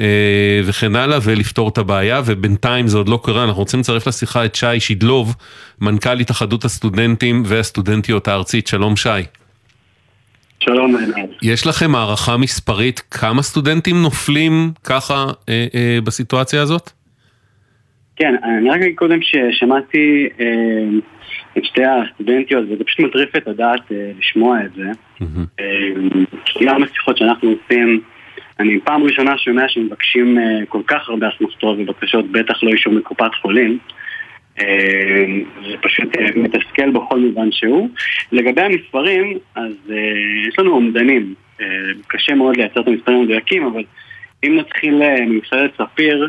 אה, 0.00 0.60
וכן 0.64 0.96
הלאה 0.96 1.18
ולפתור 1.22 1.68
את 1.68 1.78
הבעיה 1.78 2.22
ובינתיים 2.26 2.88
זה 2.88 2.98
עוד 2.98 3.08
לא 3.08 3.20
קרה, 3.24 3.44
אנחנו 3.44 3.58
רוצים 3.58 3.80
לצרף 3.80 4.06
לשיחה 4.06 4.44
את 4.44 4.54
שי 4.54 4.80
שידלוב, 4.80 5.34
מנכ"ל 5.80 6.20
התאחדות 6.20 6.64
הסטודנטים 6.64 7.42
והסטודנטיות 7.46 8.28
הארצית, 8.28 8.66
שלום 8.66 8.96
שי. 8.96 9.08
שלום 10.60 10.96
עינת. 10.96 11.30
יש 11.42 11.66
לכם 11.66 11.94
הערכה 11.94 12.36
מספרית 12.36 13.00
כמה 13.10 13.42
סטודנטים 13.42 14.02
נופלים 14.02 14.70
ככה 14.84 15.26
אה, 15.48 15.66
אה, 15.74 15.98
בסיטואציה 16.04 16.62
הזאת? 16.62 16.90
כן, 18.16 18.34
אני 18.44 18.70
רק 18.70 18.80
אגיד 18.82 18.96
קודם 18.96 19.18
ששמעתי 19.22 20.28
אה, 20.40 20.46
את 21.58 21.64
שתי 21.64 21.82
הסטודנטיות, 21.84 22.64
וזה 22.70 22.84
פשוט 22.84 23.00
מטריף 23.00 23.36
את 23.36 23.48
הדעת 23.48 23.92
אה, 23.92 24.10
לשמוע 24.18 24.64
את 24.64 24.72
זה. 24.74 24.90
אה, 25.60 25.64
כי 26.44 26.64
גם 26.64 26.82
בשיחות 26.82 27.16
שאנחנו 27.16 27.48
עושים, 27.48 28.00
אני 28.60 28.80
פעם 28.84 29.02
ראשונה 29.02 29.38
שומע 29.38 29.68
שמבקשים 29.68 30.38
אה, 30.38 30.66
כל 30.68 30.82
כך 30.86 31.08
הרבה 31.08 31.28
אסמכתות 31.28 31.78
ובקשות, 31.78 32.30
בטח 32.30 32.62
לא 32.62 32.70
אישור 32.70 32.92
מקופת 32.92 33.34
חולים. 33.42 33.78
אה, 34.60 35.26
זה 35.70 35.76
פשוט 35.80 36.16
אה, 36.16 36.26
מתסכל 36.36 36.90
בכל 36.90 37.18
מובן 37.18 37.52
שהוא. 37.52 37.88
לגבי 38.32 38.62
המספרים, 38.62 39.38
אז 39.54 39.72
יש 40.48 40.58
לנו 40.58 40.70
אומדנים. 40.70 41.34
אה, 41.60 41.66
קשה 42.06 42.34
מאוד 42.34 42.56
לייצר 42.56 42.80
את 42.80 42.88
המספרים 42.88 43.18
המדויקים, 43.18 43.66
אבל 43.66 43.84
אם 44.44 44.56
נתחיל 44.56 45.02
ממכללת 45.26 45.70
ספיר, 45.78 46.28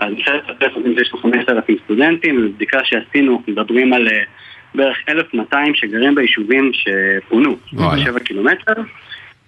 אז 0.00 0.12
מכללת 0.12 0.42
ספיר 0.44 0.94
שיש 0.98 1.12
לו 1.12 1.18
5,000 1.18 1.76
סטודנטים, 1.84 2.38
ובבדיקה 2.38 2.78
שעשינו, 2.84 3.42
מדברים 3.48 3.92
על 3.92 4.08
בערך 4.74 4.98
1,200 5.08 5.74
שגרים 5.74 6.14
ביישובים 6.14 6.70
שפונו, 6.72 7.56
וואלה. 7.72 8.04
7 8.04 8.20
קילומטר. 8.20 8.72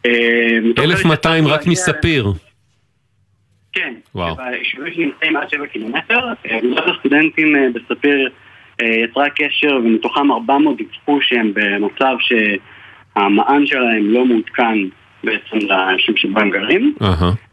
אה, 0.07 0.59
מתוך 0.63 0.85
אלה 0.85 0.95
1,200 0.95 1.45
שצריך 1.45 1.61
רק 1.61 1.67
מספיר. 1.67 2.33
כן. 3.73 3.95
ביישובים 4.15 4.95
שנמצאים 4.95 5.37
עד 5.37 5.51
7 5.51 5.67
קילומטר, 5.67 6.19
אה, 6.47 6.61
קבוצת 6.61 6.85
הסטודנטים 6.97 7.57
אה, 7.57 7.67
בספיר 7.75 8.29
אה, 8.83 8.87
יצרה 8.87 9.31
קשר 9.31 9.77
ומתוכם 9.77 10.33
400 10.33 10.77
דיווחו 10.77 11.19
שהם 11.23 11.53
במצב 11.55 12.17
שהמען 12.21 13.67
שלהם 13.67 14.15
לא 14.15 14.27
מעודכן 14.27 14.79
בעצם 15.25 15.67
ליישוב 15.67 16.17
שבו 16.17 16.41
הם 16.41 16.51
גרים. 16.51 16.95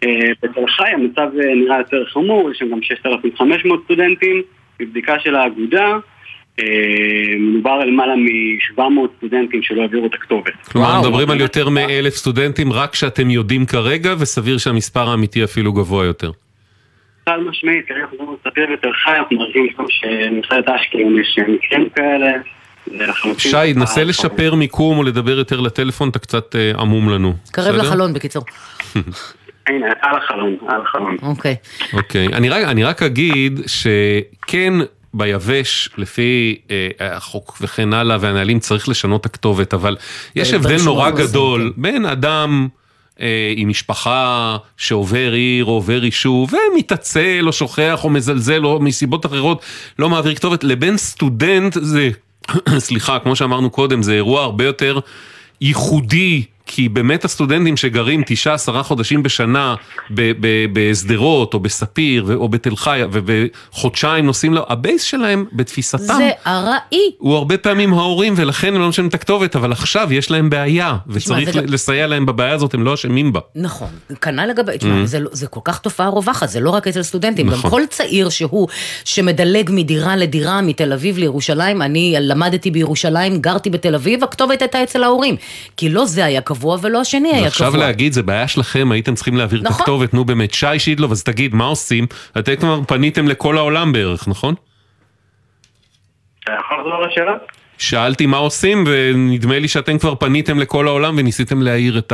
אה, 0.03 0.29
בתל 0.43 0.67
חי 0.67 0.89
המצב 0.93 1.27
אה, 1.39 1.55
נראה 1.55 1.77
יותר 1.77 2.05
חמור, 2.05 2.51
יש 2.51 2.57
שם 2.57 2.69
גם 2.69 2.81
6,500 2.81 3.83
סטודנטים, 3.83 4.41
בבדיקה 4.79 5.19
של 5.19 5.35
האגודה 5.35 5.85
אה, 5.85 5.97
מדובר 7.39 7.71
על 7.71 7.87
למעלה 7.87 8.15
מ-700 8.15 8.81
סטודנטים 9.17 9.63
שלא 9.63 9.81
העבירו 9.81 10.05
את 10.05 10.13
הכתובת. 10.13 10.53
כלומר, 10.71 11.01
מדברים 11.01 11.29
על 11.29 11.41
יותר 11.41 11.69
מאלף 11.69 12.15
סטודנטים 12.15 12.73
רק 12.73 12.95
שאתם 12.95 13.29
יודעים 13.29 13.65
כרגע, 13.65 14.13
וסביר 14.19 14.57
שהמספר 14.57 15.09
האמיתי 15.09 15.43
אפילו 15.43 15.73
גבוה 15.73 16.05
יותר. 16.05 16.31
חד 17.29 17.37
משמעית, 17.49 17.87
כרגע 17.87 18.01
אנחנו 18.01 18.17
מדברים 18.17 18.37
על 18.43 18.51
ספיר 18.51 18.67
ותל 18.73 18.93
חי, 18.93 19.11
אנחנו 19.17 19.37
מרגישים 19.37 19.67
גם 19.79 19.85
שמכללת 19.89 20.65
אשקלון 20.69 21.19
יש 21.19 21.35
אה, 21.39 21.43
מקרים 21.47 21.89
כאלה. 21.89 22.31
שי, 23.37 23.73
נסה 23.75 24.03
לשפר 24.03 24.55
מיקום 24.55 24.97
או 24.97 25.03
לדבר 25.03 25.37
יותר 25.37 25.59
לטלפון, 25.59 26.09
אתה 26.09 26.19
קצת 26.19 26.55
אה, 26.55 26.71
עמום 26.79 27.09
לנו. 27.09 27.33
קרב? 27.51 27.75
לחלון 27.75 28.13
בקיצור. 28.13 28.43
הנה, 29.67 29.87
על 30.01 30.17
החלון, 30.17 30.57
על 30.67 30.81
החלון. 30.81 31.17
אוקיי. 31.21 31.55
אוקיי, 31.93 32.27
אני 32.27 32.83
רק 32.83 33.03
אגיד 33.03 33.59
שכן 33.67 34.73
ביבש, 35.13 35.89
לפי 35.97 36.57
אה, 36.71 36.87
החוק 36.99 37.57
וכן 37.61 37.93
הלאה 37.93 38.17
והנהלים 38.19 38.59
צריך 38.59 38.89
לשנות 38.89 39.21
את 39.21 39.25
הכתובת, 39.25 39.73
אבל 39.73 39.97
יש 40.35 40.51
אה, 40.51 40.55
הבדל 40.55 40.81
נורא 40.83 41.09
גדול 41.09 41.71
כן. 41.75 41.81
בין 41.81 42.05
אדם... 42.05 42.67
אה, 43.21 43.53
עם 43.55 43.69
משפחה 43.69 44.57
שעובר 44.77 45.31
עיר 45.33 45.65
או 45.65 45.71
עובר 45.71 46.03
יישוב 46.05 46.53
ומתעצל 46.53 47.43
או 47.47 47.53
שוכח 47.53 48.03
או 48.03 48.09
מזלזל 48.09 48.65
או 48.65 48.79
מסיבות 48.79 49.25
אחרות 49.25 49.61
לא 49.99 50.09
מעביר 50.09 50.35
כתובת 50.35 50.63
לבין 50.63 50.97
סטודנט 50.97 51.77
זה 51.81 52.09
סליחה 52.77 53.19
כמו 53.19 53.35
שאמרנו 53.35 53.69
קודם 53.69 54.03
זה 54.03 54.13
אירוע 54.13 54.43
הרבה 54.43 54.65
יותר 54.65 54.99
ייחודי 55.61 56.43
כי 56.75 56.89
באמת 56.89 57.25
הסטודנטים 57.25 57.77
שגרים 57.77 58.23
תשעה 58.25 58.53
עשרה 58.53 58.83
חודשים 58.83 59.23
בשנה 59.23 59.75
בשדרות 60.73 61.53
או 61.53 61.59
בספיר 61.59 62.35
או 62.35 62.49
בתל 62.49 62.75
חי 62.75 63.01
ובחודשיים 63.11 64.25
נוסעים, 64.25 64.53
לו, 64.53 64.65
ה 64.69 64.76
base 64.76 65.03
שלהם 65.03 65.45
בתפיסתם 65.53 65.97
זה 65.97 66.29
ארעי. 66.47 67.11
הוא 67.17 67.35
הרבה 67.35 67.57
פעמים 67.57 67.93
ההורים 67.93 68.33
ולכן 68.37 68.75
הם 68.75 68.81
לא 68.81 68.89
משנים 68.89 69.09
את 69.09 69.13
הכתובת 69.13 69.55
אבל 69.55 69.71
עכשיו 69.71 70.13
יש 70.13 70.31
להם 70.31 70.49
בעיה 70.49 70.95
וצריך 71.07 71.51
זה 71.51 71.61
גם- 71.61 71.65
לסייע 71.67 72.07
להם 72.07 72.25
בבעיה 72.25 72.53
הזאת 72.53 72.73
הם 72.73 72.83
לא 72.83 72.93
אשמים 72.93 73.33
בה. 73.33 73.39
נכון, 73.55 73.87
כנ"ל 74.21 74.45
לגבי, 74.45 74.77
תשמע, 74.77 75.05
זה, 75.05 75.19
לא- 75.19 75.29
זה 75.33 75.47
כל 75.47 75.59
כך 75.63 75.79
תופעה 75.79 76.07
רווחת, 76.09 76.49
זה 76.49 76.59
לא 76.59 76.69
רק 76.69 76.87
אצל 76.87 77.03
סטודנטים, 77.03 77.47
גם 77.47 77.53
נכון. 77.53 77.69
כל 77.71 77.81
צעיר 77.89 78.29
שהוא, 78.29 78.67
שמדלג 79.05 79.69
מדירה 79.73 80.15
לדירה, 80.15 80.61
מתל 80.61 80.93
אביב 80.93 81.17
לירושלים, 81.17 81.81
אני 81.81 82.15
למדתי 82.19 82.71
בירושלים, 82.71 83.41
גרתי 83.41 83.69
בתל 83.69 83.95
אביב, 83.95 84.23
הכתובת 84.23 84.61
הייתה 84.61 84.83
אצל 84.83 85.03
ההורים. 85.03 85.35
כי 85.77 85.89
לא 85.89 86.05
זה 86.05 86.25
היה 86.25 86.41
קבוע 86.41 86.62
ולא 86.81 87.01
השני 87.01 87.29
היה 87.29 87.43
ועכשיו 87.43 87.71
קבוע. 87.71 87.85
להגיד 87.85 88.13
זה 88.13 88.23
בעיה 88.23 88.47
שלכם 88.47 88.91
הייתם 88.91 89.15
צריכים 89.15 89.37
להעביר 89.37 89.59
את 89.59 89.65
נכון. 89.65 89.81
הכתובת 89.81 90.13
נו 90.13 90.25
באמת 90.25 90.53
שי 90.53 90.79
שידלוב 90.79 91.11
אז 91.11 91.23
תגיד 91.23 91.55
מה 91.55 91.65
עושים 91.65 92.05
אתם 92.39 92.55
כבר 92.55 92.79
פניתם 92.87 93.27
לכל 93.27 93.57
העולם 93.57 93.91
בערך 93.91 94.27
נכון? 94.27 94.55
אתה 96.43 96.51
יכול 96.59 96.77
לחזור 96.77 96.93
על 96.93 97.09
השאלה? 97.11 97.33
שאלתי 97.77 98.25
מה 98.25 98.37
עושים 98.37 98.83
ונדמה 98.87 99.59
לי 99.59 99.67
שאתם 99.67 99.97
כבר 99.97 100.15
פניתם 100.15 100.59
לכל 100.59 100.87
העולם 100.87 101.15
וניסיתם 101.17 101.61
להעיר 101.61 101.97
את 101.97 102.13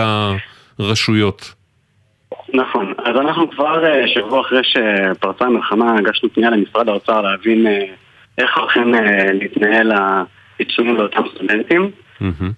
הרשויות. 0.80 1.54
נכון, 2.54 2.94
אז 3.06 3.16
אנחנו 3.16 3.52
כבר 3.52 3.86
אה, 3.86 4.08
שבוע 4.08 4.42
אחרי 4.42 4.62
שפרצה 4.64 5.46
המלחמה 5.46 5.96
הגשנו 5.98 6.30
פנייה 6.34 6.50
למשרד 6.50 6.90
האוצר 6.90 7.22
להבין 7.22 7.68
אה, 7.68 7.80
איך 8.38 8.58
הולכים 8.58 8.96
אה, 8.96 9.32
להתנהל 9.34 9.92
הפיצויים 9.92 10.96
לאותם 10.96 11.22
סטודנטים 11.36 11.92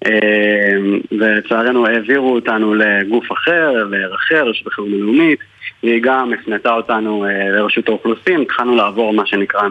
אה, 0.06 0.78
ולצערנו 1.12 1.86
העבירו 1.86 2.34
אותנו 2.34 2.74
לגוף 2.74 3.32
אחר, 3.32 3.72
לרח"ל, 3.90 4.48
רשות 4.48 4.66
החירום 4.66 4.94
הלאומית 4.94 5.38
והיא 5.82 6.02
גם 6.02 6.32
הפנתה 6.32 6.74
אותנו 6.74 7.24
אה, 7.24 7.48
לרשות 7.48 7.88
האוכלוסין, 7.88 8.40
התחלנו 8.40 8.76
לעבור 8.76 9.12
מה 9.12 9.26
שנקרא 9.26 9.62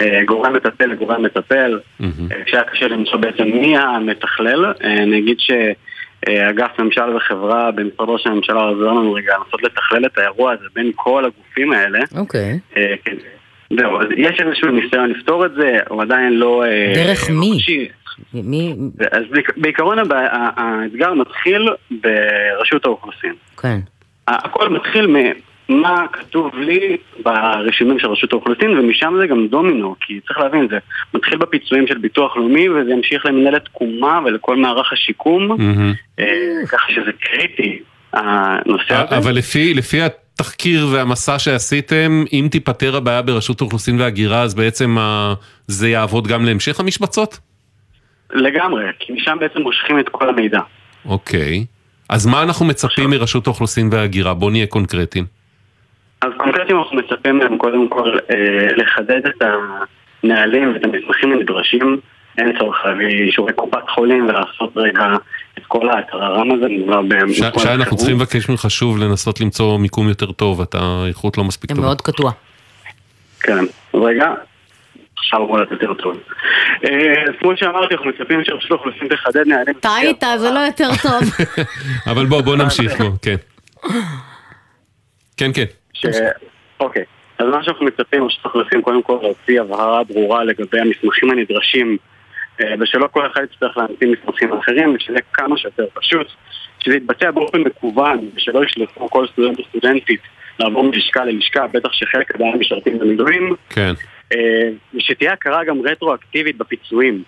מגורם 0.00 0.52
מטפל 0.52 0.86
לגורם 0.86 1.22
מטפל 1.22 1.78
אה, 2.02 2.08
כשהיה 2.46 2.62
קשה 2.62 2.88
למצוא 2.88 3.16
בעצם 3.16 3.44
מי 3.44 3.78
המתכלל, 3.78 4.64
אה, 4.64 5.02
אני 5.02 5.18
אגיד 5.18 5.40
ש... 5.40 5.50
אה, 6.28 6.50
אגף 6.50 6.78
ממשל 6.78 7.16
וחברה 7.16 7.70
במשרד 7.70 8.08
ראש 8.08 8.26
הממשלה 8.26 8.60
עוזר 8.60 8.84
לנו 8.84 9.12
רגע 9.12 9.32
לנסות 9.38 9.62
לתכלל 9.62 10.06
את 10.06 10.18
האירוע 10.18 10.52
הזה 10.52 10.64
בין 10.74 10.90
כל 10.94 11.24
הגופים 11.24 11.72
האלה. 11.72 11.98
אוקיי. 12.16 12.58
אה, 12.76 12.94
כן. 13.04 13.16
זהו, 13.70 14.00
אז 14.00 14.06
יש 14.16 14.40
איזשהו 14.40 14.70
ניסיון 14.70 15.10
לפתור 15.10 15.46
את 15.46 15.54
זה, 15.54 15.78
הוא 15.88 16.02
עדיין 16.02 16.32
לא... 16.32 16.64
דרך 16.94 17.30
מי? 17.30 17.50
ממשי. 17.52 17.88
מי? 18.34 18.74
אז 19.12 19.22
בעיק- 19.30 19.56
בעיקרון 19.56 19.98
האתגר 20.56 21.14
מתחיל 21.14 21.68
ברשות 21.90 22.84
האוכלוסין. 22.84 23.32
כן. 23.62 23.78
הכל 24.28 24.68
מתחיל 24.68 25.16
ממה 25.68 26.06
כתוב 26.12 26.54
לי 26.58 26.96
ברשימים 27.22 27.98
של 27.98 28.06
רשות 28.06 28.32
האוכלוסין, 28.32 28.78
ומשם 28.78 29.14
זה 29.20 29.26
גם 29.26 29.46
דומינו, 29.46 29.94
כי 30.00 30.20
צריך 30.26 30.38
להבין, 30.38 30.68
זה 30.70 30.78
מתחיל 31.14 31.38
בפיצויים 31.38 31.86
של 31.86 31.98
ביטוח 31.98 32.36
לאומי, 32.36 32.68
וזה 32.68 32.90
ימשיך 32.90 33.26
למנהלת 33.26 33.64
תקומה 33.64 34.20
ולכל 34.24 34.56
מערך 34.56 34.92
השיקום, 34.92 35.56
אה, 36.18 36.26
ככה 36.68 36.86
שזה 36.92 37.10
קריטי, 37.20 37.78
הנושא 38.12 38.94
הזה. 38.94 39.16
אבל 39.16 39.32
לפי, 39.32 39.74
לפי 39.74 39.98
התחקיר 40.02 40.86
והמסע 40.92 41.38
שעשיתם, 41.38 42.24
אם 42.32 42.48
תיפתר 42.50 42.96
הבעיה 42.96 43.22
ברשות 43.22 43.60
האוכלוסין 43.60 44.00
וההגירה, 44.00 44.42
אז 44.42 44.54
בעצם 44.54 44.98
ה... 44.98 45.34
זה 45.66 45.88
יעבוד 45.88 46.26
גם 46.26 46.44
להמשך 46.44 46.80
המשבצות? 46.80 47.38
לגמרי, 48.34 48.84
כי 48.98 49.12
משם 49.12 49.36
בעצם 49.40 49.60
מושכים 49.60 49.98
את 50.00 50.08
כל 50.08 50.28
המידע. 50.28 50.60
אוקיי. 51.06 51.64
אז 52.08 52.26
מה 52.26 52.42
אנחנו 52.42 52.66
מצפים 52.66 53.10
מרשות 53.10 53.46
האוכלוסין 53.46 53.88
וההגירה? 53.92 54.34
בוא 54.34 54.50
נהיה 54.50 54.66
קונקרטיים. 54.66 55.24
אז 56.22 56.30
קונקרטים 56.36 56.78
אנחנו 56.78 56.96
מצפים 56.96 57.38
מהם 57.38 57.58
קודם 57.58 57.88
כל 57.88 58.18
אה, 58.30 58.36
לחדד 58.76 59.20
את 59.26 59.42
הנהלים 60.22 60.72
ואת 60.72 60.84
המסמכים 60.84 61.32
הנדרשים. 61.32 62.00
אין 62.38 62.52
צורך 62.58 62.76
להביא 62.84 63.06
אישורי 63.06 63.52
קופת 63.52 63.88
חולים 63.94 64.26
ולעשות 64.28 64.72
רגע 64.76 65.02
את 65.58 65.62
כל 65.68 65.90
הטררם 65.90 66.50
הזה, 66.50 66.66
מדובר 66.68 67.00
ש- 67.02 67.40
במקום 67.40 67.62
שי, 67.62 67.68
אנחנו. 67.68 67.96
צריכים 67.96 68.16
לבקש 68.16 68.48
ממך 68.48 68.66
שוב 68.70 68.98
לנסות 68.98 69.40
למצוא 69.40 69.78
מיקום 69.78 70.08
יותר 70.08 70.32
טוב, 70.32 70.60
אתה 70.60 70.78
איכות 71.08 71.38
לא 71.38 71.44
מספיק 71.44 71.70
זה 71.70 71.76
טובה. 71.76 71.86
מאוד 71.86 72.00
קטוע. 72.00 72.30
כן, 73.40 73.64
רגע, 73.94 74.26
עכשיו 75.24 75.40
אמור 75.40 75.56
להיות 75.56 75.70
יותר 75.70 75.94
טוב. 75.94 76.16
אה, 76.84 77.22
אז 77.22 77.34
כמו 77.40 77.56
שאמרתי, 77.56 77.94
אנחנו 77.94 78.10
מצפים 78.10 78.44
שרשות 78.44 78.70
האוכלוסין 78.70 79.08
תחדד 79.08 79.46
נהלים. 79.46 79.74
טעית, 79.74 80.24
זה 80.36 80.50
לא 80.50 80.58
יותר 80.58 80.88
טוב. 81.02 81.22
אבל 82.10 82.26
בוא, 82.26 82.40
בוא 82.40 82.56
נמשיך, 82.56 83.00
בוא, 83.00 83.10
כן. 83.22 83.36
כן, 85.36 85.50
כן. 85.54 85.64
ש... 85.92 86.06
אוקיי, 86.80 87.04
אז 87.38 87.46
מה 87.46 87.64
שאנחנו 87.64 87.86
מצפים, 87.86 88.24
רשות 88.24 88.44
האוכלוסין 88.44 88.82
קודם 88.82 89.02
כל 89.02 89.18
להוציא 89.22 89.60
הבהרה 89.60 90.04
ברורה 90.04 90.44
לגבי 90.44 90.80
המסמכים 90.80 91.30
הנדרשים 91.30 91.96
אה, 92.60 92.74
ושלא 92.80 93.06
כל 93.10 93.26
אחד 93.26 93.42
יצטרך 93.52 93.76
להמציא 93.76 94.08
מסמכים 94.08 94.52
אחרים 94.52 94.94
ושזה 94.94 95.18
כמה 95.32 95.58
שיותר 95.58 95.84
פשוט 95.94 96.26
שזה 96.78 96.96
יתבצע 96.96 97.30
באופן 97.30 97.60
מקוון 97.60 98.28
ושלא 98.34 98.64
ישלחו 98.64 99.10
כל 99.10 99.26
סטודנט 99.32 99.58
או 99.58 99.64
סטודנטית 99.64 100.20
לעבור 100.58 100.84
מלשכה 100.84 101.24
ללשכה, 101.24 101.66
בטח 101.66 101.92
שחלק 101.92 102.34
עדיין 102.34 102.58
משרתים 102.58 102.98
במילואים 102.98 103.54
כן. 103.70 103.92
אה, 104.34 104.40
ושתהיה 104.94 105.32
הכרה 105.32 105.64
גם 105.68 105.76
רטרואקטיבית 105.90 106.58
בפיצויים. 106.58 107.22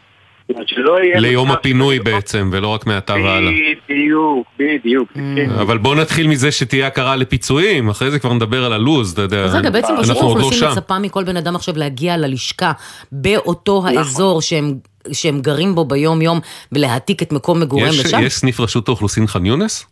ליום 1.16 1.50
הפינוי 1.50 1.98
בעצם, 2.00 2.50
ולא 2.52 2.68
רק 2.68 2.86
מעתה 2.86 3.12
והלאה. 3.14 3.52
בדיוק, 3.88 4.46
בדיוק. 4.58 5.08
Mm. 5.12 5.18
כן. 5.36 5.50
אבל 5.50 5.78
בוא 5.78 5.94
נתחיל 5.94 6.26
מזה 6.26 6.52
שתהיה 6.52 6.86
הכרה 6.86 7.16
לפיצויים, 7.16 7.88
אחרי 7.88 8.10
זה 8.10 8.18
כבר 8.18 8.32
נדבר 8.32 8.64
על 8.64 8.72
הלו"ז, 8.72 9.12
אתה 9.12 9.22
יודע. 9.22 9.44
אז 9.44 9.54
רגע, 9.54 9.70
בעצם 9.70 9.92
רשות 9.98 10.08
אנחנו 10.16 10.28
עוד 10.28 10.36
לא 10.36 10.42
האוכלוסין 10.42 10.68
שם. 10.68 10.72
מצפה 10.78 10.98
מכל 10.98 11.24
בן 11.24 11.36
אדם 11.36 11.56
עכשיו 11.56 11.76
להגיע 11.78 12.16
ללשכה 12.16 12.72
באותו 13.12 13.78
נכון. 13.78 13.98
האזור 13.98 14.42
שהם... 14.42 14.74
שהם 15.12 15.40
גרים 15.40 15.74
בו 15.74 15.84
ביום-יום 15.84 16.40
ולהעתיק 16.72 17.22
את 17.22 17.32
מקום 17.32 17.60
מגוריהם 17.60 17.88
יש- 17.94 18.04
לשם? 18.04 18.18
יש 18.22 18.34
סניף 18.34 18.60
רשות 18.60 18.88
האוכלוסין 18.88 19.26
ח'אן 19.26 19.46
יונס? 19.46 19.86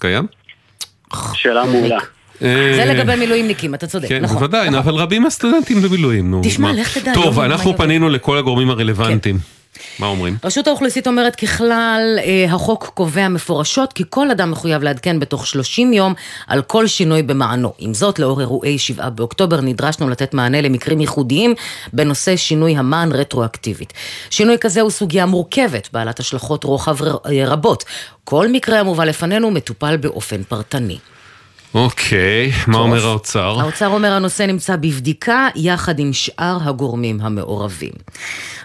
קיים? 0.00 0.26
שאלה 1.34 1.64
מעולה. 1.64 1.98
זה 2.40 2.76
אה, 2.78 2.84
לגבי 2.84 3.16
מילואימניקים, 3.16 3.74
אתה 3.74 3.86
צודק, 3.86 4.08
כן, 4.08 4.22
נכון. 4.22 4.36
בוודאי, 4.36 4.68
אבל 4.68 4.94
רבים 4.94 5.22
מהסטודנטים 5.22 5.82
במילואים, 5.82 6.30
נו. 6.30 6.40
תשמע, 6.44 6.72
מה? 6.72 6.80
לך 6.80 6.98
תדע, 6.98 7.14
טוב, 7.14 7.34
יום 7.34 7.44
אנחנו. 7.44 7.76
פנינו 7.76 8.08
לכל 8.08 8.38
הגורמים 8.38 8.70
הרלוונטיים. 8.70 9.38
מה 9.98 10.06
אומרים? 10.06 10.36
רשות 10.44 10.66
האוכלוסין 10.68 11.02
אומרת 11.06 11.36
ככלל, 11.36 12.18
אה, 12.18 12.54
החוק 12.54 12.90
קובע 12.94 13.28
מפורשות 13.28 13.92
כי 13.92 14.04
כל 14.10 14.30
אדם 14.30 14.50
מחויב 14.50 14.82
לעדכן 14.82 15.20
בתוך 15.20 15.46
30 15.46 15.92
יום 15.92 16.14
על 16.46 16.62
כל 16.62 16.86
שינוי 16.86 17.22
במענו. 17.22 17.72
עם 17.78 17.94
זאת, 17.94 18.18
לאור 18.18 18.40
אירועי 18.40 18.78
7 18.78 19.10
באוקטובר 19.10 19.60
נדרשנו 19.60 20.08
לתת 20.08 20.34
מענה 20.34 20.60
למקרים 20.60 21.00
ייחודיים 21.00 21.54
בנושא 21.92 22.36
שינוי 22.36 22.76
המען 22.76 23.12
רטרואקטיבית. 23.12 23.92
שינוי 24.30 24.56
כזה 24.60 24.80
הוא 24.80 24.90
סוגיה 24.90 25.26
מורכבת, 25.26 25.88
בעלת 25.92 26.20
השלכות 26.20 26.64
רוחב 26.64 26.96
אה, 27.04 27.46
רבות. 27.46 27.84
כל 28.24 28.48
מקרה 28.48 28.80
המובא 28.80 29.04
לפנינו 29.04 29.50
מטופל 29.50 29.96
באופן 29.96 30.42
פרטני. 30.42 30.98
אוקיי, 31.74 32.52
מה 32.66 32.78
אומר 32.78 33.06
האוצר? 33.06 33.60
האוצר 33.60 33.86
אומר 33.86 34.12
הנושא 34.12 34.42
נמצא 34.42 34.76
בבדיקה 34.76 35.48
יחד 35.56 35.98
עם 35.98 36.12
שאר 36.12 36.58
הגורמים 36.64 37.20
המעורבים. 37.20 37.92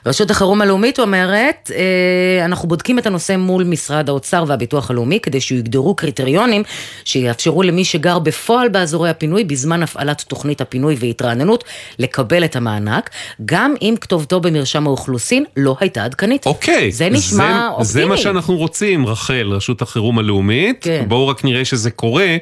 רשות 0.05 0.31
החירום 0.31 0.61
הלאומית 0.61 0.99
אומרת, 0.99 1.71
אה, 1.75 2.45
אנחנו 2.45 2.67
בודקים 2.67 2.99
את 2.99 3.05
הנושא 3.05 3.35
מול 3.37 3.63
משרד 3.63 4.09
האוצר 4.09 4.43
והביטוח 4.47 4.91
הלאומי 4.91 5.19
כדי 5.19 5.41
שיוגדרו 5.41 5.95
קריטריונים 5.95 6.63
שיאפשרו 7.05 7.63
למי 7.63 7.85
שגר 7.85 8.19
בפועל 8.19 8.69
באזורי 8.69 9.09
הפינוי 9.09 9.43
בזמן 9.43 9.83
הפעלת 9.83 10.21
תוכנית 10.21 10.61
הפינוי 10.61 10.95
והתרעננות 10.99 11.63
לקבל 11.99 12.45
את 12.45 12.55
המענק, 12.55 13.09
גם 13.45 13.73
אם 13.81 13.95
כתובתו 14.01 14.39
במרשם 14.39 14.87
האוכלוסין 14.87 15.45
לא 15.57 15.75
הייתה 15.79 16.03
עדכנית. 16.03 16.45
אוקיי, 16.45 16.91
זה 16.91 17.09
נשמע 17.09 17.69
אופטימי. 17.69 17.85
זה 17.85 18.05
מה 18.05 18.17
שאנחנו 18.17 18.57
רוצים, 18.57 19.07
רחל, 19.07 19.51
רשות 19.51 19.81
החירום 19.81 20.19
הלאומית. 20.19 20.77
כן. 20.81 21.05
בואו 21.07 21.27
רק 21.27 21.45
נראה 21.45 21.65
שזה 21.65 21.91
קורה, 21.91 22.37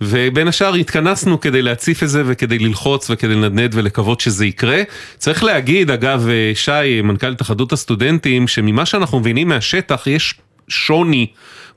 ובין 0.00 0.48
השאר 0.48 0.74
התכנסנו 0.74 1.40
כדי 1.40 1.62
להציף 1.62 2.02
את 2.02 2.08
זה 2.08 2.22
וכדי 2.26 2.58
ללחוץ 2.58 3.10
וכדי 3.10 3.34
לנדנד 3.34 3.74
ולקוות 3.74 4.20
שזה 4.20 4.46
יקרה. 4.46 4.82
צריך 5.18 5.44
להגיד, 5.44 5.90
אגב, 5.90 6.28
אה, 6.28 6.52
שי, 6.54 7.02
מנכ"ל 7.02 7.32
התאחדות 7.32 7.72
הסטודנטים, 7.72 8.48
שממה 8.48 8.86
שאנחנו 8.86 9.20
מבינים 9.20 9.48
מהשטח, 9.48 10.06
יש 10.06 10.34
שוני. 10.68 11.26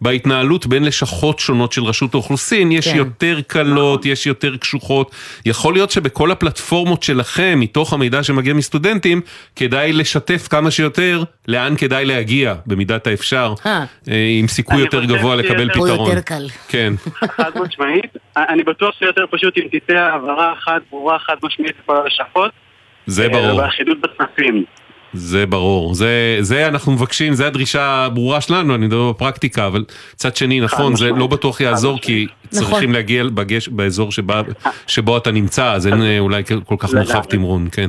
בהתנהלות 0.02 0.68
בין 0.68 0.84
לשכות 0.84 1.40
שונות 1.40 1.72
של 1.72 1.84
רשות 1.84 2.14
האוכלוסין, 2.14 2.72
יש 2.72 2.88
כן. 2.88 2.98
יותר 2.98 3.40
קלות, 3.48 4.06
יש 4.06 4.28
יותר 4.28 4.58
קשוחות. 4.58 5.12
יכול 5.46 5.74
להיות 5.74 5.92
שבכל 5.92 6.32
הפלטפורמות 6.32 7.04
שלכם, 7.04 7.60
מתוך 7.60 7.94
המידע 7.94 8.24
שמגיע 8.24 8.54
מסטודנטים, 8.54 9.22
כדאי 9.56 9.94
לשתף 9.94 10.48
כמה 10.48 10.72
שיותר 10.72 11.24
לאן 11.48 11.76
כדאי 11.78 12.06
להגיע, 12.06 12.56
במידת 12.66 13.08
האפשר, 13.08 13.54
אה. 13.66 13.86
אה, 14.10 14.28
עם 14.40 14.48
סיכוי 14.48 14.82
יותר 14.82 15.06
גבוה 15.06 15.36
לקבל 15.36 15.70
פתרון. 15.70 16.10
יותר 16.10 16.22
קל. 16.22 16.48
כן. 16.68 16.94
חד 17.38 17.52
משמעית. 17.56 18.18
אני 18.38 18.64
בטוח 18.64 18.96
שיותר 19.00 19.26
פשוט 19.32 19.58
אם 19.58 19.80
תצא 19.80 19.98
הבהרה 19.98 20.54
אחת 20.54 20.82
ברורה, 20.90 21.20
חד 21.20 21.36
משמעית 21.44 21.76
לכל 21.84 21.96
הלשכות. 21.96 22.52
זה 23.08 23.24
אה, 23.24 23.30
ברור, 23.30 23.58
והאחידות 23.58 23.98
בצנפים. 24.02 24.66
זה 25.14 25.46
ברור. 25.46 25.94
זה, 25.94 26.38
זה 26.40 26.68
אנחנו 26.68 26.92
מבקשים, 26.92 27.34
זה 27.34 27.48
הדרישה 27.48 27.84
הברורה 27.84 28.42
שלנו, 28.42 28.76
אני 28.76 28.88
מדבר 28.88 29.12
בפרקטיקה, 29.12 29.68
אבל 29.68 29.86
מצד 30.14 30.36
שני, 30.36 30.60
נכון, 30.60 30.96
זה. 30.96 31.10
לא 31.10 31.28
בטוח 31.28 31.62
יעזור, 31.62 32.00
כי 32.02 32.28
נכון. 32.54 32.70
צריכים 32.70 32.94
להגיע 32.94 33.24
בגש, 33.24 33.68
באזור 33.68 34.12
שבה, 34.12 34.42
שבו 34.88 35.18
אתה 35.18 35.32
נמצא, 35.32 35.74
אז 35.74 35.88
אין 35.88 36.20
אולי 36.20 36.44
כל 36.66 36.76
כך 36.80 36.94
מרחב. 36.94 37.24
תמרון, 37.24 37.68
כן. 37.72 37.88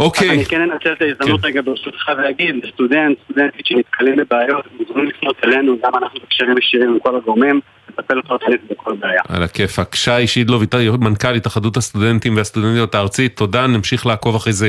אוקיי, 0.00 0.30
אני 0.30 0.44
כן 0.44 0.60
אנצל 0.60 0.92
את 0.92 1.02
ההזדמנות 1.02 1.40
כן. 1.40 1.46
רגע 1.46 1.60
ברשותך 1.64 2.08
להגיד 2.22 2.54
לסטודנט, 2.64 3.18
סטודנטית 3.24 3.66
שנתקלים 3.66 4.16
בבעיות, 4.16 4.64
מוזמנים 4.78 5.06
לפנות 5.06 5.36
אלינו, 5.44 5.76
גם 5.84 5.92
אנחנו 5.94 6.20
בקשרים 6.20 6.58
ישירים 6.58 6.90
עם 6.90 6.98
כל 6.98 7.16
הגורמים, 7.16 7.60
לטפל 7.88 8.22
פרטנית 8.28 8.60
בכל 8.70 8.96
בעיה. 9.00 9.20
על 9.28 9.42
הכיפאק. 9.42 9.94
שי 9.94 10.26
שידלוב, 10.26 10.62
מנכ"ל 11.00 11.34
התאחדות 11.34 11.76
הסטודנטים 11.76 12.36
והסטודנטיות 12.36 12.94
הארצית, 12.94 13.36
תודה, 13.36 13.66
נמשיך 13.66 14.06
לעקוב 14.06 14.36
אחרי 14.36 14.52
זה 14.52 14.68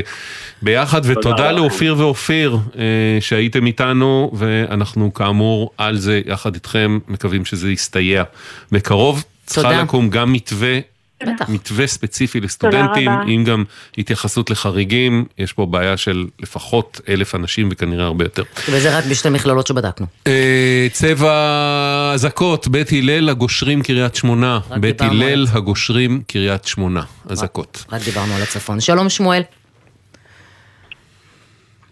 ביחד, 0.62 1.00
ותודה. 1.04 1.52
לאופיר 1.52 1.94
ואופיר 1.98 2.56
אה, 2.78 2.82
שהייתם 3.20 3.66
איתנו, 3.66 4.30
ואנחנו 4.34 5.14
כאמור 5.14 5.70
על 5.78 5.96
זה 5.96 6.20
יחד 6.26 6.54
איתכם, 6.54 6.98
מקווים 7.08 7.44
שזה 7.44 7.70
יסתייע 7.70 8.24
בקרוב. 8.72 9.24
צריכה. 9.46 9.82
לקום 9.82 10.10
גם 10.10 10.32
מתווה. 10.32 10.78
בטח. 11.26 11.48
מתווה 11.48 11.86
ספציפי 11.86 12.40
לסטודנטים. 12.40 13.10
עם 13.26 13.44
גם 13.44 13.64
התייחסות 13.98 14.50
לחריגים, 14.50 15.24
יש 15.38 15.52
פה 15.52 15.66
בעיה 15.66 15.96
של 15.96 16.26
לפחות 16.40 17.00
אלף 17.08 17.34
אנשים 17.34 17.68
וכנראה 17.72 18.04
הרבה 18.04 18.24
יותר. 18.24 18.42
וזה 18.70 18.98
רק 18.98 19.04
בשתי 19.04 19.28
מכללות 19.28 19.66
שבדקנו. 19.66 20.06
אה, 20.26 20.86
צבע 20.92 22.10
אזעקות, 22.14 22.68
בית 22.68 22.92
הלל 22.92 23.28
הגושרים 23.28 23.82
קריית 23.82 24.14
שמונה. 24.14 24.60
בית 24.80 25.00
הלל. 25.00 25.46
הגושרים 25.52 26.22
קריית 26.26 26.64
שמונה. 26.64 27.02
אזעקות. 27.28 27.84
רק 27.92 28.02
דיברנו 28.02 28.34
על 28.34 28.42
הצפון. 28.42 28.80
שלום 28.80 29.08
שמואל. 29.08 29.42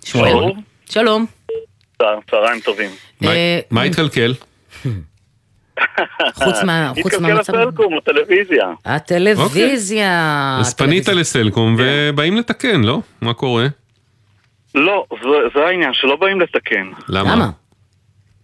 שמואל. 0.04 0.52
שלום. 0.90 1.26
צהריים 2.30 2.60
טובים. 2.64 2.90
מה 3.70 3.82
התקלקל? 3.82 4.34
חוץ 6.34 6.62
מה- 6.64 6.92
חוץ 7.02 7.06
התקלקל 7.14 7.22
מהמצב. 7.22 7.54
הסלקום, 7.54 7.98
הטלוויזיה. 7.98 8.66
הטלוויזיה. 8.84 10.56
אז 10.60 10.74
פנית. 10.74 11.08
לסלקום 11.08 11.76
ובאים 11.78 12.36
לתקן, 12.36 12.82
לא? 12.84 13.00
מה 13.20 13.34
קורה? 13.34 13.66
לא, 14.74 15.04
זה, 15.22 15.28
זה 15.54 15.64
העניין, 15.66 15.94
שלא 15.94 16.16
באים 16.16 16.40
לתקן. 16.40 16.90
למה? 17.08 17.50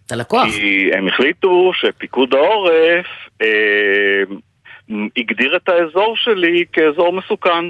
אתה 0.05 0.15
לקוח. 0.15 0.47
כי 0.51 0.89
הם 0.97 1.07
החליטו 1.07 1.71
שפיקוד 1.73 2.33
העורף 2.33 3.05
אה, 3.41 3.47
הגדיר 5.17 5.55
את 5.55 5.69
האזור 5.69 6.15
שלי 6.17 6.63
כאזור 6.73 7.13
מסוכן, 7.13 7.65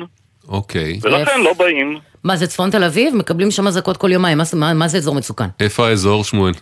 אוקיי. 0.48 1.00
ולכן 1.04 1.42
לא 1.44 1.54
באים. 1.54 1.98
מה 2.24 2.36
זה 2.36 2.48
צפון 2.48 2.70
תל 2.70 2.84
אביב? 2.84 3.16
מקבלים 3.16 3.52
שם 3.52 3.68
אזעקות 3.68 3.98
כל 3.98 4.12
יומיים. 4.12 4.38
מה 4.38 4.44
מה 4.54 4.74
מה 4.74 4.88
זה 4.88 4.98
אזור 4.98 5.16
מסוכן? 5.16 5.46
איפה 5.60 5.88
האזור, 5.88 6.24
שמואל? 6.24 6.54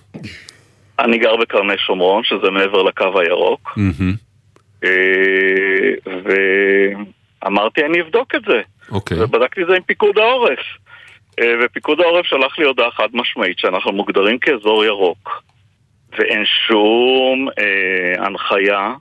אני 0.99 1.17
גר 1.17 1.35
בקרני 1.35 1.77
שומרון, 1.77 2.23
שזה 2.23 2.51
מעבר 2.51 2.83
לקו 2.83 3.19
הירוק. 3.19 3.77
אה, 4.83 6.13
ואמרתי 7.43 7.85
אני 7.85 8.01
אבדוק 8.01 8.35
את 8.35 8.41
זה. 8.47 8.61
אוקיי. 8.91 9.23
ובדקתי 9.23 9.61
את 9.61 9.67
זה 9.69 9.75
עם 9.75 9.83
פיקוד 9.83 10.17
העורף. 10.17 10.59
אה, 11.39 11.53
ופיקוד 11.65 11.99
העורף 11.99 12.25
שלח 12.25 12.59
לי 12.59 12.65
הודעה 12.65 12.91
חד 12.91 13.07
משמעית 13.13 13.59
שאנחנו 13.59 13.91
מוגדרים 13.91 14.39
כאזור 14.39 14.85
ירוק. 14.85 15.43
ואין 16.19 16.43
שום 16.45 17.47
אה, 17.59 18.25
הנחיה. 18.25 18.93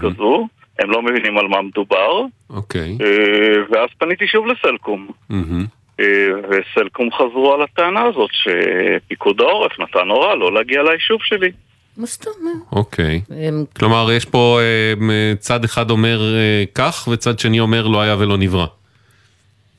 כזו, 0.00 0.48
הם 0.78 0.90
לא 0.90 1.02
מבינים 1.02 1.38
על 1.38 1.48
מה 1.48 1.62
מדובר, 1.62 2.22
אוקיי. 2.50 2.98
אה, 3.00 3.62
ואז 3.70 3.88
פניתי 3.98 4.26
שוב 4.26 4.46
לסלקום. 4.46 5.08
מהמם. 5.30 5.66
אה, 6.00 6.28
וסלקום 6.50 7.12
חזרו 7.12 7.54
על 7.54 7.62
הטענה 7.62 8.02
הזאת 8.02 8.30
שפיקוד 8.32 9.40
העורף 9.40 9.78
נתן 9.78 10.08
הוראה 10.08 10.34
לא 10.34 10.54
להגיע 10.54 10.82
ליישוב 10.82 11.20
שלי. 11.22 11.50
מה 11.96 12.06
זאת 12.06 12.26
אומרת? 12.26 12.56
אוקיי. 12.72 13.20
כלומר, 13.78 14.12
יש 14.12 14.24
פה 14.24 14.58
אה, 14.60 15.32
צד 15.38 15.64
אחד 15.64 15.90
אומר 15.90 16.20
אה, 16.34 16.64
כך, 16.74 17.08
וצד 17.12 17.38
שני 17.38 17.60
אומר 17.60 17.86
לא 17.86 18.00
היה 18.00 18.16
ולא 18.18 18.36
נברא. 18.38 18.66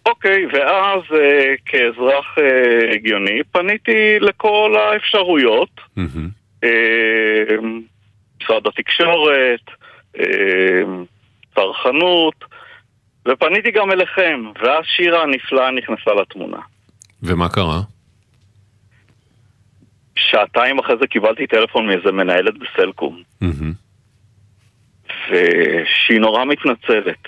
אוקיי, 0.05 0.45
ואז 0.53 1.01
כאזרח 1.65 2.35
הגיוני 2.93 3.41
פניתי 3.51 4.19
לכל 4.19 4.75
האפשרויות, 4.79 5.69
משרד 8.41 8.67
התקשורת, 8.67 9.59
צרכנות, 11.55 12.35
ופניתי 13.27 13.71
גם 13.71 13.91
אליכם, 13.91 14.43
ואז 14.61 14.83
שירה 14.85 15.23
הנפלאה 15.23 15.71
נכנסה 15.71 16.11
לתמונה. 16.21 16.57
ומה 17.23 17.49
קרה? 17.49 17.79
שעתיים 20.17 20.79
אחרי 20.79 20.95
זה 20.99 21.07
קיבלתי 21.07 21.47
טלפון 21.47 21.87
מאיזה 21.87 22.11
מנהלת 22.11 22.53
בסלקום. 22.57 23.21
ושהיא 25.29 26.19
נורא 26.19 26.45
מתנצלת, 26.45 27.27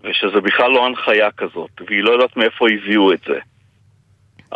ושזה 0.00 0.40
בכלל 0.40 0.70
לא 0.70 0.86
הנחיה 0.86 1.30
כזאת, 1.30 1.70
והיא 1.86 2.02
לא 2.02 2.10
יודעת 2.10 2.36
מאיפה 2.36 2.66
הביאו 2.70 3.12
את 3.12 3.20
זה. 3.26 3.38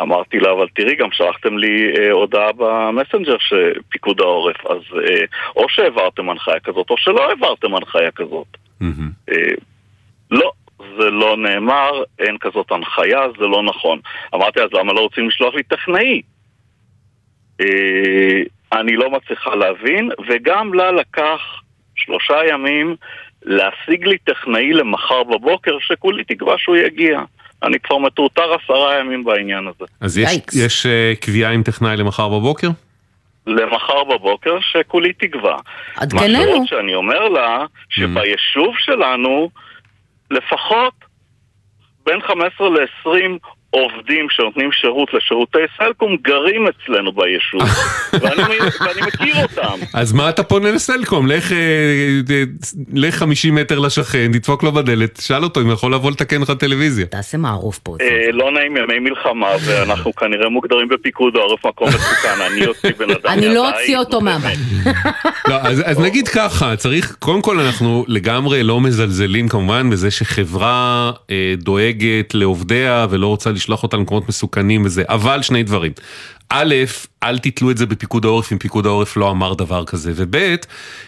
אמרתי 0.01 0.39
לה, 0.39 0.51
אבל 0.51 0.67
תראי, 0.75 0.95
גם 0.95 1.11
שלחתם 1.11 1.57
לי 1.57 1.93
אה, 1.97 2.11
הודעה 2.11 2.51
במסנג'ר 2.57 3.37
שפיקוד 3.39 4.21
העורף, 4.21 4.65
אז 4.65 4.81
אה, 4.97 5.25
או 5.55 5.69
שהעברתם 5.69 6.29
הנחיה 6.29 6.59
כזאת, 6.59 6.89
או 6.89 6.97
שלא 6.97 7.29
העברתם 7.29 7.75
הנחיה 7.75 8.11
כזאת. 8.11 8.47
מהמם. 8.79 9.09
אה, 9.31 9.53
לא, 10.31 10.51
זה 10.79 11.09
לא 11.09 11.37
נאמר, 11.37 11.91
אין 12.19 12.37
כזאת 12.41 12.71
הנחיה, 12.71 13.19
זה 13.39 13.45
לא 13.45 13.63
נכון. 13.63 13.99
אמרתי, 14.35 14.61
אז 14.61 14.69
למה 14.73 14.93
לא 14.93 14.99
רוצים 14.99 15.27
לשלוח 15.27 15.55
לי 15.55 15.63
טכנאי? 15.63 16.21
אה, 17.61 18.41
אני 18.73 18.95
לא 18.95 19.11
מצליחה 19.11 19.55
להבין, 19.55 20.09
וגם 20.29 20.73
לה 20.73 20.91
לקח 20.91 21.39
שלושה 21.95 22.35
ימים 22.49 22.95
להשיג 23.43 24.07
לי 24.07 24.17
טכנאי 24.17 24.73
למחר 24.73 25.23
בבוקר, 25.23 25.77
שכולי 25.79 26.23
תקווה 26.23 26.55
שהוא 26.57 26.75
יגיע. 26.75 27.19
אני 27.63 27.79
כבר 27.79 27.97
מטורטר 27.97 28.53
עשרה 28.53 28.99
ימים 28.99 29.23
בעניין 29.23 29.67
הזה. 29.67 29.85
אז 30.01 30.17
יש, 30.17 30.29
יש 30.53 30.85
uh, 30.85 31.25
קביעה 31.25 31.51
עם 31.51 31.63
טכנאי 31.63 31.97
למחר 31.97 32.29
בבוקר? 32.29 32.67
למחר 33.47 34.03
בבוקר, 34.03 34.57
שכולי 34.59 35.13
תקווה. 35.13 35.57
עדכננו. 35.95 36.59
מה 36.59 36.67
שאני 36.67 36.95
אומר 36.95 37.29
לה, 37.29 37.65
שביישוב 37.89 38.75
שלנו, 38.77 39.49
לפחות 40.31 40.93
בין 42.05 42.21
15 42.21 42.69
ל-20 42.69 43.49
עובדים 43.69 44.27
שנותנים 44.29 44.71
שירות 44.71 45.13
לשירותי 45.13 45.57
סלקום 45.77 46.15
גרים 46.21 46.67
אצלנו 46.67 47.11
ביישוב, 47.11 47.61
ואני, 48.21 48.57
ואני 48.79 49.01
מכיר 49.07 49.35
אותם. 49.43 49.85
אז 49.93 50.13
מה 50.13 50.29
אתה 50.29 50.43
פונה 50.43 50.71
לסלקום? 50.71 51.27
לך, 51.27 51.51
אה, 51.51 51.57
אה, 52.29 52.43
לך 52.93 53.15
50 53.15 53.55
מטר 53.55 53.79
לשכן, 53.79 54.31
תדפוק 54.33 54.63
לו 54.63 54.71
בדלת, 54.71 55.19
שאל 55.21 55.43
אותו 55.43 55.61
אם 55.61 55.71
יכול 55.71 55.93
לבוא 55.93 56.11
לתקן 56.11 56.41
לך 56.41 56.51
טלוויזיה. 56.51 57.05
תעשה 57.05 57.37
מערוף 57.37 57.79
פה. 57.79 57.95
אה, 58.01 58.31
לא 58.31 58.51
נעים 58.51 58.77
ימי 58.77 58.99
מלחמה, 58.99 59.49
ואנחנו 59.65 60.15
כנראה 60.15 60.49
מוגדרים 60.49 60.87
בפיקוד 60.87 61.35
העורף 61.35 61.65
מקום 61.65 61.87
מסוכן, 61.87 62.41
אני 62.51 62.67
אוציא 62.67 62.91
בן 62.97 63.11
אדם 63.11 63.27
אני 63.27 63.47
לא 63.55 63.69
אוציא 63.69 63.97
אותו 63.97 64.21
מהבית. 64.21 64.59
לא, 65.47 65.55
אז, 65.55 65.83
אז 65.85 65.99
נגיד 65.99 66.27
ככה, 66.27 66.75
צריך, 66.75 67.15
קודם 67.19 67.41
כל 67.41 67.59
אנחנו 67.59 68.05
לגמרי 68.07 68.63
לא 68.63 68.81
מזלזלים 68.81 69.47
כמובן 69.47 69.89
בזה 69.89 70.11
שחברה 70.11 71.11
אה, 71.31 71.53
דואגת 71.57 72.33
לעובדיה 72.33 73.07
ולא 73.09 73.27
רוצה 73.27 73.51
לשלוח 73.57 73.83
אותה 73.83 73.97
למקומות 73.97 74.29
מסוכנים 74.29 74.85
וזה, 74.85 75.03
אבל 75.09 75.41
שני 75.41 75.63
דברים. 75.63 75.91
א', 76.49 76.75
אל 77.23 77.37
תתלו 77.37 77.71
את 77.71 77.77
זה 77.77 77.85
בפיקוד 77.85 78.25
העורף 78.25 78.51
אם 78.53 78.57
פיקוד 78.57 78.85
העורף 78.85 79.17
לא 79.17 79.31
אמר 79.31 79.53
דבר 79.53 79.85
כזה, 79.85 80.11
וב', 80.15 80.55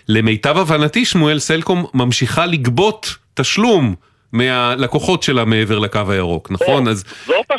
למיטב 0.07 0.57
הבנתי 0.57 1.05
שמואל 1.05 1.39
סלקום 1.39 1.85
ממשיכה 1.93 2.45
לגבות 2.45 3.15
תשלום. 3.33 3.95
מהלקוחות 4.31 5.23
שלה 5.23 5.45
מעבר 5.45 5.79
לקו 5.79 5.99
הירוק, 6.07 6.51
נכון? 6.51 6.87
אז. 6.87 7.03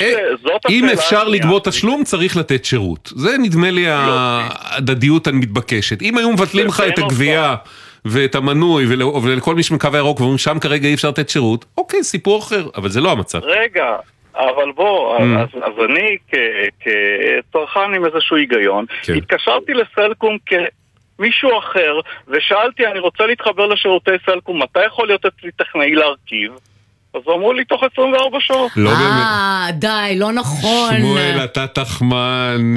אה, 0.01 0.13
אם 0.69 0.89
אפשר. 0.89 1.29
לגבות 1.29 1.65
תשלום 1.65 2.05
צריך 2.05 2.37
לתת 2.37 2.65
שירות. 2.65 3.13
זה 3.17 3.37
נדמה 3.39 3.71
לי 3.71 3.87
ההדדיות 3.89 5.27
המתבקשת. 5.27 6.03
אם 6.03 6.19
היו 6.19 6.33
מבטלים 6.33 6.67
לך 6.67 6.83
את 6.89 6.99
הגבייה 6.99 7.55
ואת 8.05 8.35
המנוי 8.35 8.87
ול- 8.89 9.03
ולכל 9.03 9.55
מי 9.55 9.63
שמקו 9.63 9.89
הירוק 9.93 10.21
ואומרים 10.21 10.39
שם 10.39 10.59
כרגע 10.59 10.89
אי 10.89 10.95
אפשר 10.95 11.09
לתת 11.09 11.29
שירות, 11.29 11.65
אוקיי, 11.79 12.05
סיפור 12.05 12.39
אחר, 12.43 12.69
אבל 12.77 12.89
זה 12.89 13.01
לא 13.01 13.13
המצב. 13.13 13.39
רגע, 13.43 13.85
אבל 14.35 14.73
בוא, 14.77 15.19
Mm. 15.19 15.23
אז, 15.23 15.49
אז 15.63 15.73
אני 15.91 16.17
כצרכן 16.81 17.95
עם 17.97 18.05
איזשהו 18.05 18.37
היגיון, 18.37 18.85
כן. 19.03 19.15
התקשרתי 19.15 19.73
לסלקום 19.75 20.37
כמישהו 20.47 21.59
אחר, 21.59 21.95
ושאלתי, 22.29 22.87
אני 22.87 22.99
רוצה 22.99 23.27
להתחבר 23.27 23.67
לשירותי 23.67 24.11
סלקום, 24.27 24.63
מתי 24.63 24.85
יכול 24.87 25.07
להיות 25.07 25.25
אצלי 25.27 25.51
טכנאי 25.59 25.95
להרכיב? 25.95 26.53
אז 27.15 27.21
אמרו 27.29 27.53
לי 27.53 27.65
תוך 27.65 27.83
24 27.93 28.39
שעות. 28.41 28.71
לא 28.77 28.91
באמת. 28.91 29.03
אה, 29.03 29.67
די, 29.73 30.15
לא 30.19 30.33
נכון. 30.33 30.97
שמואל, 30.99 31.41
אתה 31.45 31.67
תחמן. 31.67 32.77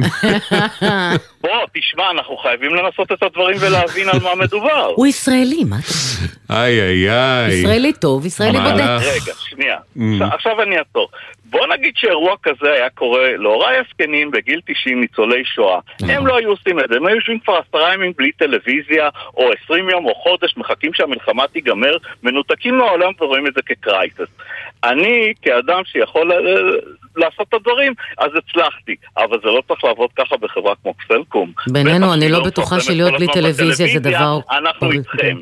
בוא, 1.41 1.49
תשמע, 1.73 2.11
אנחנו 2.11 2.37
חייבים 2.37 2.75
לנסות 2.75 3.11
את 3.11 3.23
הדברים 3.23 3.57
ולהבין 3.59 4.09
על 4.09 4.19
מה 4.23 4.35
מדובר. 4.43 4.91
הוא 4.95 5.07
ישראלי, 5.07 5.63
מה 5.69 5.75
אתה... 5.79 6.55
איי 6.55 6.81
איי 6.81 7.09
איי. 7.09 7.53
ישראלי 7.53 7.93
טוב, 7.93 8.25
ישראלי 8.25 8.57
בודק. 8.59 8.83
רגע, 9.01 9.33
שנייה. 9.49 9.77
Mm. 9.77 9.99
עכשיו- 10.13 10.29
עכשיו 10.33 10.61
אני 10.61 10.77
אעצור. 10.77 11.09
בוא 11.53 11.67
נגיד 11.67 11.93
שאירוע 11.95 12.35
כזה 12.43 12.71
היה 12.71 12.89
קורה 12.89 13.37
להוריי 13.37 13.77
הזקנים 13.77 14.31
בגיל 14.31 14.61
90 14.65 15.01
ניצולי 15.01 15.45
שואה. 15.45 15.79
הם 16.09 16.27
לא 16.27 16.37
היו 16.37 16.49
עושים 16.49 16.79
את 16.79 16.85
זה, 16.89 16.95
הם 16.95 17.05
היו 17.05 17.15
יושבים 17.15 17.39
כבר 17.39 17.59
עשרה 17.67 17.93
ימים 17.93 18.13
בלי 18.17 18.31
טלוויזיה, 18.31 19.09
או 19.37 19.49
עשרים 19.51 19.89
יום 19.89 20.05
או 20.05 20.15
חודש, 20.15 20.57
מחכים 20.57 20.93
שהמלחמה 20.93 21.47
תיגמר, 21.47 21.97
מנותקים 22.23 22.77
מהעולם 22.77 23.11
ורואים 23.21 23.47
את 23.47 23.53
זה 23.53 23.61
כקרייסס. 23.65 24.31
אני, 24.83 25.33
כאדם 25.41 25.81
שיכול 25.85 26.31
אה, 26.31 26.37
לעשות 27.15 27.47
את 27.49 27.53
הדברים, 27.53 27.93
אז 28.17 28.31
הצלחתי. 28.37 28.95
אבל 29.17 29.37
זה 29.43 29.47
לא 29.47 29.61
צריך 29.67 29.83
לעבוד 29.83 30.09
ככה 30.15 30.37
בחברה 30.37 30.73
כמו 30.81 30.93
סלקום. 31.07 31.51
בינינו, 31.67 32.13
אני 32.13 32.29
לא 32.29 32.43
לא 32.43 32.49
בטוחה 32.49 32.79
שלהיות 32.79 33.13
בלי 33.13 33.27
טלוויזיה 33.33 33.87
זה 33.93 33.99
דבר... 33.99 34.39
אנחנו 34.51 34.91
איתכם. 34.91 35.37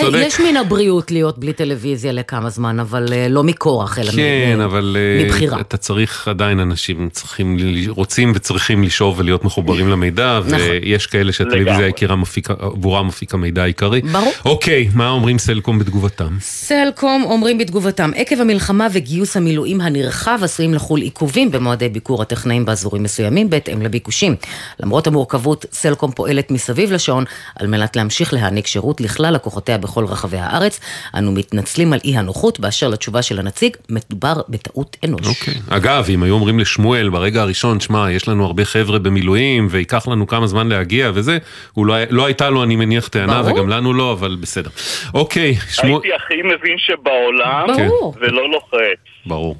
צודק. 0.00 0.18
יש 0.26 0.40
מן 0.40 0.56
הבריאות 0.56 1.10
להיות 1.10 1.38
בלי 1.38 1.52
טלוויזיה 1.52 2.12
לכמה 2.12 2.50
זמן, 2.50 2.80
אבל 2.80 3.06
אה, 3.12 3.26
לא 3.28 3.44
מכורח, 3.44 3.98
אלא 3.98 4.12
מ- 4.12 4.16
כן, 4.16 4.54
מ- 4.58 4.60
אבל 4.60 4.96
אה, 4.98 5.24
מבחירה. 5.24 5.60
אתה 5.60 5.76
צריך 5.76 6.28
עדיין 6.28 6.60
אנשים 6.60 7.08
צריכים, 7.12 7.56
רוצים 7.88 8.32
וצריכים 8.34 8.82
לשאוב 8.82 9.18
ולהיות 9.18 9.44
מחוברים 9.44 9.88
למידע, 9.88 10.40
נכון. 10.46 10.58
ויש 10.60 11.06
כאלה 11.06 11.32
שהטלוויזיה. 11.32 11.86
היקירה 11.86 12.16
מפיק, 12.16 12.50
עבורם 12.50 13.06
מפיק 13.06 13.34
המידע 13.34 13.62
העיקרי. 13.62 14.00
ברור. 14.00 14.32
אוקיי, 14.44 14.88
מה 14.94 15.10
אומרים 15.10 15.38
סלקום 15.38 15.78
בתגובתם? 15.78 16.36
סלקום 16.40 17.24
אומרים 17.24 17.58
בתגובתם, 17.58 18.10
עקב 18.16 18.40
המלחמה 18.40 18.86
וגיוס 18.92 19.36
המילואים 19.36 19.80
הנרחב 19.80 20.38
עשויים 20.42 20.74
לחול 20.74 21.00
עיכובים 21.00 21.50
במועדי 21.50 21.88
ביקור 21.88 22.22
הטכנאים 22.22 22.64
באזורים 22.64 23.02
מסוימים 23.02 23.50
בהתאם 23.50 23.82
לביקושים. 23.82 24.34
למרות 24.80 25.06
המורכבות, 25.06 25.66
סלקום 25.72 26.10
פועלת 26.12 26.50
מסביב 26.50 26.92
לשעון 26.92 27.24
על 27.56 27.66
מנת 27.66 27.96
להמשיך 27.96 28.34
להעניק 28.34 28.66
שירות 28.66 29.00
לכלל 29.00 29.34
לקוחותיה 29.44 29.78
בכל 29.78 30.04
רחבי 30.04 30.36
הארץ. 30.36 30.80
אנו 31.18 31.32
מתנצלים 31.32 31.92
על 31.92 31.98
אי 32.04 32.16
הנוחות 32.16 32.60
באשר 32.60 32.88
לתשובה 32.88 33.22
של 33.22 33.38
הנציג, 33.38 33.76
מדובר 33.88 34.34
בטעות 34.48 34.96
אנוש. 35.04 35.26
אוקיי. 35.26 35.54
אגב, 35.70 36.06
אם 36.10 36.22
היו 36.22 36.34
אומרים 36.34 36.58
לשמואל 36.58 37.08
ברגע 37.08 37.42
הראשון, 37.42 37.80
שמע, 37.80 38.10
יש 38.10 38.28
לנו 38.28 38.46
הרבה 38.46 38.64
חבר'ה 38.64 38.98
במילואים, 38.98 39.66
וייקח 39.70 40.08
לנו 40.08 40.26
כמה 40.26 40.46
זמן 40.46 40.68
להגיע 40.68 41.10
וזה, 41.14 41.38
הוא 41.72 41.86
לא, 41.86 41.94
לא 42.10 42.26
הייתה 42.26 42.50
לו, 42.50 42.62
אני 42.62 42.76
מניח, 42.76 43.08
טענה, 43.08 43.42
ברור. 43.42 43.54
וגם 43.54 43.68
לנו 43.68 43.92
לא, 43.92 44.12
אבל 44.12 44.36
בסדר. 44.40 44.70
אוקיי, 45.14 45.54
שמואל... 45.54 46.00
הייתי 46.02 46.16
הכי 46.24 46.42
מבין 46.42 46.78
שבעולם, 46.78 47.66
ברור. 47.76 48.14
ולא 48.20 48.50
לוחץ. 48.50 48.98
ברור. 49.26 49.56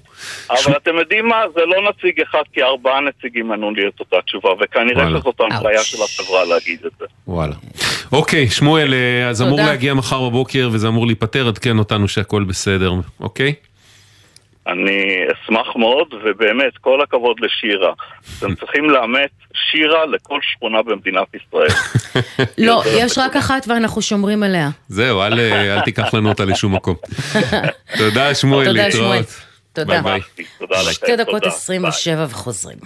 אבל 0.51 0.77
אתם 0.77 0.97
יודעים 0.99 1.29
מה? 1.29 1.37
זה 1.55 1.61
לא 1.61 1.91
נציג 1.91 2.21
אחד, 2.21 2.43
כי 2.53 2.63
ארבעה 2.63 3.01
נציגים 3.01 3.53
ענו 3.53 3.71
לי 3.71 3.83
את 3.89 4.01
אותה 4.01 4.17
תשובה, 4.27 4.51
וכנראה. 4.61 5.09
שזאת 5.09 5.41
ההנחיה. 5.41 5.83
של 5.83 5.99
החברה 6.03 6.45
להגיד 6.45 6.79
את 6.87 6.93
זה. 6.99 7.05
וואלה. 7.27 7.55
אוקיי, 8.15 8.51
שמואל, 8.51 8.95
אה, 8.95 9.29
אז 9.29 9.43
אמור. 9.43 9.57
להגיע 9.57 9.95
מחר 9.95 10.29
בבוקר 10.29 10.69
וזה 10.73 10.89
אמור 10.89 11.07
להיפתר, 11.07 11.49
עדכן 11.49 11.79
אותנו 11.79 12.09
שהכל 12.09 12.45
בסדר, 12.45 12.93
אוקיי? 13.21 13.55
אני 14.67 15.07
אשמח 15.33 15.77
מאוד, 15.77 16.15
ובאמת, 16.25 16.79
כל 16.81 17.03
הכבוד 17.03 17.37
לשירה. 17.41 17.93
אתם 18.39 18.55
צריכים 18.61 18.91
לאמץ 18.91 19.31
שירה 19.71 20.07
לכל 20.07 20.39
שכונה 20.43 20.83
במדינת 20.83 21.27
ישראל. 21.35 21.69
לא, 22.67 22.83
יש 22.99 23.19
רק 23.19 23.37
אחת 23.37 23.67
ואנחנו 23.69 24.03
שומרים 24.03 24.43
עליה. 24.43 24.69
זהו, 24.89 25.23
אל, 25.23 25.41
אל 25.41 25.81
תיקח 25.81 26.15
לנו 26.15 26.29
אותה 26.29 26.45
לשום 26.45 26.75
מקום. 26.75 26.95
תודה, 27.99 28.35
שמואל, 28.35 28.67
תודה, 28.67 28.87
להתראות. 28.87 29.27
תודה. 29.73 30.03
ביי 30.03 30.21
ביי. 30.69 30.93
שתי 30.93 31.17
דקות 31.17 31.43
תודה. 31.43 31.49
עשרים 31.49 31.85
ושבע 31.85 32.27
וחוזרים. 32.29 32.79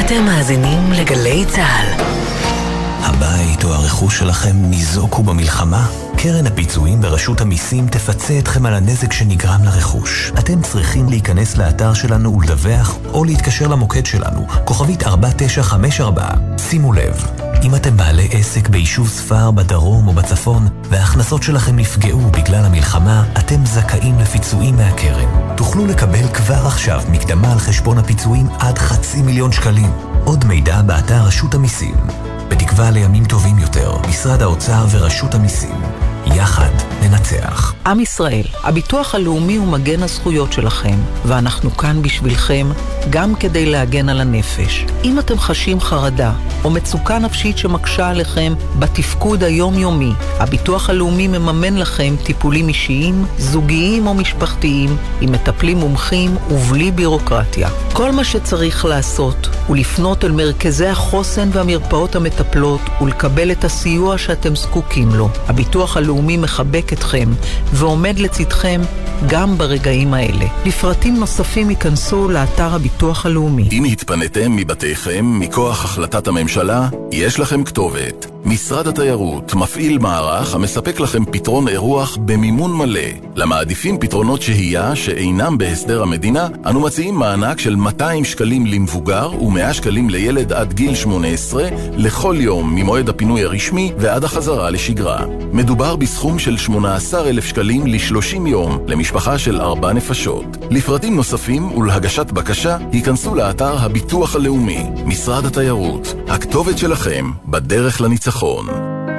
אתם 0.00 0.24
מאזינים 0.26 0.78
לגלי 1.00 1.44
צה"ל. 1.46 2.57
הבית 3.02 3.64
או 3.64 3.74
הרכוש 3.74 4.18
שלכם 4.18 4.56
ניזוקו 4.56 5.22
במלחמה? 5.22 5.86
קרן 6.16 6.46
הפיצויים 6.46 7.00
ברשות 7.00 7.40
המיסים 7.40 7.88
תפצה 7.88 8.38
אתכם 8.38 8.66
על 8.66 8.74
הנזק 8.74 9.12
שנגרם 9.12 9.64
לרכוש. 9.64 10.32
אתם 10.38 10.62
צריכים 10.62 11.08
להיכנס 11.08 11.56
לאתר 11.56 11.94
שלנו 11.94 12.36
ולדווח, 12.38 12.98
או 13.12 13.24
להתקשר 13.24 13.68
למוקד 13.68 14.06
שלנו, 14.06 14.46
כוכבית 14.64 15.02
4954. 15.02 16.28
שימו 16.58 16.92
לב, 16.92 17.24
אם 17.62 17.74
אתם 17.74 17.96
בעלי 17.96 18.28
עסק 18.32 18.68
ביישוב 18.68 19.08
ספר 19.08 19.50
בדרום 19.50 20.08
או 20.08 20.12
בצפון, 20.12 20.68
וההכנסות 20.90 21.42
שלכם 21.42 21.76
נפגעו 21.76 22.20
בגלל 22.20 22.64
המלחמה, 22.64 23.24
אתם 23.38 23.66
זכאים 23.66 24.18
לפיצויים 24.18 24.76
מהקרן. 24.76 25.56
תוכלו 25.56 25.86
לקבל 25.86 26.28
כבר 26.34 26.66
עכשיו 26.66 27.02
מקדמה 27.10 27.52
על 27.52 27.58
חשבון 27.58 27.98
הפיצויים 27.98 28.46
עד 28.58 28.78
חצי 28.78 29.22
מיליון 29.22 29.52
שקלים. 29.52 29.92
עוד 30.24 30.44
מידע 30.44 30.82
באתר 30.82 31.22
רשות 31.22 31.54
המיסים. 31.54 32.27
בתקווה 32.48 32.90
לימים 32.90 33.24
טובים 33.24 33.58
יותר, 33.58 33.92
משרד 34.08 34.42
האוצר 34.42 34.86
ורשות 34.90 35.34
המיסים. 35.34 35.82
יחד 36.26 36.70
ננצח. 37.02 37.74
עם 37.86 38.00
ישראל, 38.00 38.44
הביטוח 38.64 39.14
הלאומי 39.14 39.56
הוא 39.56 39.68
מגן 39.68 40.02
הזכויות 40.02 40.52
שלכם, 40.52 40.98
ואנחנו 41.24 41.76
כאן 41.76 42.02
בשבילכם 42.02 42.66
גם 43.10 43.34
כדי 43.34 43.66
להגן 43.66 44.08
על 44.08 44.20
הנפש. 44.20 44.86
אם 45.04 45.18
אתם 45.18 45.38
חשים 45.38 45.80
חרדה 45.80 46.32
או 46.64 46.70
מצוקה 46.70 47.18
נפשית 47.18 47.58
שמקשה 47.58 48.08
עליכם 48.08 48.54
בתפקוד 48.78 49.44
היומיומי, 49.44 50.12
הביטוח 50.38 50.90
הלאומי 50.90 51.28
מממן 51.28 51.76
לכם 51.76 52.14
טיפולים 52.24 52.68
אישיים, 52.68 53.26
זוגיים 53.38 54.06
או 54.06 54.14
משפחתיים, 54.14 54.96
עם 55.20 55.32
מטפלים 55.32 55.78
מומחים 55.78 56.36
ובלי 56.50 56.90
בירוקרטיה. 56.90 57.68
כל 57.92 58.12
מה 58.12 58.24
שצריך 58.24 58.84
לעשות 58.84 59.48
הוא 59.68 59.76
לפנות 59.76 60.24
אל 60.24 60.32
מרכזי 60.32 60.86
החוסן 60.86 61.48
והמרפאות 61.52 62.16
המטפלות 62.16 62.80
ולקבל 63.00 63.52
את 63.52 63.64
הסיוע 63.64 64.18
שאתם 64.18 64.56
זקוקים 64.56 65.08
לו. 65.14 65.28
הביטוח 65.46 65.96
הלאומי 65.96 66.36
מחבק 66.36 66.92
אתכם 66.92 67.28
ועומד 67.72 68.18
לצדכם 68.18 68.80
גם 69.28 69.58
ברגעים 69.58 70.14
האלה. 70.14 70.46
לפרטים 70.66 71.16
נוספים 71.16 71.70
ייכנסו 71.70 72.28
לאתר 72.28 72.74
הביטוח 72.74 73.26
הלאומי. 73.26 73.68
אם 73.72 73.84
התפניתם 73.84 74.56
מבתיכם 74.56 75.38
מכוח 75.40 75.84
החלטת 75.84 76.28
הממשלה, 76.28 76.88
יש 77.12 77.40
לכם 77.40 77.64
כתובת. 77.64 78.26
משרד 78.44 78.86
התיירות 78.86 79.54
מפעיל 79.54 79.98
מערך 79.98 80.54
המספק 80.54 81.00
לכם 81.00 81.24
פתרון 81.24 81.68
אירוח 81.68 82.16
במימון 82.20 82.76
מלא. 82.76 83.00
למעדיפים 83.34 83.98
פתרונות 83.98 84.42
שהייה 84.42 84.96
שאינם 84.96 85.58
בהסדר 85.58 86.02
המדינה, 86.02 86.48
אנו 86.66 86.80
מציעים 86.80 87.14
מענק 87.14 87.60
של 87.60 87.76
200 87.76 88.24
שקלים 88.24 88.66
למבוגר 88.66 89.30
ו-100 89.58 89.72
שקלים 89.72 90.10
לילד 90.10 90.52
עד 90.52 90.72
גיל 90.72 90.94
18 90.94 91.68
לכל 91.96 92.36
יום 92.38 92.74
ממועד 92.74 93.08
הפינוי 93.08 93.44
הרשמי 93.44 93.92
ועד 93.98 94.24
החזרה 94.24 94.70
לשגרה. 94.70 95.26
מדובר 95.52 95.96
בסכום 95.96 96.38
של 96.38 96.56
18,000 96.56 97.44
שקלים 97.44 97.86
ל-30 97.86 98.48
יום 98.48 98.78
למשפחה 98.86 99.38
של 99.38 99.60
ארבע 99.60 99.92
נפשות. 99.92 100.44
לפרטים 100.70 101.16
נוספים 101.16 101.72
ולהגשת 101.72 102.30
בקשה, 102.30 102.76
היכנסו 102.92 103.34
לאתר 103.34 103.78
הביטוח 103.78 104.36
הלאומי, 104.36 104.84
משרד 105.04 105.44
התיירות. 105.44 106.14
הכתובת 106.28 106.78
שלכם 106.78 107.30
בדרך 107.46 108.00
לניצחון. 108.00 108.66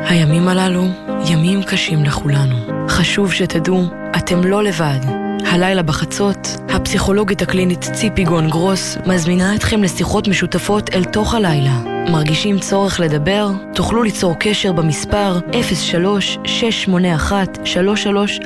הימים 0.06 0.48
הללו 0.48 0.84
ימים 1.26 1.64
קשים 1.64 2.04
לכולנו. 2.04 2.56
חשוב 2.90 3.34
שתדעו, 3.34 3.84
אתם 4.18 4.44
לא 4.44 4.64
לבד. 4.64 5.29
הלילה 5.46 5.84
בחצות, 5.84 6.58
הפסיכולוגית 6.70 7.42
הקלינית 7.42 7.82
ציפי 7.94 8.24
גון 8.24 8.50
גרוס 8.50 8.98
מזמינה 9.06 9.56
אתכם 9.56 9.84
לשיחות 9.84 10.28
משותפות 10.28 10.90
אל 10.94 11.04
תוך 11.04 11.34
הלילה. 11.34 11.72
מרגישים 12.12 12.60
צורך 12.60 13.00
לדבר? 13.00 13.50
תוכלו 13.76 14.04
ליצור 14.04 14.36
קשר 14.40 14.72
במספר 14.72 15.40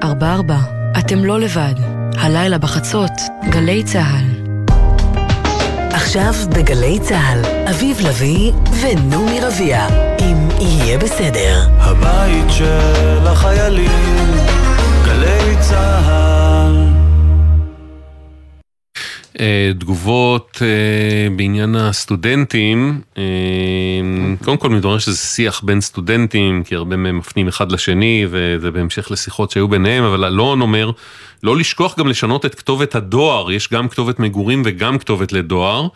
03-681-3344. 0.01 0.05
אתם 0.99 1.25
לא 1.25 1.39
לבד. 1.39 1.73
הלילה 2.17 2.57
בחצות, 2.57 3.11
גלי 3.49 3.83
צה"ל. 3.83 4.25
עכשיו 5.93 6.33
בגלי 6.49 6.99
צה"ל, 6.99 7.41
אביב 7.69 7.97
לביא 8.01 8.51
ונעמי 8.81 9.39
רביע, 9.41 9.87
אם 10.19 10.47
יהיה 10.59 10.97
בסדר. 10.97 11.67
הבית 11.77 12.45
של 12.49 13.27
החיילים, 13.27 14.31
גלי 15.05 15.55
צה"ל. 15.59 16.42
אה, 19.39 19.71
תגובות 19.79 20.61
אה, 20.61 21.35
בעניין 21.35 21.75
הסטודנטים, 21.75 23.01
אה, 23.17 23.23
קודם 24.43 24.57
כל 24.57 24.69
מתברר 24.69 24.97
שזה 24.97 25.17
שיח 25.17 25.61
בין 25.63 25.81
סטודנטים, 25.81 26.63
כי 26.63 26.75
הרבה 26.75 26.95
מהם 26.95 27.17
מפנים 27.17 27.47
אחד 27.47 27.71
לשני, 27.71 28.25
וזה 28.29 28.71
בהמשך 28.71 29.11
לשיחות 29.11 29.51
שהיו 29.51 29.67
ביניהם, 29.67 30.03
אבל 30.03 30.25
אלון 30.25 30.61
אומר, 30.61 30.91
לא 31.43 31.57
לשכוח 31.57 31.99
גם 31.99 32.07
לשנות 32.07 32.45
את 32.45 32.55
כתובת 32.55 32.95
הדואר, 32.95 33.51
יש 33.51 33.69
גם 33.73 33.89
כתובת 33.89 34.19
מגורים 34.19 34.61
וגם 34.65 34.97
כתובת 34.97 35.31
לדואר. 35.31 35.87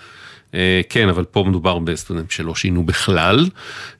אה, 0.54 0.82
כן, 0.89 1.10
אבל 1.10 1.24
פה 1.24 1.43
מדובר 1.48 1.80
בסטודנטים 1.80 2.30
שלא 2.30 2.56
שינו 2.56 2.86
בכלל. 2.86 3.50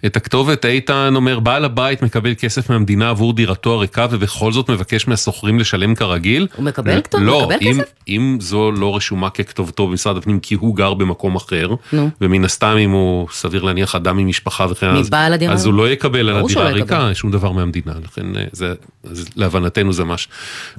את 0.06 0.16
הכתובת 0.16 0.66
איתן 0.66 1.14
אומר, 1.16 1.40
בעל 1.40 1.66
הבית 1.66 2.02
מקבל 2.02 2.34
כסף 2.36 2.70
מהמדינה 2.70 3.10
עבור 3.10 3.34
דירתו 3.34 3.74
הריקה 3.74 4.08
ובכל 4.12 4.52
זאת 4.52 4.70
מבקש 4.70 5.08
מהשוכרים 5.08 5.60
לשלם 5.60 5.96
כרגיל. 5.96 6.48
הוא 6.56 6.66
מקבל 6.66 7.02
כתובת? 7.02 7.24
לא, 7.26 7.42
מקבל 7.42 7.68
אם, 7.68 7.74
כסף? 7.74 7.94
אם 8.08 8.38
זו 8.42 8.72
לא 8.72 8.96
רשומה 8.96 9.30
ככתובתו 9.30 9.88
במשרד 9.88 10.18
הפנים 10.18 10.40
כי 10.40 10.56
הוא 10.56 10.76
גר 10.76 10.94
במקום 10.94 11.36
אחר, 11.36 11.76
נו. 11.94 12.10
ומן 12.22 12.46
הסתם 12.46 12.76
אם 12.80 12.92
הוא 12.92 13.28
סביר 13.32 13.64
להניח 13.64 13.96
אדם 13.96 14.18
עם 14.18 14.28
משפחה 14.28 14.66
וכן 14.70 14.88
אז- 14.90 15.10
הדירה? 15.14 15.54
אז 15.54 15.66
הוא 15.66 15.74
לא 15.74 15.90
יקבל 15.90 16.30
על 16.30 16.36
הדירה 16.38 16.64
לא. 16.64 16.70
הריקה 16.70 17.14
שום 17.14 17.32
דבר 17.32 17.52
מהמדינה, 17.52 17.94
לכן 18.04 18.36
אה, 18.36 18.44
זה, 18.52 18.74
אז 19.10 19.30
להבנתנו 19.36 19.94
זה 19.94 20.04
ממש 20.04 20.28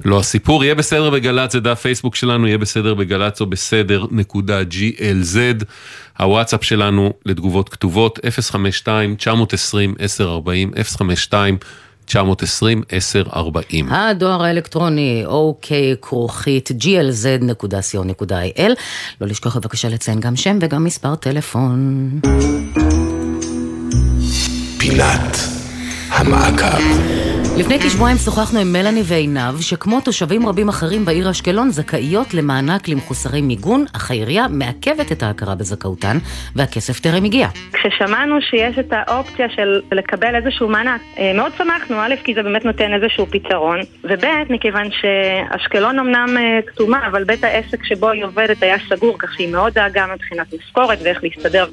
לא 0.05 0.19
הסיפור. 0.19 0.63
יהיה 0.63 0.75
בסדר 0.75 1.09
בגל"צ, 1.09 1.53
זה 1.53 1.59
דף 1.59 1.79
פייסבוק 1.81 2.15
שלנו, 2.15 2.47
יהיה 2.47 2.57
בסדר 2.57 2.93
בגל"צ 2.93 3.41
או 3.41 3.45
בסדר 3.45 4.05
נקודה 4.11 4.61
glz. 4.61 5.58
הוואטסאפ 6.19 6.63
שלנו 6.63 7.13
לתגובות 7.25 7.69
כתובות 7.69 8.19
052-920-1040, 8.19 8.21
052-920-1040. 12.09 12.11
הדואר 13.89 14.43
האלקטרוני 14.43 15.23
אוקיי 15.25 15.95
כרוכית 16.01 16.71
glz.co.il 16.71 18.71
לא 19.21 19.27
לשכוח 19.27 19.57
בבקשה 19.57 19.89
לציין 19.89 20.19
גם 20.19 20.35
שם 20.35 20.57
וגם 20.61 20.83
מספר 20.83 21.15
טלפון. 21.15 22.09
פינת 24.77 25.37
המעקב. 26.09 27.28
לפני 27.59 27.79
כשבועיים 27.79 28.17
שוחחנו 28.17 28.59
עם 28.59 28.73
מלאני 28.73 29.01
ועינב, 29.03 29.61
שכמו 29.61 30.01
תושבים 30.01 30.47
רבים 30.47 30.69
אחרים 30.69 31.05
בעיר 31.05 31.31
אשקלון, 31.31 31.69
זכאיות 31.69 32.33
למענק 32.33 32.87
למחוסרי 32.87 33.41
מיגון, 33.41 33.85
אך 33.95 34.11
העירייה 34.11 34.47
מעכבת 34.49 35.11
את 35.11 35.23
ההכרה 35.23 35.55
בזכאותן, 35.55 36.17
והכסף 36.55 36.99
טרם 36.99 37.23
הגיע. 37.23 37.47
כששמענו 37.73 38.41
שיש 38.41 38.79
את 38.79 38.85
האופציה 38.91 39.49
של 39.55 39.81
לקבל 39.91 40.35
איזשהו 40.35 40.69
מענק, 40.69 41.01
אה, 41.17 41.31
מאוד 41.35 41.51
שמחנו, 41.57 41.95
א', 42.01 42.15
כי 42.23 42.33
זה 42.33 42.43
באמת 42.43 42.65
נותן 42.65 42.93
איזשהו 42.93 43.25
פתרון, 43.25 43.79
וב', 44.03 44.25
מכיוון 44.49 44.87
שאשקלון 44.91 45.99
אמנם 45.99 46.37
אה, 46.37 46.59
כתומה, 46.67 47.07
אבל 47.07 47.23
בית 47.23 47.43
העסק 47.43 47.85
שבו 47.85 48.09
היא 48.09 48.25
עובדת 48.25 48.63
היה 48.63 48.77
סגור, 48.89 49.15
כך 49.19 49.33
שהיא 49.33 49.51
מאוד 49.51 49.73
דאגה 49.73 50.05
מבחינת 50.13 50.47
משכורת 50.53 50.99
ואיך 51.03 51.23
להסתדר. 51.23 51.65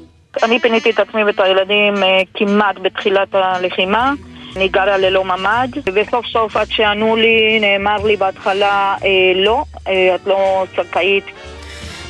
אני 0.43 0.59
פיניתי 0.59 0.89
את 0.89 0.99
עצמי 0.99 1.23
ואת 1.23 1.39
הילדים 1.39 1.93
אה, 2.03 2.21
כמעט 2.33 2.75
בתחילת 2.81 3.35
הלחימה. 3.35 4.13
אני 4.57 4.67
גרה 4.67 4.97
ללא 4.97 5.25
ממ"ד, 5.25 5.69
וסוף 5.93 6.25
סוף 6.25 6.57
עד 6.57 6.67
שענו 6.69 7.15
לי, 7.15 7.59
נאמר 7.59 8.03
לי 8.05 8.17
בהתחלה, 8.17 8.95
אה, 9.03 9.09
לא, 9.35 9.63
אה, 9.87 10.15
את 10.15 10.27
לא 10.27 10.65
זכאית. 10.77 11.23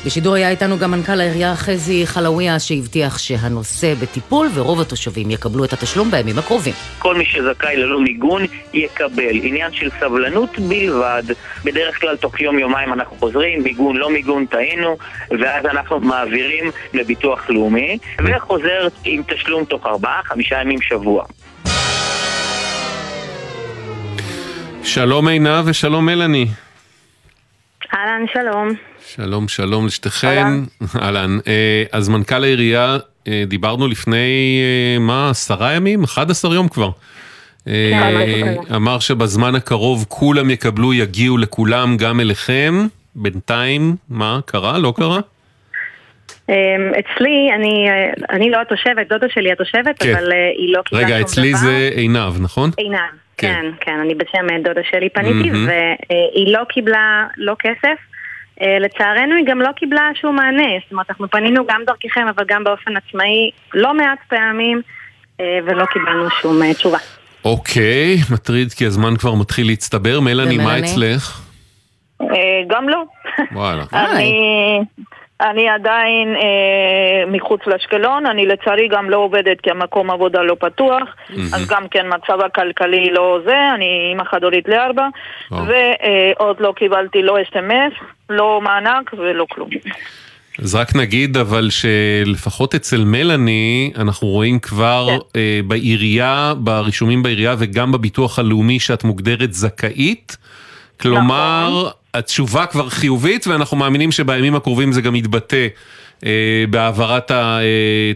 בשידור 0.06 0.34
היה 0.34 0.50
איתנו 0.50 0.78
גם 0.78 0.90
מנכ"ל 0.90 1.20
העירייה 1.20 1.56
חזי 1.56 2.06
חלאוויה, 2.06 2.58
שהבטיח 2.58 3.18
שהנושא 3.18 3.94
בטיפול 3.94 4.48
ורוב 4.54 4.80
התושבים 4.80 5.30
יקבלו 5.30 5.64
את 5.64 5.72
התשלום 5.72 6.10
בימים 6.10 6.38
הקרובים. 6.38 6.74
כל 6.98 7.14
מי 7.14 7.24
שזכאי 7.24 7.76
ללא 7.76 8.00
מיגון 8.00 8.42
יקבל. 8.72 9.36
עניין 9.42 9.72
של 9.72 9.90
סבלנות 10.00 10.58
בלבד. 10.58 11.22
בדרך 11.64 12.00
כלל 12.00 12.16
תוך 12.16 12.40
יום-יומיים 12.40 12.92
אנחנו 12.92 13.16
חוזרים, 13.16 13.62
מיגון, 13.62 13.96
לא 13.96 14.10
מיגון, 14.10 14.46
טעינו, 14.46 14.96
ואז 15.30 15.66
אנחנו 15.66 16.00
מעבירים 16.00 16.70
לביטוח 16.94 17.50
לאומי, 17.50 17.98
וחוזר 18.18 18.88
עם 19.04 19.22
תשלום 19.28 19.64
תוך 19.64 19.86
ארבעה, 19.86 20.20
חמישה 20.24 20.60
ימים 20.60 20.82
שבוע. 20.82 21.24
שלום 24.88 25.28
עינב 25.28 25.64
ושלום 25.64 26.06
מלאני. 26.06 26.46
אהלן, 27.94 28.24
שלום. 28.32 28.68
שלום, 29.06 29.48
שלום 29.48 29.86
לשתיכן. 29.86 30.46
אהלן. 31.02 31.38
אה, 31.46 31.84
אז 31.92 32.08
מנכ"ל 32.08 32.44
העירייה, 32.44 32.96
אה, 33.28 33.42
דיברנו 33.46 33.88
לפני, 33.88 34.60
אה, 34.62 34.98
מה, 34.98 35.30
עשרה 35.30 35.72
ימים? 35.72 36.04
11 36.04 36.54
יום 36.54 36.68
כבר. 36.68 36.90
כן. 37.64 38.54
אמר 38.74 38.98
שבזמן 38.98 39.54
הקרוב 39.54 40.04
כולם 40.08 40.50
יקבלו, 40.50 40.94
יגיעו 40.94 41.38
לכולם, 41.38 41.96
גם 41.96 42.20
אליכם. 42.20 42.86
בינתיים, 43.14 43.96
מה, 44.08 44.40
קרה? 44.46 44.78
לא 44.78 44.92
קרה? 44.96 45.20
אמ, 46.48 46.54
אצלי, 46.98 47.48
אני, 47.54 47.86
אני 48.30 48.50
לא 48.50 48.60
התושבת, 48.60 49.08
דודה 49.08 49.26
שלי 49.34 49.52
התושבת, 49.52 50.02
כן. 50.02 50.16
אבל 50.16 50.32
היא 50.58 50.72
לא 50.72 50.82
קיבלה 50.82 51.00
שום 51.00 51.08
דבר. 51.08 51.16
רגע, 51.16 51.20
אצלי 51.20 51.54
זה 51.54 51.90
עינב, 51.94 52.40
נכון? 52.40 52.70
עינב, 52.76 52.98
כן. 53.38 53.52
כן, 53.52 53.66
כן, 53.80 53.98
אני 54.00 54.14
בשם 54.14 54.46
אה, 54.50 54.58
דודה 54.64 54.80
שלי 54.90 55.08
פניתי, 55.08 55.50
מהמם. 55.50 55.68
והיא 55.68 56.52
לא 56.52 56.64
קיבלה 56.68 57.26
לא 57.36 57.54
כסף. 57.58 57.98
אה, 58.62 58.78
לצערנו 58.80 59.34
היא 59.34 59.44
גם 59.46 59.60
לא 59.60 59.72
קיבלה 59.76 60.10
שום 60.20 60.36
מענה, 60.36 60.68
זאת 60.82 60.92
אומרת 60.92 61.10
אנחנו 61.10 61.30
פנינו 61.30 61.66
גם 61.66 61.80
דרככם 61.86 62.26
אבל 62.28 62.44
גם 62.48 62.64
באופן 62.64 62.96
עצמאי 62.96 63.50
לא 63.74 63.94
מעט 63.94 64.18
פעמים 64.28 64.82
אה, 65.40 65.58
ולא 65.66 65.84
קיבלנו 65.84 66.30
שום 66.30 66.72
תשובה. 66.72 66.98
אוקיי, 67.44 68.16
מטריד 68.32 68.72
כי 68.72 68.86
הזמן 68.86 69.16
כבר 69.16 69.34
מתחיל 69.34 69.66
להצטבר. 69.66 70.20
מלאני, 70.20 70.58
מה? 70.58 70.78
אצלך? 70.78 71.40
גם 72.68 72.88
לא. 72.88 73.04
וואלה. 73.52 73.84
אני, 73.92 74.32
אני 75.40 75.68
עדיין 75.68 76.34
אה, 76.36 77.26
מחוץ 77.26 77.60
לאשקלון, 77.66 78.26
אני 78.26 78.46
לצערי 78.46 78.88
גם 78.88 79.10
לא 79.10 79.16
עובדת 79.16 79.60
כי 79.62 79.70
המקום 79.70 80.10
עבודה 80.10 80.42
לא 80.42 80.56
פתוח, 80.60 81.02
מהמם. 81.30 81.54
אז 81.54 81.68
גם 81.68 81.88
כן 81.88 82.06
מצב 82.06 82.40
הכלכלי 82.40 83.10
לא 83.10 83.38
זה, 83.44 83.74
אני 83.74 84.08
אימא 84.10 84.24
חד-הורית 84.24 84.68
לארבע, 84.68 85.08
וואו. 85.50 85.64
ועוד 85.66 86.56
לא 86.60 86.72
קיבלתי 86.76 87.22
לא 87.22 87.36
אס.אם.אס, 87.42 87.92
לא 88.30 88.60
מענק 88.60 89.10
ולא 89.18 89.46
כלום. 89.50 89.68
אז 90.62 90.74
רק 90.74 90.96
נגיד 90.96 91.36
אבל 91.36 91.68
שלפחות 91.70 92.74
אצל 92.74 93.04
מלאני 93.04 93.92
אנחנו 93.98 94.28
רואים 94.28 94.58
כבר 94.58 95.06
כן. 95.08 95.38
אה, 95.40 95.60
בעירייה, 95.66 96.52
ברישומים 96.56 97.22
בעירייה 97.22 97.54
וגם 97.58 97.92
בביטוח 97.92 98.38
הלאומי 98.38 98.80
שאת 98.80 99.04
מוגדרת 99.04 99.52
זכאית. 99.52 100.36
כלומר, 101.00 101.68
נכון. 101.78 101.90
התשובה 102.14 102.66
כבר 102.66 102.88
חיובית 102.88 103.46
ואנחנו 103.46 103.76
מאמינים 103.76 104.12
שבימים 104.12 104.54
הקרובים 104.54 104.92
זה 104.92 105.00
גם 105.00 105.14
יתבטא 105.16 105.66
אה, 106.26 106.30
בהעברת 106.70 107.30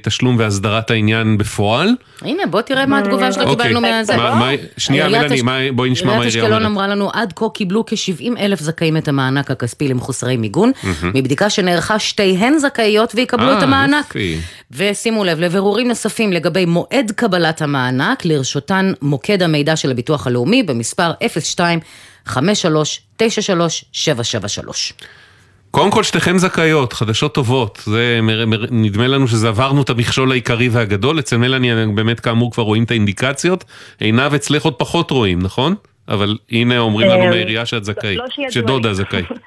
התשלום 0.00 0.36
והסדרת 0.38 0.90
העניין 0.90 1.38
בפועל. 1.38 1.88
הנה, 2.22 2.42
בוא 2.46 2.60
תראה 2.60 2.86
מה 2.86 2.98
התגובה 2.98 3.32
שלך 3.32 3.42
אוקיי. 3.46 3.56
קיבלנו 3.56 3.80
מהזה. 3.80 4.16
מה- 4.16 4.34
מה- 4.34 4.50
שנייה, 4.76 5.06
עיריית 5.06 5.42
מלאני, 5.42 5.70
בואי 5.70 5.90
נשמע 5.90 6.06
מה 6.06 6.12
עיריית 6.12 6.34
העירייה 6.34 6.44
אשקלון 6.56 6.64
אומרת. 6.64 6.76
אמרה 6.86 6.94
לנו, 6.96 7.10
עד 7.12 7.32
כה 7.36 7.46
קיבלו 7.54 7.84
כ-70 7.86 8.38
אלף 8.38 8.60
זכאים 8.60 8.96
את 8.96 9.08
המענק 9.08 9.50
הכספי 9.50 9.88
למחוסרי 9.88 10.36
מיגון. 10.36 10.72
מהמם. 10.82 11.10
מבדיקה 11.14 11.50
שנערכה, 11.50 11.98
שתיהן 11.98 12.58
זכאיות 12.58 13.12
ויקבלו 13.14 13.48
אה, 13.50 13.58
את 13.58 13.62
המענק. 13.62 14.04
יופי. 14.06 14.38
ושימו 14.70 15.24
לב, 15.24 15.40
לבירורים 15.40 15.88
נוספים 15.88 16.32
לגבי 16.32 16.64
מועד 16.64 17.12
קבלת 17.16 17.62
המענק, 17.62 18.24
לרשותן 18.24 18.92
מוקד 19.02 19.42
המידע 19.42 19.76
של 19.76 19.90
הביטוח 19.90 20.26
הלאומי 20.26 20.62
במספר 20.62 21.10
02-53-93-773. 22.28 22.30
קודם 25.72 25.90
כל 25.90 26.02
שתיכן 26.02 26.38
זכאיות, 26.38 26.92
חדשות 26.92 27.34
טובות, 27.34 27.82
זה 27.84 28.18
מר, 28.22 28.46
מר, 28.46 28.64
נדמה 28.70 29.06
לנו 29.06 29.28
שזה 29.28 29.48
עברנו 29.48 29.82
את 29.82 29.90
המכשול 29.90 30.30
העיקרי 30.30 30.68
והגדול, 30.68 31.18
אצל 31.18 31.36
מלאני 31.36 31.86
באמת 31.94 32.20
כאמור 32.20 32.52
כבר 32.52 32.62
רואים 32.62 32.84
את 32.84 32.90
האינדיקציות, 32.90 33.64
עינב 34.00 34.34
אצלך 34.34 34.62
עוד 34.62 34.74
פחות 34.74 35.10
רואים, 35.10 35.42
נכון? 35.42 35.74
אבל 36.08 36.36
הנה 36.50 36.78
אומרים 36.78 37.08
לנו 37.08 37.22
אה, 37.22 37.30
מהעירייה 37.30 37.66
שאת 37.66 37.84
זכאית, 37.84 38.18
לא 38.18 38.24
שידוע 38.28 38.50
שדודה. 38.50 38.94
זכאית. 38.94 39.26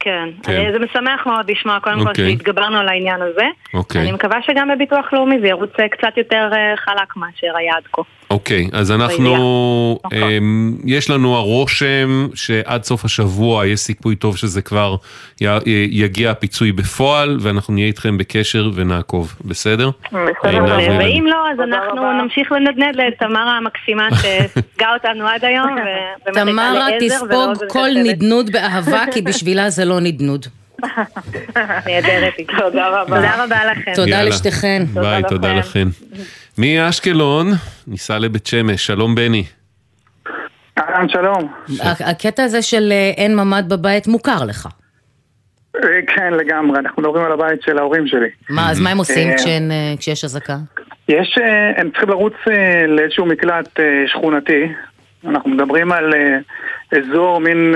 כן, 0.00 0.28
כן. 0.42 0.52
אה, 0.52 0.72
זה 0.72 0.78
משמח 0.78 1.26
מאוד 1.26 1.50
לשמוע 1.50 1.80
קודם 1.80 2.00
כל 2.00 2.08
אוקיי. 2.08 2.30
שהתגברנו 2.30 2.78
על 2.78 2.88
העניין 2.88 3.22
הזה. 3.22 3.46
אוקיי. 3.74 4.02
אני 4.02 4.12
מקווה 4.12 4.42
שגם 4.42 4.68
בביטוח 4.74 5.12
לאומי 5.12 5.36
זה 5.40 5.46
ירוץ 5.46 5.70
אה, 5.80 5.88
קצת 5.88 6.16
יותר 6.16 6.50
חלק 6.76 7.16
מאשר 7.16 7.56
היה 7.56 7.72
עד 7.76 7.82
כה. 7.92 8.02
אוקיי, 8.30 8.68
אז 8.72 8.92
אנחנו, 8.92 9.98
אמ, 10.12 10.76
יש 10.84 11.10
לנו 11.10 11.36
הרושם 11.36 12.28
שעד 12.34 12.84
סוף 12.84 13.04
השבוע 13.04 13.66
יש 13.66 13.80
סיכוי 13.80 14.16
טוב 14.16 14.36
שזה 14.36 14.62
כבר 14.62 14.96
י- 15.40 15.46
יגיע 15.90 16.30
הפיצוי 16.30 16.72
בפועל, 16.72 17.36
ואנחנו 17.40 17.74
נהיה 17.74 17.86
איתכם 17.86 18.18
בקשר 18.18 18.70
ונעקוב, 18.74 19.34
בסדר? 19.44 19.90
עינב 20.42 20.62
מלאני. 20.62 20.98
ואם 20.98 21.24
לא, 21.26 21.36
אז 21.52 21.60
אנחנו 21.60 22.22
נמשיך 22.22 22.52
לנדנד 22.52 22.96
לתמרה 22.96 23.56
המקסימה 23.56 24.08
שספגה 24.10 24.86
אותנו 24.94 25.26
עד 25.28 25.44
היום. 25.44 25.76
תמרה 26.34 26.86
תספוג 27.00 27.64
כל. 27.68 27.88
נדנוד 28.04 28.50
באהבה, 28.52 29.04
כי 29.12 29.22
בשבילה 29.22 29.70
זה 29.70 29.84
לא 29.84 30.00
נדנוד. 30.00 30.46
נהדרת, 31.86 32.34
תודה 32.58 32.88
רבה. 32.88 33.16
תודה 33.16 33.44
רבה 33.44 33.64
לכם. 33.64 33.92
תודה. 33.94 34.22
לשתיכן. 34.22 34.82
ביי, 34.94 35.22
תודה 35.28 35.52
לכן. 35.52 35.88
מאשקלון, 36.58 37.46
ניסע 37.86 38.18
לבית 38.18 38.46
שמש, 38.46 38.86
שלום 38.86 39.14
בני. 39.14 39.44
אהלן, 40.78 41.08
שלום. 41.08 41.52
הקטע 41.82 42.44
הזה 42.44 42.62
של 42.62 42.92
אה, 42.92 43.12
אין 43.16 43.36
ממ"ד 43.36 43.68
בבית 43.68 44.06
מוכר 44.06 44.44
לך. 44.44 44.68
אה, 45.76 45.80
כן, 46.06 46.32
לגמרי, 46.32 46.78
אנחנו 46.78 47.02
מדברים 47.02 47.24
על 47.24 47.32
הבית 47.32 47.62
של 47.62 47.78
ההורים 47.78 48.06
שלי. 48.06 48.28
מה, 48.50 48.70
אז 48.70 48.80
מה 48.80 48.90
הם 48.90 48.98
עושים 48.98 49.28
אה, 49.28 49.94
כשיש 49.98 50.24
אזעקה? 50.24 50.56
יש, 51.08 51.38
הם 51.76 51.90
צריכים 51.90 52.08
לרוץ 52.08 52.34
לאיזשהו 52.88 53.26
מקלט 53.26 53.80
שכונתי. 54.06 54.72
אנחנו 55.24 55.50
מדברים 55.50 55.92
על 55.92 56.14
אזור, 56.92 57.40
מין 57.40 57.74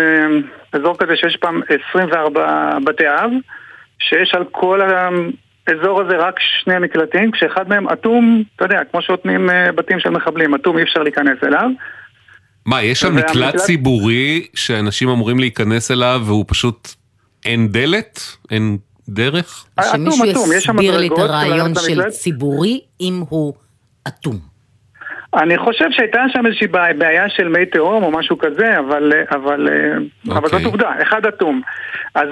אזור 0.72 0.98
כזה 0.98 1.12
שיש 1.16 1.36
פעם 1.36 1.60
24 1.90 2.78
בתי 2.84 3.08
אב, 3.08 3.30
שיש 3.98 4.34
על 4.34 4.44
כל 4.50 4.80
האזור 4.82 6.02
הזה 6.02 6.16
רק 6.16 6.34
שני 6.40 6.78
מקלטים, 6.78 7.30
כשאחד 7.30 7.68
מהם 7.68 7.88
אטום, 7.88 8.42
אתה 8.56 8.64
יודע, 8.64 8.80
כמו 8.90 9.02
שאוטמים 9.02 9.50
אה, 9.50 9.72
בתים 9.72 10.00
של 10.00 10.10
מחבלים, 10.10 10.54
אטום 10.54 10.78
אי 10.78 10.82
אפשר 10.82 11.02
להיכנס 11.02 11.38
אליו. 11.44 11.70
מה, 12.66 12.82
יש 12.82 13.00
שם 13.00 13.16
מקלט 13.16 13.56
ציבורי 13.56 14.46
שאנשים 14.54 15.08
אמורים 15.08 15.38
להיכנס 15.38 15.90
אליו 15.90 16.22
והוא 16.24 16.44
פשוט 16.48 16.88
אין 17.44 17.68
דלת? 17.68 18.20
אין 18.50 18.78
דרך? 19.08 19.66
שמישהו 19.92 20.52
יסביר 20.52 20.98
לי 20.98 21.06
את 21.06 21.18
הרעיון 21.18 21.74
של? 21.74 22.10
ציבורי 22.10 22.80
אם 23.00 23.22
הוא 23.28 23.54
אטום. 24.08 24.51
אני 25.34 25.58
חושב 25.58 25.90
שהייתה 25.90 26.24
שם 26.32 26.46
איזושהי 26.46 26.66
בעיה, 26.98 27.28
של 27.28 27.48
מי 27.48 27.66
תהום 27.66 28.02
או 28.02 28.10
משהו 28.10 28.38
כזה, 28.38 28.78
אבל, 28.78 29.12
אבל, 29.30 29.68
okay. 29.68 30.32
אבל 30.32 30.48
זאת 30.48 30.64
עובדה, 30.64 30.90
אחד 31.02 31.26
אטום. 31.26 31.60
אז 32.14 32.28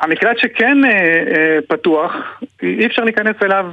המקלט 0.00 0.38
שכן 0.38 0.84
אה, 0.84 0.90
אה, 0.90 1.58
פתוח, 1.68 2.12
אי 2.62 2.86
אפשר 2.86 3.04
להיכנס 3.04 3.36
אליו 3.42 3.66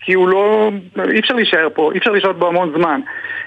כי 0.00 0.12
הוא 0.12 0.28
לא, 0.28 0.70
אי 1.12 1.20
אפשר 1.20 1.34
להישאר 1.34 1.68
פה, 1.74 1.90
אי 1.92 1.98
אפשר 1.98 2.10
לשהות 2.10 2.38
בו 2.38 2.48
המון 2.48 2.72
זמן. 2.76 3.00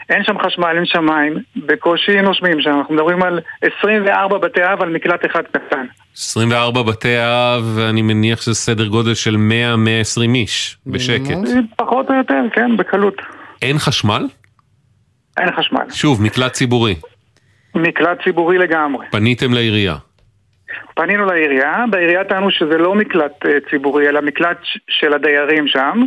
אין 0.10 0.24
שם 0.24 0.40
חשמל, 0.46 0.74
אין 0.76 0.86
שם 0.86 1.06
מים, 1.06 1.38
בקושי 1.56 2.22
נושמים 2.22 2.62
שם, 2.62 2.78
אנחנו 2.78 2.96
מדברים 2.96 3.24
על 3.24 3.40
24 3.80 4.38
בתי 4.38 4.62
אב 4.64 4.82
על 4.82 4.90
מקלט 4.90 5.26
אחד 5.26 5.42
קטן. 5.52 5.86
24 6.18 6.82
בתי 6.82 7.18
אב, 7.18 7.64
ואני 7.76 8.02
מניח 8.02 8.42
שזה 8.42 8.54
סדר 8.54 8.88
גודל 8.88 9.14
של 9.14 9.36
100-120 9.36 10.36
איש, 10.36 10.78
בשקט. 10.88 11.38
פחות 11.76 12.10
או 12.10 12.16
יותר, 12.16 12.42
כן, 12.54 12.78
בקלות. 12.78 13.22
אין 13.62 13.78
חשמל? 13.78 14.26
אין 15.38 15.52
חשמל. 15.52 15.90
שוב, 15.90 16.22
מקלט 16.22 16.54
ציבורי. 16.54 16.96
מקלט 17.76 18.24
ציבורי 18.24 18.58
לגמרי. 18.58 19.06
פניתם 19.12 19.54
לעירייה. 19.54 19.96
פנינו 20.96 21.26
לעירייה, 21.26 21.84
בעירייה 21.90 22.24
טענו 22.24 22.52
שזה 22.52 22.78
לא 22.78 22.96
מקלט 22.96 23.46
אה, 23.46 23.52
ציבורי, 23.70 24.10
אלא 24.10 24.22
מקלט 24.22 24.58
של 24.90 25.14
הדיירים 25.14 25.68
שם, 25.68 26.02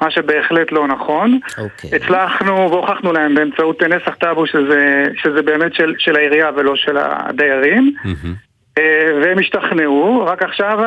מה 0.00 0.10
שבהחלט 0.10 0.72
לא 0.72 0.86
נכון. 0.86 1.38
אוקיי. 1.58 1.90
הצלחנו 1.96 2.70
והוכחנו 2.70 3.12
להם 3.12 3.34
באמצעות 3.34 3.82
אה, 3.82 3.88
נסח 3.88 4.14
טאבו 4.14 4.46
שזה, 4.46 5.04
שזה 5.22 5.42
באמת 5.42 5.74
של, 5.74 5.94
של 5.98 6.16
העירייה 6.16 6.50
ולא 6.56 6.76
של 6.76 6.96
הדיירים, 7.00 7.94
אה, 8.78 9.06
והם 9.22 9.38
השתכנעו, 9.38 10.26
רק 10.26 10.42
עכשיו 10.42 10.78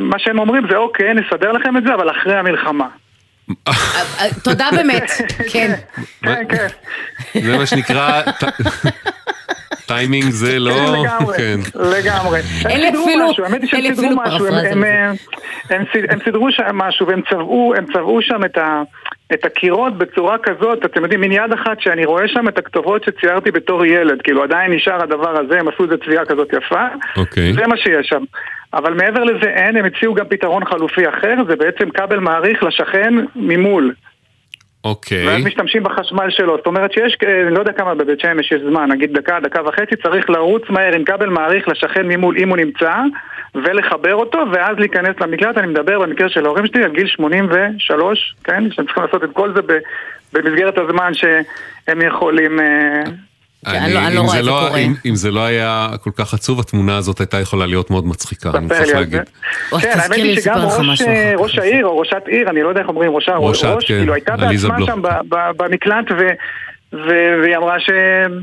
מה 0.00 0.18
שהם 0.18 0.38
אומרים 0.38 0.62
זה 0.70 0.76
אוקיי, 0.76 1.14
נסדר 1.14 1.52
לכם 1.52 1.76
את 1.76 1.82
זה, 1.84 1.94
אבל 1.94 2.10
אחרי 2.10 2.36
המלחמה. 2.36 2.88
תודה 4.42 4.68
באמת, 4.72 5.10
כן. 5.52 5.74
כן, 6.22 6.42
כן. 6.48 6.66
זה 7.42 7.58
מה 7.58 7.66
שנקרא... 7.66 8.22
טיימינג 9.88 10.24
זה 10.30 10.58
לא... 10.58 10.70
כן, 10.70 10.80
לגמרי, 11.02 11.36
כן. 11.38 11.58
לגמרי. 11.74 12.40
סידרו 12.42 13.04
אפילו- 13.04 13.30
משהו, 13.30 13.44
האמת 13.44 13.62
היא 13.62 13.70
אין 13.72 13.82
לי 13.82 13.88
שהם 13.88 13.94
סידרו 13.96 14.22
אפילו 14.22 14.36
משהו, 14.36 14.46
הם- 14.46 14.52
פרפרזה 14.54 16.06
הם, 16.10 16.18
סידרו 16.24 16.52
שם 16.52 16.64
משהו 16.78 17.06
והם 17.06 17.20
צבעו, 17.30 17.74
הם 17.76 17.84
צבעו 17.92 18.22
שם 18.22 18.44
את 18.44 18.58
ה... 18.58 18.82
את 19.34 19.44
הקירות 19.44 19.98
בצורה 19.98 20.36
כזאת, 20.42 20.84
אתם 20.84 21.02
יודעים, 21.02 21.20
מין 21.20 21.32
יד 21.32 21.52
אחת 21.54 21.80
שאני 21.80 22.04
רואה 22.04 22.28
שם 22.28 22.48
את 22.48 22.58
הכתובות 22.58 23.04
שציירתי 23.04 23.50
בתור 23.50 23.84
ילד, 23.84 24.22
כאילו 24.22 24.42
עדיין 24.42 24.72
נשאר 24.72 25.02
הדבר 25.02 25.40
הזה, 25.40 25.60
הם 25.60 25.68
עשו 25.68 25.84
איזה 25.84 25.94
צביעה 26.04 26.24
כזאת 26.24 26.48
יפה, 26.52 26.84
אוקיי. 27.16 27.52
זה 27.54 27.66
מה 27.66 27.76
שיש 27.76 28.06
שם. 28.08 28.22
אבל 28.74 28.94
מעבר 28.94 29.24
לזה 29.24 29.46
אין, 29.50 29.76
הם 29.76 29.84
הציעו 29.84 30.14
גם 30.14 30.24
פתרון 30.28 30.64
חלופי 30.64 31.08
אחר, 31.08 31.34
זה 31.48 31.56
בעצם 31.56 31.90
כבל 31.90 32.18
מעריך 32.18 32.62
לשכן 32.62 33.14
ממול. 33.36 33.92
אוקיי. 34.84 35.28
ואז 35.28 35.44
משתמשים 35.44 35.82
בחשמל 35.82 36.30
שלו. 36.30 36.56
זאת 36.56 36.66
אומרת 36.66 36.92
שיש, 36.92 37.16
אה, 37.26 37.42
אני 37.42 37.54
לא 37.54 37.58
יודע 37.58 37.72
כמה 37.72 37.94
בבית 37.94 38.20
שמש 38.20 38.52
יש 38.52 38.60
זמן, 38.70 38.90
נגיד 38.92 39.12
דקה, 39.12 39.40
דקה 39.40 39.62
וחצי, 39.66 39.96
צריך 40.02 40.30
לרוץ 40.30 40.62
מהר 40.68 40.94
עם 40.94 41.04
כבל 41.04 41.28
מעריך 41.28 41.68
לשכן 41.68 42.06
ממול 42.06 42.36
אם 42.38 42.48
הוא 42.48 42.56
נמצא, 42.56 42.94
ולחבר 43.54 44.14
אותו, 44.14 44.38
ואז 44.52 44.78
להיכנס 44.78 45.20
למקלט. 45.20 45.58
אני 45.58 45.66
מדבר 45.66 45.98
במקרה 45.98 46.28
של 46.28 46.46
ההורים 46.46 46.66
שלי 46.66 46.84
על 46.84 46.92
גיל 46.92 47.06
83, 47.06 48.34
כן? 48.44 48.70
שהם 48.70 48.84
צריכים 48.84 49.02
לעשות 49.02 49.24
את 49.24 49.30
כל 49.32 49.54
זה 49.54 49.60
במסגרת 50.32 50.78
הזמן 50.78 51.14
שהם 51.14 52.02
יכולים... 52.02 52.60
אני 53.66 53.94
לא- 53.94 53.98
אני 53.98 54.14
לא 54.14 54.20
אם 54.20 54.24
רואה 54.24 54.32
זה 54.34 54.38
את 54.40 54.44
זה 54.44 54.50
לא- 54.50 54.64
קורה. 54.68 54.78
אם- 54.78 54.94
אם 55.06 55.14
זה 55.14 55.30
לא 55.30 55.40
היה 55.44 55.88
כל 56.02 56.10
כך 56.16 56.34
עצוב, 56.34 56.60
התמונה 56.60 56.96
הזאת 56.96 57.20
הייתה 57.20 57.40
יכולה 57.40 57.66
להיות 57.66 57.90
מאוד 57.90 58.06
מצחיקה, 58.06 58.50
אני 58.54 58.58
מוכרח 58.66 58.88
להגיד. 58.94 59.20
כן, 59.80 59.98
האמת 59.98 60.16
היא 60.16 60.40
שגם 60.40 60.58
ראש, 60.58 61.00
ראש 61.36 61.58
העיר 61.58 61.86
או 61.86 61.98
ראשת 61.98 62.22
עיר, 62.26 62.50
אני 62.50 62.62
לא 62.62 62.68
יודע 62.68 62.80
איך 62.80 62.88
אומרים 62.88 63.10
ראשה, 63.14 63.36
ראש, 63.36 63.64
כן, 63.64 63.76
כאילו 63.98 64.14
הייתה 64.14 64.36
בעצמה. 64.36 64.76
שם 64.86 65.02
ב- 65.02 65.08
ב- 65.34 65.50
במקלט 65.56 66.10
ו... 66.10 66.26
ו- 66.92 67.42
והיא 67.42 67.56
אמרה 67.56 67.80
ש... 67.80 67.90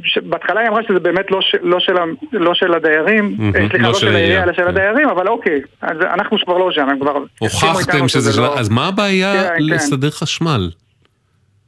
שבהתחלה 0.04 0.60
היא 0.62 0.70
אמרה 0.70 0.82
שזה 0.88 1.00
באמת 1.00 1.32
לא, 1.32 1.42
ש... 1.42 1.56
לא, 1.62 1.80
של... 1.80 1.98
ה... 1.98 2.02
לא 2.32 2.54
של 2.54 2.74
הדיירים, 2.74 3.38
אה, 3.56 3.70
סליחה, 3.70 3.78
לא 3.78 3.88
לא 3.88 3.94
של 4.00 4.16
העירייה, 4.16 4.44
אלא 4.44 4.54
של 4.54 4.68
הדיירים, 4.68 5.10
אבל 5.10 5.28
אוקיי, 5.28 5.60
אז 5.82 5.98
אנחנו 6.14 6.38
כבר 6.46 6.58
לא 6.58 6.70
שם, 6.72 6.90
הם 6.90 7.00
כבר... 7.00 7.12
הוכחתם 7.40 8.08
שזה 8.08 8.34
של... 8.34 8.42
לא- 8.42 8.60
אז 8.60 8.70
מה 8.70 8.88
הבעיה 8.88 9.34
כן, 9.34 9.50
כן. 9.58 9.64
לסדר 9.64 10.12
חשמל? 10.12 10.70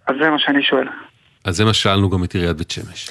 אז 0.08 0.16
זה 0.22 0.30
מה 0.30 0.40
שאני 0.40 0.64
שואל. 0.64 0.88
אז 1.46 1.56
זה 1.56 1.66
מה 1.66 1.74
ששאלנו 1.74 2.10
גם 2.10 2.24
את 2.24 2.34
עיריית 2.36 2.58
בית 2.58 2.72
שמש. 2.72 3.10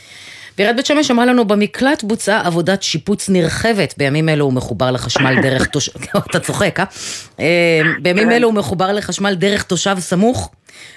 ועיריית 0.59 0.77
בית 0.77 0.87
שמש 0.87 1.11
אמרה 1.11 1.27
לנו, 1.27 1.45
במקלט 1.45 2.03
בוצעה 2.03 2.47
עבודת 2.47 2.83
שיפוץ 2.83 3.29
נרחבת. 3.29 3.95
בימים 3.97 4.29
אלו 4.29 4.45
הוא 4.45 4.53
מחובר 4.53 4.91
לחשמל 4.91 5.43
דרך 5.43 5.67
תושב... 5.67 5.93
אתה 6.31 6.41
צוחק, 6.41 6.81
אה? 6.81 6.85
אה? 7.41 7.81
בימים 8.03 8.31
אלו 8.31 8.49
הוא 8.49 8.55
מחובר 8.55 8.93
לחשמל 8.93 9.35
דרך 9.35 9.63
תושב 9.63 9.97
סמוך. 10.01 10.51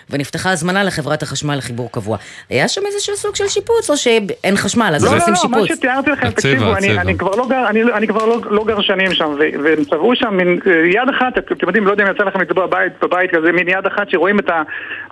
ונפתחה 0.10 0.52
הזמנה 0.52 0.84
לחברת 0.84 1.24
החשמל 1.24 1.56
לחיבור 1.56 1.92
קבוע. 1.92 2.18
היה 2.50 2.68
שם 2.68 2.82
איזשהו 2.86 3.16
סוג 3.16 3.36
של 3.36 3.48
שיפוץ, 3.48 3.90
או 3.90 3.98
שאין 3.98 4.58
חשמל, 4.58 4.92
אז 4.96 5.04
לא 5.06 5.18
עושים 5.18 5.34
לא, 5.34 5.40
לא, 5.44 5.50
מה 5.50 5.58
שיפוץ? 5.66 5.78
שתיארתי 5.78 6.10
לכם, 6.12 6.28
הצבע, 6.28 6.32
תקשיבו, 6.54 6.76
אני- 6.76 6.88
הצבע. 6.90 7.02
אני 7.02 7.18
כבר 7.18 7.36
לא 7.36 7.48
גר- 7.50 7.68
אני- 7.70 7.84
אני 7.94 8.08
כבר 8.08 8.26
לא- 8.26 8.42
לא 8.50 8.64
גר 8.68 8.82
שנים 8.82 9.14
שם, 9.14 9.26
ו- 9.40 9.64
והם 9.64 9.84
צבעו 9.86 10.12
שם 10.16 10.34
מין 10.38 10.60
אה, 10.68 10.72
יד 10.90 11.10
אחת, 11.18 11.38
אתם 11.38 11.68
יודעים, 11.68 11.86
לא 11.88 11.92
יודע 11.92 12.04
אם 12.04 12.16
יצא 12.16 12.24
לכם 12.24 12.42
לצבוע 12.42 12.66
בבית, 12.68 12.94
בבית 13.02 13.30
כזה, 13.36 13.52
מין 13.52 13.68
יד 13.68 13.86
אחת 13.96 14.10
שרואים 14.10 14.40
את 14.40 14.50
ה- 14.50 14.62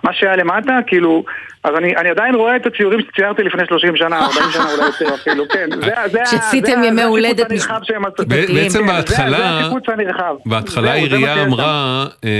מה 0.04 0.10
שהיה 0.12 0.36
למטה, 0.36 0.78
כאילו, 0.86 1.24
אז 1.64 1.74
אני 1.78 1.96
אני 1.96 2.08
עדיין 2.10 2.34
רואה 2.34 2.56
את 2.56 2.66
הציורים 2.66 3.00
שציירתי 3.00 3.42
לפני 3.42 3.62
30 3.68 3.96
שנה, 3.96 4.18
40 4.26 4.50
שנה 4.52 4.64
אולי 4.72 4.86
יותר 4.86 5.14
אפילו, 5.14 5.44
כן. 5.48 5.68
שעשיתם 6.30 6.82
ימי 6.84 7.02
הולדת 7.02 7.46
בעצם 7.48 8.68
זה- 8.86 8.92
בהתחלה- 8.92 9.38
זה 9.38 9.44
השיפוץ 9.46 9.82
הנרחב. 9.88 10.34
בהתחלה 10.46 10.90
העירייה. 10.92 11.42
אמרה 11.44 12.06
אה, 12.24 12.30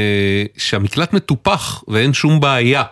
שהמקלט 0.57 1.13
מטופח 1.13 1.85
ואין 1.89 2.13
שום 2.19 2.41
בעיה. 2.41 2.83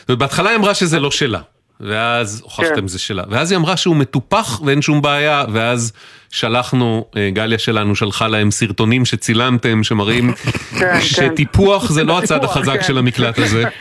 זאת 0.00 0.08
אומרת, 0.08 0.18
בהתחלה 0.18 0.50
היא 0.50 0.56
אמרה 0.58 0.74
שזה 0.74 1.00
לא 1.00 1.10
שלה, 1.10 1.40
ואז 1.80 2.40
הוכחתם 2.44 2.74
כן. 2.74 2.88
זה 2.88 2.98
שלה. 2.98 3.22
ואז 3.30 3.50
היא 3.50 3.56
אמרה 3.56 3.76
שהוא 3.76 3.96
מטופח 3.96 4.60
ואין 4.64 4.82
שום 4.82 5.02
בעיה, 5.02 5.44
ואז 5.52 5.92
שלחנו, 6.30 7.04
אה, 7.16 7.30
גליה 7.32 7.58
שלנו 7.58 7.96
שלחה 7.96 8.28
להם 8.28 8.50
סרטונים 8.50 9.04
שצילמתם, 9.04 9.84
שמראים 9.84 10.32
כן. 10.80 10.98
שטיפוח 11.00 11.90
זה 11.90 12.04
לא 12.04 12.18
הצד 12.18 12.44
החזק 12.44 12.76
כן. 12.80 12.86
של 12.86 12.98
המקלט 12.98 13.38
הזה. 13.38 13.64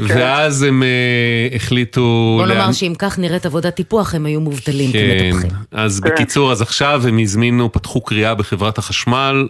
ואז 0.00 0.62
הם 0.62 0.82
אה, 0.82 1.56
החליטו... 1.56 2.34
בוא 2.38 2.46
לאן- 2.46 2.58
נאמר 2.58 2.72
שאם 2.72 2.92
כך 2.98 3.18
נראית 3.18 3.46
עבודת 3.46 3.74
טיפוח, 3.74 4.14
הם 4.14 4.26
היו 4.26 4.40
מובטלים 4.40 4.92
כן, 4.92 5.18
כמטפחים. 5.32 5.50
אז 5.72 6.00
כן. 6.00 6.10
בקיצור, 6.10 6.52
אז 6.52 6.62
עכשיו 6.62 7.02
הם 7.08 7.18
הזמינו, 7.18 7.72
פתחו 7.72 8.00
קריאה 8.00 8.34
בחברת 8.34 8.78
החשמל, 8.78 9.48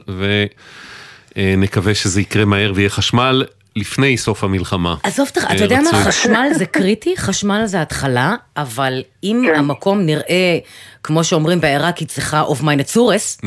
ונקווה 1.37 1.95
שזה 1.95 2.21
יקרה 2.21 2.45
מהר 2.45 2.73
ויהיה 2.75 2.89
חשמל 2.91 3.45
לפני 3.77 4.17
סוף 4.17 4.45
המלחמה. 4.45 4.95
עזוב, 5.03 5.27
אותך, 5.29 5.45
אה, 5.51 5.55
אתה 5.57 5.65
יודע 5.65 5.81
מה. 5.81 5.91
חשמל 6.05 6.49
זה 6.55 6.67
קריטי, 6.67 7.15
חשמל 7.27 7.63
זה 7.65 7.83
התחלה, 7.83 8.35
אבל 8.57 9.03
אם 9.25 9.43
כן. 9.47 9.59
המקום 9.59 10.01
נראה, 10.01 10.59
כמו 11.03 11.25
שאומרים 11.25 11.61
בעיראקית, 11.61 12.09
צריכה 12.09 12.41
אויף 12.41 12.63
מיינע 12.63 12.83
צרות, 12.83 13.39
Mm. 13.43 13.47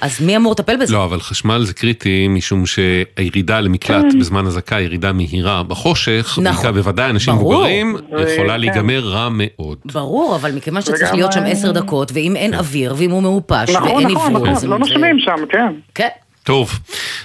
אז 0.00 0.20
מי 0.20 0.36
אמור 0.36 0.52
לטפל 0.52 0.76
בזה? 0.76 0.92
לא, 0.92 1.04
אבל 1.04 1.20
חשמל 1.20 1.64
זה 1.64 1.74
קריטי, 1.74 2.28
משום 2.28 2.64
שהירידה 2.66 3.60
למקלט 3.60 4.04
כן. 4.12 4.18
בזמן 4.18 4.46
אזעקה, 4.46 4.80
ירידה 4.80 5.12
מהירה 5.12 5.62
בחושך, 5.62 6.38
נכון. 6.42 6.74
בוודאי 6.74 7.10
אנשים. 7.10 7.34
מבוגרים, 7.34 7.96
יכולה 8.32 8.54
כן. 8.54 8.60
להיגמר 8.60 9.00
רע 9.04 9.28
מאוד. 9.32 9.78
ברור, 9.84 10.36
אבל 10.36 10.52
מכיוון 10.52 10.80
שאתה 10.82 10.92
צריך 10.96 11.08
וגם 11.08 11.16
להיות 11.18 11.32
שם 11.32 11.42
ה- 11.42 11.48
עשר 11.48 11.72
דקות, 11.72 12.10
ואם 12.14 12.36
אין 12.36 12.54
אוויר, 12.54 12.94
ואם 12.98 13.10
הוא 13.10 13.22
מעופש, 13.22 13.70
נכון, 13.70 13.88
ואין 13.88 14.08
נכון, 14.08 14.16
אוורור, 14.34 14.46
נכון, 14.48 14.54
זה- 14.60 14.66
לא 14.66 14.78
נושמים 14.78 15.16
שם, 15.18 15.36
כן. 15.50 15.72
כן. 15.94 16.08
טוב, 16.44 16.78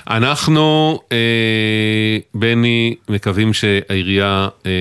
אנחנו, 0.10 1.00
אה, 1.12 2.18
בני, 2.34 2.96
מקווים 3.10 3.54
שהעירייה, 3.54 4.48
אה, 4.66 4.72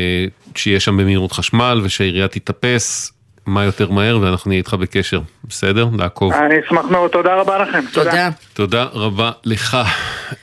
שיהיה 0.54 0.80
שם 0.80 0.96
במהירות 0.96 1.32
חשמל 1.32 1.80
ושהעירייה 1.84 2.28
תתאפס 2.28 3.12
מה 3.46 3.64
יותר 3.64 3.90
מהר 3.90 4.18
ואנחנו 4.22 4.48
נהיה 4.48 4.58
איתך 4.58 4.74
בקשר, 4.74 5.20
בסדר? 5.44 5.88
לעקוב. 5.98 6.32
אני 6.32 6.54
אשמח 6.66 6.84
מאוד, 6.84 7.10
תודה 7.10 7.34
רבה 7.34 7.58
לכם. 7.58 7.84
תודה. 7.92 8.30
תודה 8.52 8.82
רבה 8.92 9.30
לך. 9.44 9.76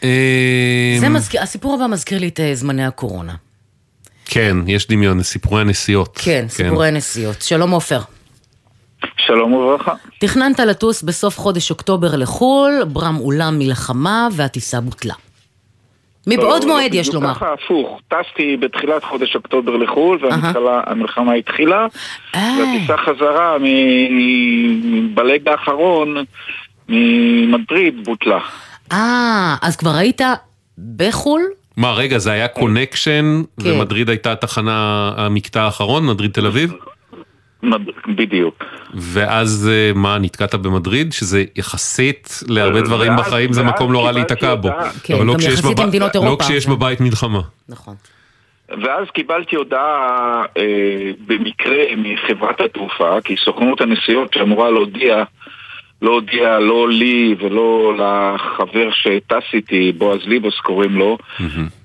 אה, 0.04 0.98
זה 1.00 1.10
מזכיר, 1.10 1.42
הסיפור 1.42 1.76
הבא 1.76 1.88
מזכיר 1.88 2.20
לי 2.20 2.28
את 2.28 2.40
אה, 2.40 2.56
זמני 2.56 2.86
הקורונה. 2.86 3.36
כן, 4.26 4.58
יש 4.68 4.88
דמיון, 4.88 5.24
סיפורי 5.24 5.62
הנסיעות. 5.62 6.20
כן, 6.24 6.46
סיפורי 6.50 6.92
נסיעות. 6.92 7.42
שלום 7.42 7.72
עופר. 7.72 8.00
שלום 9.18 9.54
וברכה. 9.54 9.94
תכננת 10.20 10.60
לטוס 10.60 11.04
בסוף 11.04 11.38
חודש 11.40 11.72
אוקטובר 11.72 12.16
לחו"ל, 12.16 12.84
ברם 12.88 13.18
אולם 13.20 13.60
מלחמה 13.60 14.28
והטיסה 14.32 14.82
בוטלה. 14.82 15.14
מבעוד 16.28 16.64
לא, 16.64 16.70
מועד 16.70 16.94
לא, 16.94 17.00
יש 17.00 17.08
בדיוק 17.10 17.24
לומר. 17.24 17.36
ככה, 17.36 17.54
הפוך. 17.54 18.00
טסתי 18.08 18.58
בתחילת 18.58 19.04
חודש 19.04 19.36
אוקטובר 19.36 19.76
לחו"ל, 19.78 20.20
והמלחמה 20.26 21.34
התחילה, 21.34 21.88
אה. 22.36 22.56
והטיסה 22.60 22.98
חזרה 22.98 23.58
מ- 23.60 25.16
בלג 25.16 25.48
האחרון 25.48 26.16
ממדריד 26.90 28.06
בוטלה. 28.06 28.40
אה, 28.92 29.56
אז 29.62 29.76
כבר 29.76 29.96
היית 29.96 30.22
בחו"ל? 30.98 31.42
מה, 31.78 31.94
רגע, 31.94 32.18
זה 32.18 32.32
היה 32.32 32.48
קונקשן, 32.48 33.42
כן. 33.64 33.72
ומדריד 33.72 34.10
הייתה 34.10 34.32
התחנה, 34.32 35.12
המקטע 35.18 35.62
האחרון, 35.64 36.06
מדריד 36.06 36.32
תל 36.32 36.46
אביב? 36.48 36.74
בדיוק. 38.16 38.64
ואז 38.94 39.70
אה, 39.74 39.92
מה, 39.96 40.18
נתקעת 40.18 40.56
במדריד? 40.56 41.14
שזה 41.14 41.44
יחסית 41.56 42.40
להרבה 42.48 42.76
ואז- 42.80 42.84
דברים 42.88 43.12
בחיים, 43.18 43.54
זה 43.54 43.62
ואז 43.62 43.70
מקום 43.70 43.94
לא 43.94 44.06
רע 44.06 44.12
להיתקע 44.12 44.56
בו. 44.56 44.70
כן, 45.04 45.14
אבל 45.14 45.26
לא 45.26 45.34
גם 45.34 45.40
כשיש 45.40 45.54
יחסית 45.54 45.78
בב- 45.78 45.84
למדינות 45.84 46.16
לא 46.16 46.22
אירופה, 46.24 46.44
כשיש 46.44 46.64
זה- 46.66 46.72
בבית 46.72 47.02
מלחמה. 47.02 47.42
נכון. 47.70 47.96
ואז 48.70 49.08
קיבלתי 49.14 49.56
הודעה 49.56 50.12
אה, 50.58 50.64
במקרה 51.28 51.76
מחברת 51.98 52.62
התעופה, 52.62 53.18
כי 53.24 53.36
סוכנות 53.46 53.82
הנסיעות 53.82 54.34
שאמורה 54.34 54.72
להודיע, 54.72 55.24
לא 56.02 56.12
הודיעה 56.12 56.60
לא 56.60 56.90
לי 56.90 57.36
ולא 57.40 57.94
לחבר 57.98 58.90
שטס 58.92 59.44
איתי, 59.54 59.92
בועז 59.98 60.20
ליבוס 60.26 60.60
קוראים 60.60 60.98
לו, 60.98 61.18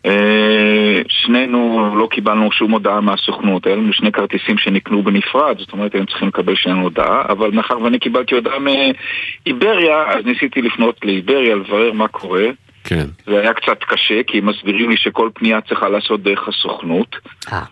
אה, 0.07 1.03
שנינו 1.09 1.93
לא 1.97 2.09
קיבלנו 2.11 2.53
שום 2.53 2.71
הודעה 2.71 3.01
מהסוכנות, 3.01 3.67
היו 3.67 3.77
לנו 3.77 3.93
שני 3.93 4.13
כרטיסים 4.13 4.59
שנקנו 4.59 5.03
בנפרד, 5.03 5.59
זאת 5.59 5.73
אומרת 5.73 5.95
היינו 5.95 6.07
צריכים 6.07 6.29
לקבל 6.29 6.55
שנינו 6.57 6.83
הודעה, 6.83 7.23
אבל 7.29 7.51
מאחר 7.51 7.83
ואני 7.83 7.99
קיבלתי 7.99 8.35
הודעה 8.35 8.59
מאיבריה, 8.59 10.05
אז 10.07 10.25
ניסיתי 10.25 10.63
לפנות 10.63 11.05
לאיבריה 11.05 11.55
לברר 11.55 11.93
מה 11.93 12.09
קורה. 12.09 12.47
כן. 12.85 13.07
זה 13.27 13.41
היה 13.41 13.53
קצת 13.53 13.79
קשה, 13.81 14.23
כי 14.27 14.39
הם 14.39 14.47
מסבירים 14.47 14.91
לי 14.91 14.97
שכל 14.97 15.31
פנייה 15.35 15.61
צריכה 15.61 15.89
לעשות 15.89 16.23
דרך 16.23 16.49
הסוכנות. 16.49 17.17
אה. 17.53 17.63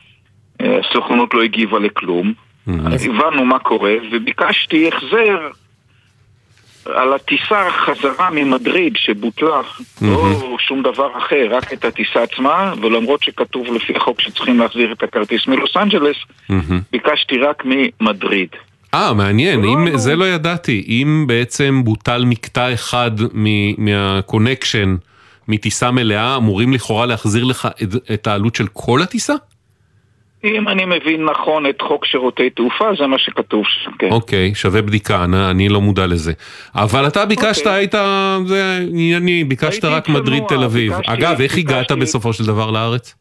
אה, 0.61 0.78
הסוכנות 0.78 1.34
לא 1.34 1.43
הגיבה 1.43 1.78
לכלום. 1.78 2.32
הבנו 2.66 3.45
מה 3.45 3.59
קורה, 3.59 3.95
וביקשתי 4.12 4.89
החזר 4.89 5.49
על 6.95 7.12
הטיסה 7.12 7.68
חזרה 7.70 8.30
ממדריד 8.30 8.93
שבוטלה, 8.97 9.61
לא 10.03 10.32
שום 10.59 10.82
דבר 10.82 11.18
אחר, 11.18 11.47
רק 11.51 11.72
את 11.72 11.84
הטיסה 11.84 12.22
עצמה, 12.22 12.74
ולמרות 12.82 13.22
שכתוב 13.22 13.66
לפי 13.74 13.93
החוק 13.97 14.20
שצריכים 14.20 14.59
להחזיר 14.59 14.93
את 14.93 15.03
הכרטיס 15.03 15.47
מלוס 15.47 15.76
אנג'לס, 15.76 16.16
ביקשתי 16.93 17.39
רק 17.39 17.62
ממדריד. 17.64 18.49
אה, 18.95 19.14
מעניין, 19.14 19.64
אם, 19.64 19.99
זה 19.99 20.16
לא 20.16 20.24
ידעתי. 20.24 20.84
אם 20.89 21.24
בעצם 21.26 21.80
בוטל 21.84 22.24
מקטע 22.24 22.74
אחד 22.74 23.11
מ- 23.34 23.84
מה 23.84 24.03
connection 24.03 24.96
מטיסה 25.49 25.91
מלאה, 25.91 26.36
אמורים 26.36 26.72
לכאורה 26.72 27.07
להחזיר 27.07 27.45
לך 27.45 27.68
את, 27.82 27.89
את 28.14 28.26
העלות 28.26 28.55
של 28.55 28.66
כל 28.72 29.03
הטיסה? 29.03 29.34
אם 30.45 30.68
אני 30.68 30.84
מבין 30.84 31.24
נכון 31.24 31.66
את 31.66 31.82
חוק 31.82 32.07
שירותי 32.07 32.51
תעופה, 32.51 32.84
זה 32.99 33.07
מה 33.07 33.18
שכתוב 33.18 33.64
שם, 33.84 33.91
כן. 33.99 34.11
אוקיי, 34.11 34.55
שווה 34.55 34.82
בדיקה, 34.82 35.24
אני, 35.24 35.51
אני 35.51 35.68
לא 35.68 35.80
מודע 35.80 36.07
לזה. 36.07 36.32
אבל 36.74 37.07
אתה 37.07 37.24
ביקשת, 37.24 37.59
אוקיי. 37.66 37.72
היית, 37.72 37.95
זה 38.47 38.78
ענייני, 38.91 39.45
ביקשת 39.45 39.84
רק 39.84 40.09
מדריד 40.09 40.43
צנוע, 40.49 40.61
תל 40.61 40.64
אביב. 40.64 40.93
ביקשתי- 40.97 41.12
אגב, 41.12 41.41
איך 41.41 41.57
הגעת 41.59 41.76
ביקשתי- 41.93 42.01
בסופו 42.01 42.32
של 42.32 42.45
דבר 42.47 42.70
לארץ? 42.70 43.14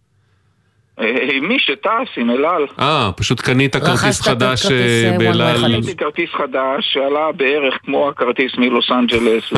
אה, 1.00 1.06
מי 1.42 1.60
שטס 1.60 1.88
עם 2.18 2.30
אל 2.30 2.46
על. 2.46 2.66
אה, 2.80 3.12
פשוט 3.18 3.42
קנית 3.42 3.76
כרטיס 3.76 4.22
חדש 4.22 4.66
אה, 4.72 5.16
באל 5.18 5.42
על. 5.42 5.62
קניתי 5.62 5.96
כרטיס 5.96 6.30
חדש 6.38 6.94
שעלה 6.94 7.32
בערך 7.38 7.74
כמו 7.86 8.10
הכרטיס 8.10 8.52
מלוס 8.58 8.92
אנג'לס 8.92 9.44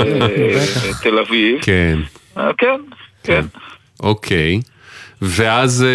לתל 0.89 1.19
אביב. 1.19 1.59
כן, 1.61 1.97
אה, 2.37 2.53
כן, 2.57 2.79
כן. 3.23 3.41
אוקיי. 4.03 4.59
ואז 5.21 5.83
אה, 5.83 5.89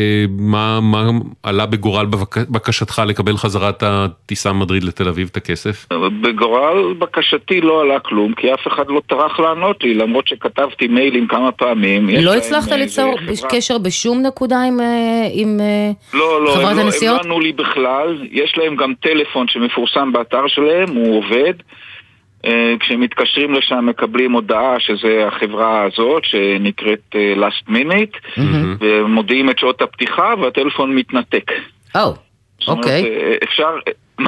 אה, 0.00 0.24
מה, 0.38 0.80
מה 0.80 1.08
עלה 1.42 1.66
בגורל 1.66 2.06
בבק- 2.06 2.48
בקשתך 2.50 3.02
לקבל 3.06 3.36
חזרה 3.36 3.68
את 3.68 3.82
הטיסה 3.86 4.52
מדריד 4.52 4.84
לתל 4.84 5.08
אביב, 5.08 5.28
את 5.32 5.36
הכסף? 5.36 5.86
בגורל 6.22 6.94
בקשתי 6.98 7.60
לא 7.60 7.80
עלה 7.80 8.00
כלום, 8.00 8.32
כי 8.34 8.54
אף 8.54 8.66
אחד 8.66 8.84
לא 8.88 9.02
טרח 9.08 9.40
לענות 9.40 9.82
לי, 9.84 9.94
למרות 9.94 10.28
שכתבתי 10.28 10.88
מיילים 10.88 11.26
כמה 11.28 11.52
פעמים. 11.52 12.08
לא 12.08 12.34
הצלחת 12.34 12.72
אה, 12.72 12.76
ליצור 12.76 13.16
חברה- 13.18 13.50
קשר 13.50 13.78
בשום 13.78 14.22
נקודה 14.22 14.62
עם, 14.62 14.80
אה, 14.80 14.86
עם 15.32 15.60
אה, 15.60 15.90
לא, 16.14 16.44
לא, 16.44 16.50
חברת 16.50 16.64
הם 16.64 16.76
לא, 16.76 16.80
הם 16.80 16.86
הנסיעות? 16.86 17.16
לא 17.18 17.24
ענו 17.24 17.40
לי 17.40 17.52
בכלל, 17.52 18.26
יש 18.32 18.54
להם 18.58 18.76
גם 18.76 18.92
טלפון 19.02 19.46
שמפורסם 19.48 20.12
באתר 20.12 20.42
שלהם, 20.46 20.88
הוא 20.96 21.18
עובד. 21.18 21.54
אה, 22.46 22.74
כשהם 22.80 23.00
מתקשרים 23.00 23.54
לשם 23.54 23.86
מקבלים 23.86 24.32
הודעה 24.32 24.80
שזה 24.80 25.24
החברה 25.28 25.82
הזאת 25.84 26.24
שנקראת 26.24 27.00
אה, 27.14 27.34
last 27.48 27.70
minute 27.70 28.40
ומודיעים 28.80 29.50
את 29.50 29.58
שעות 29.58 29.82
הפתיחה 29.82 30.34
והטלפון 30.42 30.94
מתנתק. 30.94 31.50
או, 31.94 32.00
אומרת, 32.00 32.16
אוקיי. 32.68 33.04
אה, 33.04 33.34
אפשר? 33.44 33.70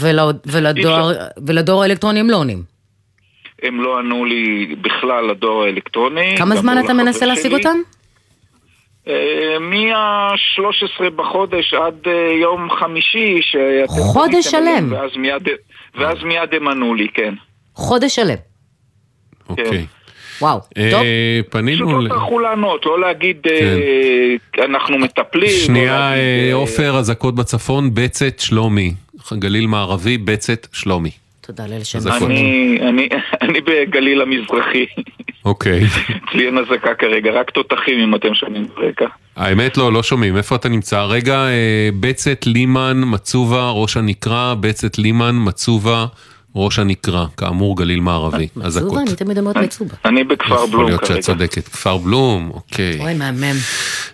ולא- 0.00 0.30
ולדואר- 0.46 1.12
ולדואר 1.46 1.82
האלקטרוני 1.82 2.20
הם 2.20 2.30
לא 2.30 2.36
עונים. 2.36 2.62
הם 3.62 3.80
לא 3.80 3.98
ענו 3.98 4.24
לי 4.24 4.74
בכלל 4.80 5.24
לדואר 5.30 5.64
האלקטרוני. 5.64 6.34
כמה 6.38 6.56
זמן 6.56 6.76
אתה 6.84 6.92
מנסה 6.92 7.26
להשיג 7.26 7.50
שלי. 7.50 7.54
אותם? 7.58 7.76
אה, 9.08 9.58
מה-13 9.60 11.10
בחודש 11.16 11.74
עד 11.74 12.06
יום 12.40 12.70
חמישי 12.70 13.40
חודש 13.86 14.44
שלם. 14.46 14.92
ואז 14.92 15.10
מיד, 15.16 15.48
ואז 15.98 16.22
מיד 16.22 16.54
הם 16.54 16.68
ענו 16.68 16.94
לי, 16.94 17.08
כן. 17.14 17.34
חודש 17.74 18.16
שלם. 18.16 18.36
אוקיי. 19.48 19.86
וואו, 20.40 20.60
אה, 20.78 20.88
טוב. 20.90 21.02
פנינו... 21.50 21.86
פשוט 21.88 22.00
ל- 22.00 22.04
לא 22.04 22.08
טרחו 22.08 22.38
לענות, 22.38 22.86
לא 22.86 23.00
להגיד 23.00 23.36
אה, 23.50 24.64
אנחנו 24.64 24.98
מטפלים. 24.98 25.42
לא 25.50 25.64
שנייה, 25.66 26.14
אה, 26.16 26.50
עופר, 26.52 26.96
אזעקות 26.98 27.34
בצפון, 27.34 27.90
בצת 27.94 28.38
שלומי. 28.38 28.94
גליל 29.32 29.66
מערבי, 29.66 30.18
בצת 30.18 30.66
שלומי. 30.72 31.10
תודה. 31.40 31.64
אני, 31.64 32.78
אני, 32.88 33.08
אני 33.42 33.60
בגליל 33.60 34.22
המזרחי, 34.22 34.86
אוקיי. 35.44 35.80
אצלי 36.28 36.46
אין 36.46 36.58
אזעקה 36.58 36.94
כרגע, 36.94 37.30
רק 37.32 37.50
תותחים 37.50 37.98
אם 38.00 38.14
אתם 38.14 38.34
שומעים 38.34 38.66
ברקע. 38.76 39.06
האמת 39.36 39.76
לא, 39.76 39.92
לא 39.92 40.02
שומעים. 40.02 40.36
איפה 40.36 40.56
אתה 40.56 40.68
נמצא? 40.68 41.00
רגע, 41.00 41.34
אה, 41.34 41.88
בצת 42.00 42.46
לימן, 42.46 43.02
מצובה, 43.06 43.70
ראש 43.70 43.96
הנקרה, 43.96 44.54
בצת 44.54 44.98
לימן, 44.98 45.36
מצובה, 45.38 46.06
ראש 46.56 46.78
הנקרה. 46.78 47.26
כאמור, 47.36 47.76
גליל 47.76 48.00
מערבי. 48.00 48.48
אזעקות. 48.62 48.88
מצובה, 48.88 49.02
אני 49.02 49.16
תמיד 49.16 49.38
אומרת 49.38 49.56
מצובה. 49.56 49.94
אני 50.04 50.24
בכפר 50.24 50.54
יכול 50.54 50.70
בלום 50.70 50.86
להיות 50.86 51.00
שאת 51.00 51.10
כרגע. 51.10 51.22
צודקת. 51.22 51.68
כפר 51.68 51.96
בלום, 51.96 52.50
אוקיי. 52.54 53.00
אוי, 53.00 53.14
מהמם. 53.14 53.56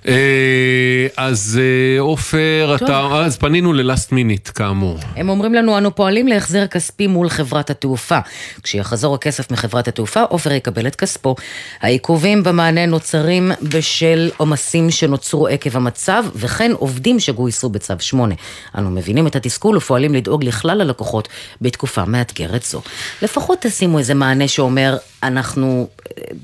אה, 0.09 1.07
אז 1.17 1.61
אה, 1.63 2.01
עופר. 2.01 2.77
אז 3.15 3.39
פנינו 3.39 3.73
ללאסט 3.73 4.13
מיניט, 4.13 4.51
כאמור. 4.55 4.99
הם 5.17 5.29
אומרים 5.29 5.55
לנו, 5.55 5.79
אנו 5.79 5.95
פועלים 5.95 6.29
להחזר 6.29 6.67
כספי 6.67 7.07
מול 7.07 7.29
חברת 7.29 7.71
התעופה. 7.71 8.19
כשיחזור 8.63 9.15
הכסף 9.15 9.51
מחברת 9.51 9.89
התעופה, 9.89 10.23
עופר 10.23 10.53
יקבל 10.53 10.87
את 10.87 10.97
כספו. 10.97 11.35
העיכובים 11.81 12.43
במענה 12.43 12.87
נוצרים 12.87 13.53
בשל 13.63 14.31
עומסים 14.37 14.91
שנוצרו 14.91 15.47
עקב 15.47 15.77
המצב, 15.77 16.25
וכן 16.35 16.73
עובדים 16.73 17.21
שגויסו 17.21 17.69
בצו 17.69 17.95
8. 18.01 18.35
אנו 18.79 18.91
מבינים 18.91 19.27
את 19.27 19.37
התסכול 19.37 19.77
ופועלים 19.77 20.15
לדאוג 20.15 20.45
לכלל 20.45 20.81
הלקוחות 20.81 21.29
בתקופה 21.61 22.05
מאתגרת 22.31 22.63
זו. 22.63 22.83
לפחות 23.23 23.59
תשימו 23.61 23.99
איזה 23.99 24.15
מענה 24.15 24.49
שאומר, 24.49 24.97
אנחנו, 25.23 25.89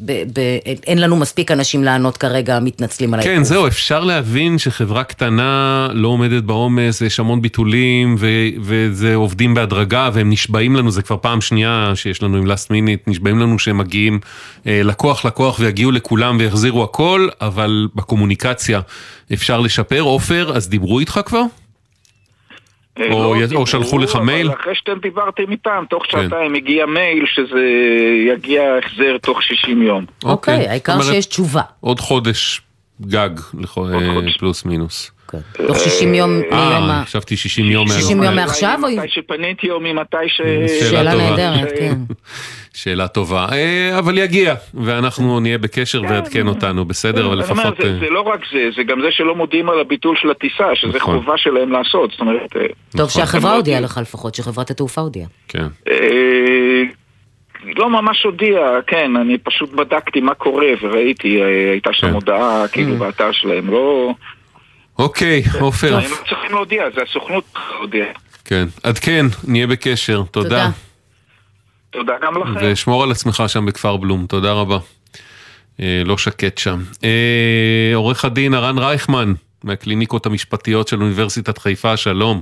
ב- 0.05 0.23
ב- 0.33 0.59
אין 0.87 1.01
לנו 1.01 1.17
מספיק 1.17 1.51
אנשים 1.51 1.85
לענות 1.85 2.17
כרגע, 2.17 2.59
מתנצלים 2.61 3.15
על 3.15 3.23
כן, 3.23 3.45
זהו, 3.45 3.67
אפשר 3.67 4.05
להבין 4.05 4.59
שחברה 4.59 5.05
קטנה 5.05 5.89
לא 5.93 6.09
עומדת 6.09 6.43
בעומס, 6.43 7.01
יש 7.01 7.21
המון 7.21 7.43
ביטולים, 7.43 8.17
ו- 8.19 8.27
וזה 8.61 9.15
עובדים 9.15 9.55
בהדרגה, 9.55 10.11
והם 10.13 10.31
נשבעים 10.31 10.77
לנו, 10.77 10.91
זה 10.91 11.03
כבר 11.03 11.17
פעם 11.21 11.41
שנייה 11.41 11.93
שיש 11.95 12.23
לנו 12.23 12.37
עם 12.37 12.47
last 12.47 12.67
minute, 12.71 13.03
נשבעים 13.11 13.39
לנו 13.39 13.59
שהם 13.59 13.79
מגיעים 13.79 14.21
אה, 14.67 14.81
לקוח 14.85 15.25
לקוח 15.25 15.61
ויגיעו 15.61 15.91
לכולם 15.91 16.37
ויחזירו 16.41 16.83
הכל, 16.83 17.29
אבל 17.41 17.89
בקומוניקציה 17.95 18.81
אפשר 19.33 19.61
לשפר. 19.61 20.01
עופר, 20.01 20.57
אז 20.57 20.69
דיברו 20.69 21.01
איתך 21.01 21.21
כבר? 21.27 21.43
אה, 23.01 23.13
או 23.13 23.35
לא 23.35 23.37
י- 23.37 23.43
או 23.43 23.47
דיברו, 23.49 23.67
שלחו 23.67 23.99
לך 23.99 24.17
מייל? 24.17 24.51
אחרי 24.53 24.75
שאתם 24.75 24.99
דיברתם 25.03 25.51
איתם, 25.51 25.85
תוך 25.91 26.03
כן. 26.09 26.23
שעתיים 26.23 26.55
הגיע 26.55 26.87
מייל 26.87 27.25
שזה 27.27 27.61
יגיע 28.35 28.63
החזר 28.85 29.17
תוך 29.23 29.43
60 29.43 29.83
יום. 29.83 30.05
אוקיי, 30.25 30.69
העיקר 30.69 30.93
זאת 30.93 31.01
אומרת, 31.03 31.15
שיש 31.15 31.27
תשובה. 31.27 31.63
עוד 31.81 32.01
חודש 32.01 32.61
גג, 33.01 33.31
לכו- 33.61 33.89
אה, 33.89 33.99
פלוס 34.39 34.65
מינוס. 34.65 35.11
תוך 35.67 35.79
60 35.79 36.15
יום 36.15 36.31
אה, 36.53 36.69
מיום 36.79 36.91
ה- 36.91 37.03
חשבתי 37.07 37.37
60 37.37 37.67
יום. 37.67 37.89
60 37.89 38.23
יום 38.23 38.35
מעכשיו 38.35 38.81
או... 38.83 38.89
מתי 38.89 39.09
שפניתי 39.09 39.71
או 39.71 39.81
ממתי 39.81 40.17
ש... 40.29 40.41
שאלה. 40.81 41.15
נהדרת, 41.15 41.69
כן. 41.79 41.95
שאלה 42.77 43.09
טובה, 43.09 43.47
אה, 43.53 43.99
אבל 43.99 44.19
יגיע, 44.19 44.55
ואנחנו 44.75 45.41
נהיה 45.41 45.59
בקשר 45.59 46.03
ועדכן 46.09 46.49
אותנו, 46.49 46.85
בסדר? 46.85 47.27
אבל 47.27 47.41
אני 47.43 47.51
אומר, 47.51 47.63
לפחות... 47.63 47.77
זה, 47.79 47.93
אה, 47.93 47.99
זה 47.99 48.11
לא 48.11 48.21
רק 48.21 48.41
זה, 48.53 48.69
זה 48.77 48.83
גם 48.83 49.01
זה 49.01 49.09
שלא 49.11 49.35
מודיעים 49.35 49.69
על 49.69 49.81
הביטול 49.81 50.17
של 50.17 50.31
הטיסה, 50.31 50.65
שזה 50.75 50.97
נכון. 50.99 51.19
חובה 51.19 51.39
שלהם 51.39 51.73
לעשות, 51.73 52.11
זאת 52.11 52.21
אומרת... 52.21 52.57
אה, 52.57 52.61
טוב 52.91 53.01
נכון. 53.01 53.09
שהחברה 53.09 53.51
הם 53.51 53.57
הודיעה 53.57 53.81
לא- 53.81 53.85
לך 53.85 53.99
לפחות, 54.03 54.35
שחברת 54.35 54.71
התעופה 54.71 55.01
הודיעה. 55.01 55.29
כן. 55.49 55.67
לא 57.77 57.91
ממש 57.91 58.23
הודיע, 58.25 58.59
כן, 58.87 59.17
אני 59.17 59.39
פשוט 59.39 59.73
בדקתי 59.73 60.21
מה 60.21 60.35
קורה 60.35 60.67
וראיתי, 60.83 61.43
הייתה 61.73 61.93
שם 61.93 62.15
הודעה 62.15 62.69
כאילו 62.73 62.97
באתר 62.97 63.33
שלהם, 63.33 63.71
לא... 63.71 64.15
אוקיי, 64.99 65.43
עופר. 65.61 65.97
הם 65.97 66.03
לא 66.11 66.17
צריכים 66.29 66.51
להודיע, 66.51 66.83
זה 66.95 67.03
הסוכנות 67.03 67.45
הודיעה. 67.81 68.09
כן. 68.45 68.67
עדכן, 68.83 69.27
נהיה 69.49 69.67
בקשר, 69.67 70.23
תודה. 70.31 70.69
תודה. 71.97 72.13
גם 72.23 72.43
לכם. 72.43 72.61
ושמור 72.63 73.03
על 73.03 73.11
עצמך 73.11 73.43
שם 73.47 73.67
בכפר 73.67 73.97
בלום, 73.97 74.27
תודה 74.27 74.53
רבה. 74.53 74.79
אה, 75.81 76.03
לא 76.05 76.19
שקט 76.19 76.59
שם. 76.59 76.83
אה, 77.05 77.93
עורך 77.95 78.25
הדין 78.25 78.55
הרן 78.55 78.79
רייכמן, 78.79 79.33
מהקליניקות 79.65 80.27
המשפטיות 80.27 80.89
של 80.89 81.03
אוניברסיטת 81.03 81.59
חיפה, 81.59 81.97
שלום. 81.97 82.41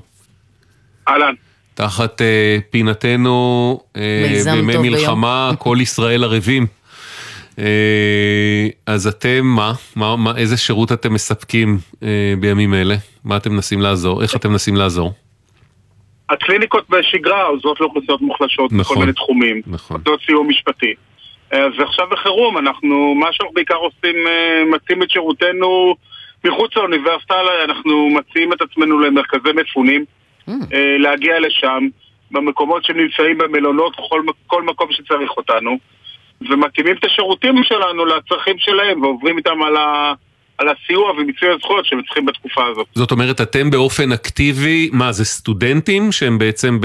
אהלן. 1.09 1.35
תחת 1.75 2.23
אה, 2.23 2.59
פינתנו 2.71 3.81
אה, 3.97 4.43
בימי 4.45 4.77
מלחמה, 4.77 5.51
כל 5.59 5.79
ישראל 5.81 6.25
ערבים. 6.25 6.67
אה, 7.59 7.65
אז 8.87 9.07
אתם, 9.07 9.47
מה? 9.47 9.73
מה, 9.97 10.17
מה? 10.17 10.37
איזה 10.37 10.57
שירות 10.57 10.93
אתם 10.93 11.15
מספקים 11.15 11.79
אה, 12.03 12.35
בימים 12.41 12.75
אלה? 12.75 12.97
מה 13.25 13.37
אתם 13.37 13.53
מנסים 13.53 13.81
לעזור? 13.81 14.23
איך 14.23 14.37
אתם 14.37 14.51
מנסים 14.51 14.77
לעזור? 14.77 15.13
הקליניקות 16.31 16.91
בשגרה 16.91 17.43
עוזרות 17.43 17.81
לאוכלוסיות 17.81 18.21
מוחלשות 18.21 18.73
נכון. 18.73 18.81
בכל 18.81 19.01
מיני 19.01 19.13
תחומים. 19.13 19.63
נכון. 19.67 19.97
נותנות 19.97 20.21
סיוע 20.27 20.45
משפטי. 20.45 20.95
אה, 21.53 21.67
ועכשיו 21.79 22.07
בחירום, 22.11 22.59
אנחנו, 22.59 23.15
מה 23.15 23.27
שאנחנו 23.33 23.55
בעיקר 23.55 23.75
עושים, 23.75 24.27
אה, 24.27 24.63
מציעים 24.73 25.03
את 25.03 25.11
שירותנו 25.11 25.95
מחוץ 26.45 26.77
לאוניברסיטה, 26.77 27.35
אנחנו 27.65 28.09
מציעים 28.11 28.53
את 28.53 28.63
עצמנו 28.63 28.99
למרכזי 28.99 29.53
מפונים, 29.55 30.05
אה, 30.49 30.97
להגיע 30.99 31.41
לשם, 31.41 31.89
במקומות 32.31 32.85
שנמצאים 32.85 33.39
במלונות, 33.39 33.97
כל, 34.09 34.23
כל 34.47 34.63
מקום 34.63 34.93
שצריך 34.93 35.31
אותנו, 35.37 35.79
ומתאימים 36.51 36.97
את 36.97 37.05
השירותים 37.05 37.65
שלנו 37.65 38.05
לצרכים 38.05 38.59
שלהם, 38.59 39.03
ועוברים 39.03 39.39
איתם 39.39 39.63
על, 39.63 39.77
ה, 39.77 40.13
על 40.59 40.69
הסיוע 40.69 41.11
ומיצוי 41.11 41.49
הזכויות 41.55 41.87
שהם 41.87 42.03
צריכים 42.03 42.27
בתקופה 42.27 42.67
הזאת. 42.67 42.87
זאת 42.95 43.11
אומרת, 43.11 43.41
אתם 43.41 43.71
באופן 43.71 44.13
אקטיבי, 44.13 44.91
מה, 44.93 45.13
זה 45.13 45.25
סטודנטים 45.25 46.13
שהם 46.13 46.39
בעצם 46.39 46.79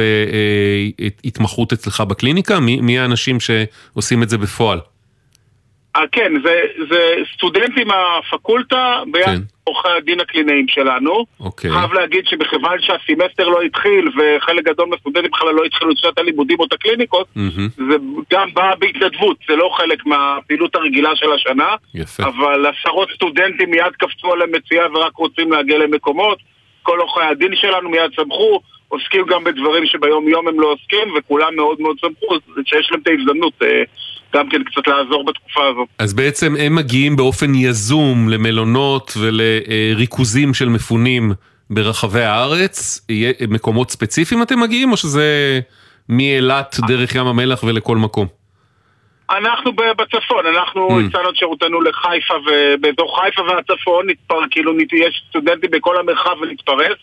בהתמחות 1.23 1.73
אצלך 1.73 2.01
בקליניקה? 2.01 2.59
מי, 2.59 2.81
מי 2.81 2.99
האנשים 2.99 3.37
שעושים 3.39 4.23
את 4.23 4.29
זה 4.29 4.37
בפועל? 4.37 4.79
אה, 5.99 6.07
כן, 6.11 6.31
זה, 6.43 6.61
זה 6.89 7.15
סטודנטים 7.33 7.87
מהפקולטה 7.87 9.01
ביד 9.11 9.25
כן. 9.25 9.41
עורכי 9.63 9.87
הדין 9.97 10.19
הקלינאים 10.19 10.65
שלנו. 10.67 11.25
אוקיי. 11.39 11.71
חייב 11.71 11.93
להגיד 11.93 12.27
שבכיוון 12.27 12.77
שהסמסטר 12.81 13.47
לא 13.47 13.61
התחיל 13.61 14.09
וחלק 14.17 14.65
גדול 14.65 14.87
מהסטודנטים 14.89 15.31
בכלל 15.31 15.53
לא 15.53 15.63
התחילו 15.63 15.91
את 15.91 15.97
שנת 15.97 16.17
הלימודים 16.17 16.59
או 16.59 16.65
את 16.65 16.73
הקליניקות, 16.73 17.27
מהמם. 17.35 17.69
זה 17.77 17.97
גם 18.33 18.53
בא 18.53 18.75
בהתנדבות, 18.79 19.37
זה 19.49 19.55
לא 19.55 19.69
חלק 19.77 20.05
מהפעילות 20.05 20.75
הרגילה 20.75 21.15
של 21.15 21.31
השנה, 21.31 21.75
יפה. 21.95 22.23
אבל 22.23 22.65
עשרות 22.65 23.09
סטודנטים 23.15 23.71
מיד 23.71 23.93
קפצו 23.97 24.33
על 24.33 24.41
המציאה 24.41 24.85
ורק 24.93 25.15
רוצים 25.15 25.51
להגיע 25.51 25.77
למקומות. 25.77 26.37
כל 26.83 26.99
עורכי 26.99 27.21
הדין 27.31 27.55
שלנו 27.55 27.89
מיד 27.89 28.11
צמחו, 28.15 28.59
עוסקים 28.87 29.25
גם 29.25 29.43
בדברים 29.43 29.85
שביום 29.85 30.27
יום 30.27 30.47
הם 30.47 30.59
לא 30.59 30.71
עוסקים, 30.71 31.13
וכולם 31.17 31.55
מאוד 31.55 31.81
מאוד 31.81 31.97
צמחו, 32.01 32.35
שיש 32.65 32.91
להם 32.91 33.01
את 33.01 33.07
ההזדמנות 33.07 33.53
אה, 33.61 33.83
גם 34.35 34.49
כן 34.49 34.63
קצת 34.63 34.87
לעזור 34.87 35.25
בתקופה 35.25 35.61
הזאת. 35.71 35.87
אז 35.99 36.13
בעצם 36.13 36.55
הם 36.59 36.75
מגיעים 36.75 37.15
באופן 37.15 37.55
יזום 37.55 38.29
למלונות 38.29 39.13
ולריכוזים 39.17 40.53
של 40.53 40.69
מפונים 40.69 41.31
ברחבי 41.69 42.21
הארץ? 42.23 43.07
מקומות 43.49 43.91
ספציפיים 43.91 44.41
אתם 44.41 44.59
מגיעים, 44.59 44.91
או 44.91 44.97
שזה 44.97 45.59
מאילת 46.09 46.75
דרך 46.87 47.15
ים 47.15 47.27
המלח 47.27 47.63
ולכל 47.63 47.97
מקום? 47.97 48.27
אנחנו 49.29 49.71
בצפון, 49.73 50.45
אנחנו 50.45 50.87
Mm. 50.89 51.09
הצענו 51.09 51.29
את 51.29 51.35
שירותנו 51.35 51.81
לחיפה 51.81 52.33
ובאזור 52.33 53.21
חיפה 53.21 53.41
והצפון, 53.41 54.09
נתפר, 54.09 54.39
כאילו 54.51 54.79
יש 54.81 55.23
סטודנטים 55.29 55.71
בכל 55.71 55.97
המרחב 55.97 56.35
ולהתפרס. 56.41 56.97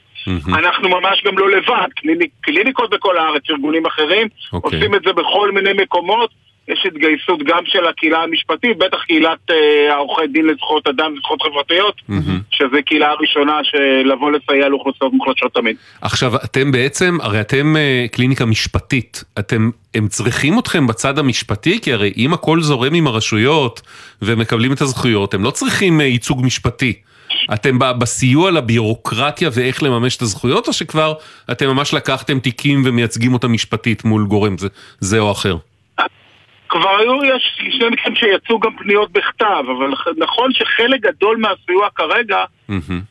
אנחנו 0.49 0.89
ממש 0.89 1.23
גם 1.25 1.39
לא 1.39 1.51
לבד, 1.51 1.89
קליניק, 1.97 2.31
קליניקות 2.41 2.91
בכל 2.91 3.19
הארץ, 3.19 3.43
ארגונים 3.51 3.87
אחרים, 3.87 4.29
אוקיי. 4.53 4.79
עושים 4.79 4.95
את 4.95 5.03
זה 5.07 5.13
בכל 5.13 5.51
מיני 5.53 5.73
מקומות. 5.83 6.31
יש 6.69 6.87
התגייסות 6.87 7.43
גם 7.43 7.63
של 7.67 7.87
הקהילה 7.87 8.23
המשפטית, 8.23 8.79
בטח 8.79 8.99
קהילת 9.07 9.39
אה, 9.51 9.95
העורכי 9.95 10.27
דין 10.33 10.47
לזכויות 10.47 10.89
אדם 10.89 11.13
וזכויות 11.17 11.43
חברתיות, 11.43 11.95
שזו 12.51 12.77
קהילה 12.87 13.11
הראשונה 13.11 13.59
של 13.63 14.03
לבוא 14.13 14.31
לסייע 14.31 14.69
לאוכלוסיות 14.69 15.13
מוחלשות 15.13 15.55
תמיד. 15.55 15.77
עכשיו, 16.01 16.37
אתם 16.37 16.73
בעצם, 16.73 17.19
הרי 17.21 17.41
אתם 17.41 17.77
אה, 17.77 18.07
קליניקה 18.13 18.45
משפטית, 18.45 19.25
אתם, 19.39 19.71
הם 19.95 20.09
צריכים 20.09 20.59
אתכם 20.59 20.87
בצד 20.87 21.19
המשפטי? 21.19 21.81
כי 21.81 21.93
הרי 21.93 22.13
אם 22.17 22.33
הכל 22.33 22.61
זורם 22.61 22.95
עם 22.95 23.07
הרשויות 23.07 23.83
ומקבלים 24.23 24.73
את 24.73 24.81
הזכויות, 24.81 25.35
הם 25.35 25.45
לא 25.45 25.51
צריכים 25.51 26.01
אה, 26.01 26.07
ייצוג 26.07 26.45
משפטי. 26.45 26.93
אתם 27.55 27.79
בסיוע 27.79 28.51
לביורוקרטיה 28.51 29.51
ואיך 29.53 29.83
לממש 29.83 30.17
את 30.17 30.23
הזכויות, 30.23 30.69
או 30.69 30.73
שכבר 30.73 31.15
אתם 31.51 31.67
ממש 31.67 31.95
לקחתם 31.95 32.39
תיקים 32.39 32.83
ומייצגים 32.85 33.33
אותם 33.33 33.53
משפטית 33.53 34.05
מול 34.05 34.27
גורם 34.27 34.59
זה, 34.59 34.69
זה 35.01 35.19
או 35.19 35.33
אחר? 35.33 35.57
כבר 36.69 36.99
היו, 36.99 37.25
יש 37.25 37.59
שני 37.71 37.89
מקרים 37.89 38.15
שיצאו 38.15 38.61
גם 38.61 38.77
פניות 38.77 39.13
בכתב, 39.13 39.65
אבל 39.79 39.93
נכון 40.17 40.53
שחלק 40.53 41.01
גדול 41.01 41.37
מהסיוע 41.37 41.89
כרגע 41.95 42.45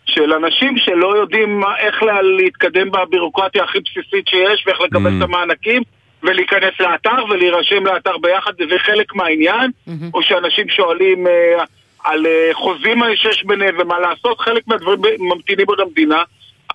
של 0.06 0.34
אנשים 0.34 0.78
שלא 0.78 1.18
יודעים 1.18 1.60
מה, 1.60 1.78
איך 1.78 2.04
לה, 2.04 2.22
להתקדם 2.22 2.92
בבירוקרטיה 2.92 3.64
הכי 3.64 3.80
בסיסית 3.80 4.28
שיש 4.28 4.68
ואיך 4.68 4.82
לקבל 4.82 5.10
Mm. 5.10 5.18
את 5.18 5.22
המענקים 5.30 5.82
ולהיכנס 6.24 6.74
לאתר 6.80 7.26
ולהירשם 7.30 7.86
לאתר 7.86 8.18
ביחד, 8.18 8.52
זה 8.70 8.80
חלק 8.80 9.16
מהעניין, 9.16 9.72
או 10.14 10.24
שאנשים 10.24 10.70
שואלים 10.70 11.28
אה, 11.28 11.64
על 12.04 12.26
אה, 12.26 12.50
חוזים 12.54 13.02
שיש 13.16 13.44
ביניהם 13.44 13.76
ומה 13.80 14.00
לעשות, 14.00 14.40
חלק 14.40 14.68
מהדברים 14.68 15.00
ממתינים 15.20 15.66
עוד 15.68 15.80
המדינה, 15.80 16.24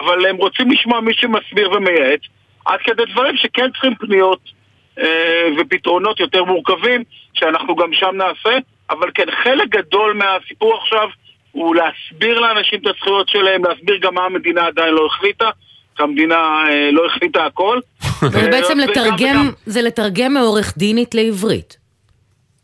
אבל 0.01 0.27
הם 0.27 0.37
רוצים 0.37 0.71
לשמוע 0.71 1.01
מי 1.01 1.15
שמסביר 1.15 1.73
ומייעץ, 1.73 2.21
עד 2.67 2.81
כדי 2.85 3.03
דברים 3.13 3.37
שכן 3.37 3.71
צריכים 3.71 3.95
פניות 3.95 4.60
ופתרונות 5.61 6.21
יותר 6.21 6.45
מורכבים, 6.45 7.05
שאנחנו 7.35 7.77
גם 7.77 7.93
שם 7.93 8.15
נעשה, 8.17 8.59
אבל 8.91 9.11
כן, 9.15 9.27
חלק 9.45 9.69
גדול 9.69 10.13
מהסיפור 10.15 10.79
עכשיו 10.83 11.09
הוא 11.53 11.75
להסביר 11.75 12.41
לאנשים 12.41 12.79
את 12.83 12.87
הזכויות 12.87 13.29
שלהם, 13.29 13.65
להסביר 13.65 13.97
גם 14.03 14.15
מה 14.15 14.25
המדינה 14.25 14.67
עדיין 14.67 14.95
לא 14.95 15.07
החליטה. 15.07 15.51
כי 15.97 16.03
המדינה 16.03 16.35
אה, 16.35 16.91
לא 16.93 17.07
החליטה 17.07 17.47
הכל. 17.47 17.79
זה 18.33 18.49
בעצם 18.51 18.81
אה, 18.81 18.85
לתרגם, 18.87 19.15
וגם- 19.17 19.51
זה 19.67 19.83
לתרגם 19.83 20.35
מעורך 20.35 20.75
דינית 20.77 21.15
לעברית. 21.15 21.77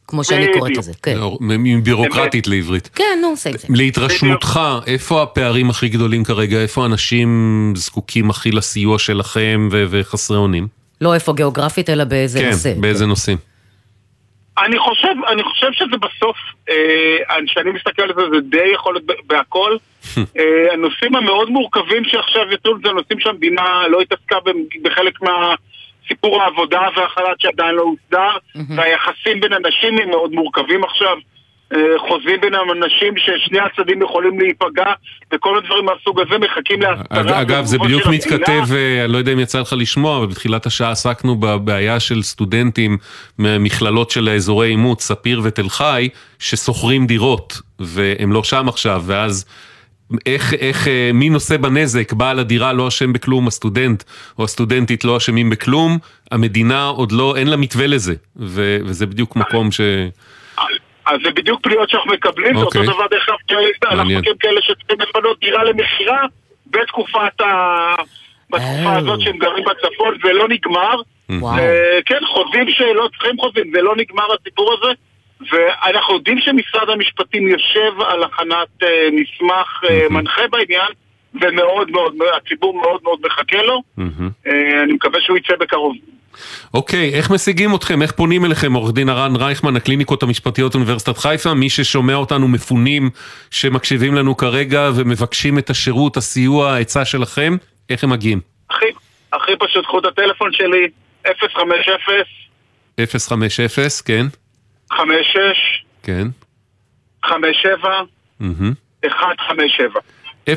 כמו 0.08 0.24
שאני 0.24 0.46
קוראת. 0.58 0.76
לזה, 0.76 0.92
כן. 1.02 1.16
מבירוקרטית 1.40 2.46
לעברית. 2.46 2.90
כן, 2.94 3.18
נו, 3.22 3.28
עושה 3.28 3.50
את 3.50 3.58
זה. 3.58 3.68
להתרשמותך, 3.70 4.60
איפה 4.86 5.22
הפערים 5.22 5.70
הכי 5.70 5.88
גדולים 5.88 6.24
כרגע? 6.24 6.62
איפה 6.62 6.86
אנשים 6.86 7.72
זקוקים 7.76 8.30
הכי 8.30 8.50
לסיוע 8.50 8.98
שלכם 8.98 9.68
וחסרי 9.70 10.36
אונים? 10.36 10.75
לא 11.00 11.14
איפה 11.14 11.32
גיאוגרפית, 11.32 11.90
אלא 11.90 12.04
באיזה 12.04 12.40
כן, 12.40 12.50
נושא. 12.50 12.72
באיזה 12.80 13.06
נושאים? 13.06 13.38
אני 14.58 14.78
חושב, 14.78 15.14
אני 15.28 15.42
חושב 15.42 15.72
שזה 15.72 15.96
בסוף, 15.96 16.36
אה, 16.70 17.36
כשאני 17.46 17.70
מסתכל 17.70 18.02
על 18.02 18.12
זה, 18.16 18.22
זה 18.34 18.40
די 18.40 18.70
יכול 18.74 18.94
להיות 18.94 19.04
בהכל. 19.26 19.76
אה, 20.38 20.72
הנושאים 20.72 21.16
המאוד 21.16 21.50
מורכבים 21.50 22.04
שעכשיו 22.04 22.42
יצאו, 22.52 22.72
זה 22.84 22.92
נושאים 22.92 23.20
שהמדינה 23.20 23.88
לא 23.88 24.00
התעסקה 24.00 24.36
בחלק 24.82 25.18
מהסיפור 25.22 26.42
העבודה 26.42 26.80
והחל"ת 26.96 27.40
שעדיין 27.40 27.74
לא 27.74 27.82
הוסדר, 27.82 28.36
והיחסים 28.76 29.40
בין 29.40 29.52
אנשים 29.52 29.98
הם 29.98 30.10
מאוד 30.10 30.32
מורכבים 30.32 30.84
עכשיו. 30.84 31.16
אה, 31.74 31.78
חוזים 32.08 32.40
בין 32.40 32.54
אנשים 32.54 33.14
ששני 33.16 33.58
הצדדים 33.60 34.02
יכולים 34.02 34.40
להיפגע, 34.40 34.92
וכל 35.34 35.54
מיני 35.54 35.66
דברים 35.66 35.84
מהסוג 35.84 36.20
הזה 36.20 36.38
מחכים 36.38 36.80
להסתרה. 36.82 37.40
אגב, 37.40 37.64
זה 37.64 37.78
בדיוק. 37.78 38.06
מתכתב, 38.06 38.62
אה, 38.74 39.04
אני 39.04 39.12
לא 39.12 39.18
יודע 39.18 39.32
אם 39.32 39.40
יצא 39.40 39.60
לך 39.60 39.74
לשמוע, 39.78 40.18
אבל 40.18 40.26
בתחילת 40.26 40.66
השעה 40.66 40.90
עסקנו 40.90 41.36
בבעיה 41.36 42.00
של 42.00 42.22
סטודנטים 42.22 42.98
ממכללות 43.38 44.10
של 44.10 44.28
אזורי 44.28 44.68
עימות, 44.68 45.00
ספיר 45.00 45.40
ותל 45.44 45.68
חי, 45.68 46.08
ששוכרים 46.38 47.06
דירות, 47.06 47.60
והם 47.78 48.32
לא 48.32 48.44
שם 48.44 48.68
עכשיו, 48.68 49.02
ואז... 49.06 49.44
איך, 50.26 50.54
איך, 50.54 50.88
אה, 50.88 51.10
מי 51.14 51.28
נושא 51.28 51.56
בנזק, 51.56 52.12
בעל 52.12 52.38
הדירה 52.38 52.72
לא 52.72 52.88
אשם 52.88 53.12
בכלום, 53.12 53.46
הסטודנט 53.46 54.02
או 54.38 54.44
הסטודנטית 54.44 55.04
לא 55.04 55.16
אשמים 55.16 55.50
בכלום, 55.50 55.98
המדינה 56.30 56.86
עוד 56.86 57.12
לא, 57.12 57.36
אין 57.36 57.46
לה 57.46 57.56
מתווה 57.56 57.86
לזה, 57.86 58.14
ו, 58.36 58.78
וזה 58.84 59.06
בדיוק 59.06 59.36
מקום 59.36 59.72
ש... 59.72 59.80
אז 61.06 61.18
זה 61.24 61.30
בדיוק 61.30 61.60
פניות 61.62 61.90
שאנחנו 61.90 62.12
מקבלים, 62.12 62.56
זה 62.56 62.64
אותו 62.64 62.78
אוקיי. 62.78 62.94
דבר 62.94 63.06
דרך 63.10 63.28
אגב, 63.28 63.38
אנחנו. 63.82 64.18
מכירים 64.18 64.38
כאלה 64.38 64.60
שצריכים 64.62 65.00
לפנות 65.00 65.40
דירה 65.40 65.64
למכירה 65.64 66.22
בתקופת 66.66 67.40
ה... 67.40 67.94
בתקופה 68.50 68.96
הזאת 68.96 69.20
שהם 69.20 69.38
גרים 69.38 69.64
בצפון, 69.64 70.14
זה 70.24 70.32
לא 70.32 70.48
נגמר. 70.48 70.96
וואו. 71.30 71.58
אה, 71.58 71.98
כן, 72.06 72.20
חוזים 72.26 72.70
שלא 72.70 73.08
צריכים 73.12 73.40
חוזים, 73.40 73.72
זה 73.72 73.82
לא 73.82 73.96
נגמר 73.96 74.24
הסיפור 74.40 74.74
הזה. 74.74 74.92
ואנחנו 75.52 76.14
יודעים 76.14 76.40
שמשרד 76.40 76.90
המשפטים 76.90 77.48
יושב 77.48 78.00
על 78.00 78.22
הכנת 78.22 78.82
אה, 78.82 79.08
מסמך 79.12 79.82
אה, 79.90 80.06
מנחה 80.10 80.42
בעניין, 80.50 80.88
ומאוד 81.40 81.90
מאוד, 81.90 82.14
הציבור 82.36 82.80
מאוד 82.80 83.00
מאוד 83.02 83.18
מחכה 83.26 83.62
לו. 83.62 83.82
אה, 84.46 84.82
אני 84.82 84.92
מקווה 84.92 85.20
שהוא 85.20 85.36
יצא 85.38 85.56
בקרוב. 85.60 85.96
אוקיי, 86.74 87.14
איך 87.14 87.30
משיגים 87.30 87.74
אתכם? 87.74 88.02
איך 88.02 88.12
פונים 88.12 88.44
אליכם? 88.44 88.72
עורך 88.72 88.92
דין 88.92 89.08
הרן 89.08 89.36
רייכמן, 89.36 89.76
הקליניקות 89.76 90.22
המשפטיות 90.22 90.74
אוניברסיטת 90.74 91.18
חיפה, 91.18 91.54
מי 91.54 91.70
ששומע 91.70 92.14
אותנו 92.14 92.48
מפונים 92.48 93.10
שמקשיבים 93.50 94.14
לנו 94.14 94.36
כרגע 94.36 94.90
ומבקשים 94.96 95.58
את 95.58 95.70
השירות, 95.70 96.16
הסיוע, 96.16 96.72
העצה 96.72 97.04
שלכם, 97.04 97.56
איך 97.90 98.04
הם 98.04 98.10
מגיעים? 98.10 98.40
הכי, 98.70 98.86
הכי 99.32 99.52
פשוט, 99.58 99.84
קחו 99.84 99.98
את 99.98 100.04
הטלפון 100.04 100.52
שלי, 100.52 100.88
050 101.26 101.72
050, 102.98 103.86
כן, 104.06 104.26
56 104.92 105.84
כן. 106.02 106.28
57 107.24 107.88
מהמם. 108.40 108.72
157. 109.04 110.00
050-567-157, 110.50 110.54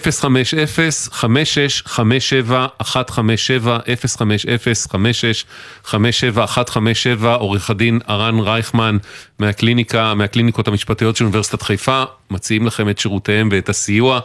עורך 7.25 7.69
הדין 7.69 7.99
הרן 8.07 8.39
רייכמן 8.39 8.97
מהקליניקה, 9.39 10.13
מהקליניקות 10.13 10.67
המשפטיות 10.67 11.15
של 11.15 11.23
אוניברסיטת 11.23 11.61
חיפה, 11.61 12.03
מציעים 12.31 12.67
לכם 12.67 12.89
את 12.89 12.99
שירותיהם 12.99 13.49
ואת 13.51 13.69
הסיוע. 13.69 14.19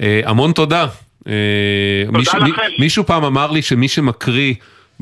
אה, 0.00 0.20
המון 0.24 0.52
תודה. 0.52 0.86
אה, 1.28 1.32
מישהו- 2.12 2.42
מי- 2.42 2.50
לכם. 2.50 2.62
מישהו 2.78 3.06
פעם 3.06 3.24
אמר 3.24 3.50
לי 3.50 3.62
שמי 3.62 3.88
שמקריא 3.88 4.54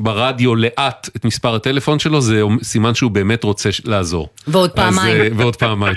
ברדיו 0.03 0.55
לאט 0.55 1.09
את 1.15 1.25
מספר 1.25 1.55
הטלפון 1.55 1.99
שלו, 1.99 2.21
זה 2.21 2.41
סימן 2.63 2.95
שהוא 2.95 3.11
באמת 3.11 3.43
רוצה 3.43 3.69
לעזור. 3.85 4.29
ועוד 4.47 4.71
פעמיים. 4.71 5.21
אה, 5.21 5.27
ועוד 5.37 5.55
פעמיים. 5.55 5.95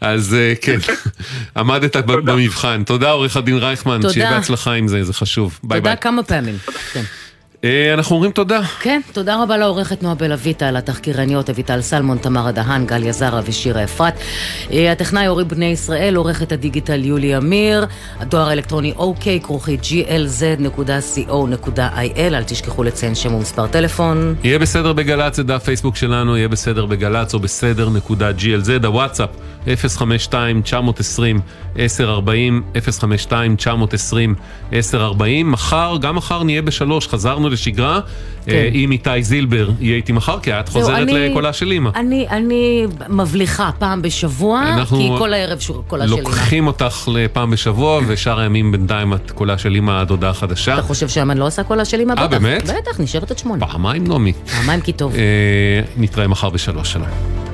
אז 0.00 0.34
אה, 0.34 0.52
כן, 0.60 0.78
עמדת 1.56 1.96
במבחן. 1.96 2.82
תודה 2.86 3.10
עורך 3.10 3.36
הדין 3.36 3.56
רייכמן, 3.56 4.00
תודה. 4.00 4.12
שיהיה 4.14 4.30
בהצלחה 4.30 4.72
עם 4.72 4.88
זה, 4.88 5.04
זה 5.04 5.12
חשוב. 5.12 5.58
ביי 5.62 5.80
ביי. 5.80 5.92
תודה 5.92 6.02
כמה 6.02 6.22
פעמים. 6.22 6.58
כן. 6.92 7.02
אה, 7.64 7.94
אנחנו 7.94 8.16
אומרים 8.16 8.32
תודה. 8.32 8.60
כן, 8.80 9.00
תודה 9.12 9.42
רבה 9.42 9.56
לעורכת 9.56 10.02
נועה 10.02 10.14
בלויטה, 10.14 10.70
לתחקירניות 10.70 11.50
אביטל 11.50 11.80
סלמון, 11.80 12.18
תמרה 12.18 12.52
דהן, 12.52 12.86
גליה 12.86 13.12
זרה 13.12 13.40
ושירה 13.44 13.84
אפרת. 13.84 14.14
אה, 14.72 14.92
הטכנאי 14.92 15.28
אורי 15.28 15.44
בני 15.44 15.64
ישראל, 15.66 16.14
עורכת 16.16 16.52
הדיגיטל 16.52 17.04
יולי 17.04 17.36
אמיר, 17.36 17.86
הדואר 18.20 18.48
האלקטרוני 18.48 18.92
אוקיי, 18.96 19.40
כרוכי 19.40 19.78
glz.co.il, 19.82 21.80
אל 22.18 22.42
תשכחו 22.42 22.84
לציין 22.84 23.14
שם 23.14 23.34
ומספר 23.34 23.66
טלפון. 23.66 24.34
יהיה 24.44 24.58
בסדר 24.58 24.92
בגל"צ, 24.92 25.36
זה 25.36 25.42
דף 25.42 25.64
פייסבוק 25.64 25.96
שלנו, 25.96 26.36
יהיה 26.36 26.48
בסדר 26.48 26.86
בגל"צ 26.86 27.34
או 27.34 27.38
בסדר 27.38 27.90
נקודה 27.90 28.30
glz, 28.30 28.86
הוואטסאפ 28.86 29.30
052-920-1040, 31.76 31.78
052-920-1040, 34.72 34.74
מחר, 35.44 35.96
גם 36.00 36.16
מחר 36.16 36.42
נהיה 36.42 36.62
בשלוש, 36.62 37.08
חזרנו 37.08 37.48
לשגרה, 37.48 38.00
כן. 38.46 38.52
אה, 38.52 38.68
עם 38.72 38.90
איתי 38.90 39.22
זילבר 39.22 39.70
יהיה 39.80 39.96
איתי 39.96 40.12
מחר, 40.12 40.38
כי 40.40 40.52
את 40.52 40.68
חוזרת 40.68 40.96
אני- 40.98 41.28
לקולה 41.28 41.52
של 41.52 41.70
אימא. 41.70 41.90
אני, 41.96 42.26
אני 42.30 42.86
מבליחה 43.08 43.70
פעם 43.78 44.02
בשבוע, 44.02 44.62
אנחנו 44.62 44.98
כי 44.98 45.08
כל 45.18 45.32
הערב 45.32 45.58
שור- 45.60 45.84
קולה 45.86 46.08
של 46.08 46.12
אמא. 46.14 46.20
לוקחים 46.22 46.66
אותך 46.66 47.08
לפעם 47.12 47.50
בשבוע, 47.50 48.00
ושאר 48.06 48.40
הימים 48.40 48.72
בינתיים 48.72 49.14
את 49.14 49.30
קולה 49.30 49.58
של 49.58 49.74
אימא 49.74 49.90
הדודה 50.00 50.30
החדשה. 50.30 50.74
אתה 50.74 50.82
חושב 50.82 51.08
שהמן 51.08 51.38
לא 51.38 51.46
עושה 51.46 51.62
קולה 51.62 51.84
של 51.84 52.00
אמא? 52.00 52.14
אה. 52.18 52.26
באמת? 52.28 52.62
בטח, 52.62 53.00
נשארת 53.00 53.30
עד 53.30 53.38
שמונה. 53.38 53.66
פעמיים 53.66 54.06
נעמי. 54.06 54.32
פעמיים 54.56 54.80
כי 54.80 54.92
טוב. 54.92 55.14
אה, 55.14 55.20
נתראה 55.96 56.28
מחר 56.28 56.50
בשלוש, 56.50 56.92
שלום. 56.92 57.45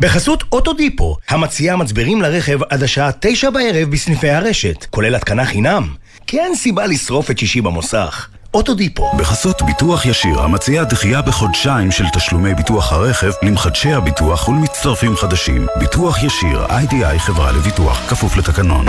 בחסות 0.00 0.44
אוטודיפו, 0.52 1.16
המציעה 1.28 1.76
מצברים 1.76 2.22
לרכב 2.22 2.58
עד 2.70 2.82
השעה 2.82 3.10
תשע 3.20 3.50
בערב 3.50 3.90
בסניפי 3.90 4.30
הרשת, 4.30 4.86
כולל 4.90 5.14
התקנה 5.14 5.44
חינם. 5.46 5.88
כי 6.26 6.40
אין 6.40 6.54
סיבה 6.54 6.86
לשרוף 6.86 7.30
את 7.30 7.38
שישי 7.38 7.60
במוסך. 7.60 8.28
אוטודיפו. 8.54 9.10
בחסות 9.18 9.62
ביטוח 9.62 10.06
ישיר, 10.06 10.40
המציע 10.40 10.84
דחייה 10.84 11.22
בחודשיים 11.22 11.90
של 11.90 12.04
תשלומי 12.12 12.54
ביטוח 12.54 12.92
הרכב 12.92 13.30
למחדשי 13.42 13.92
הביטוח 13.92 14.48
ולמצטרפים 14.48 15.16
חדשים. 15.16 15.66
ביטוח 15.78 16.22
ישיר, 16.22 16.66
איי-די-איי 16.70 17.18
חברה 17.18 17.52
לביטוח, 17.52 18.10
כפוף 18.10 18.36
לתקנון. 18.36 18.86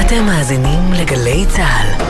אתם 0.00 0.26
מאזינים 0.26 0.92
לגלי 0.92 1.44
צה"ל. 1.48 2.04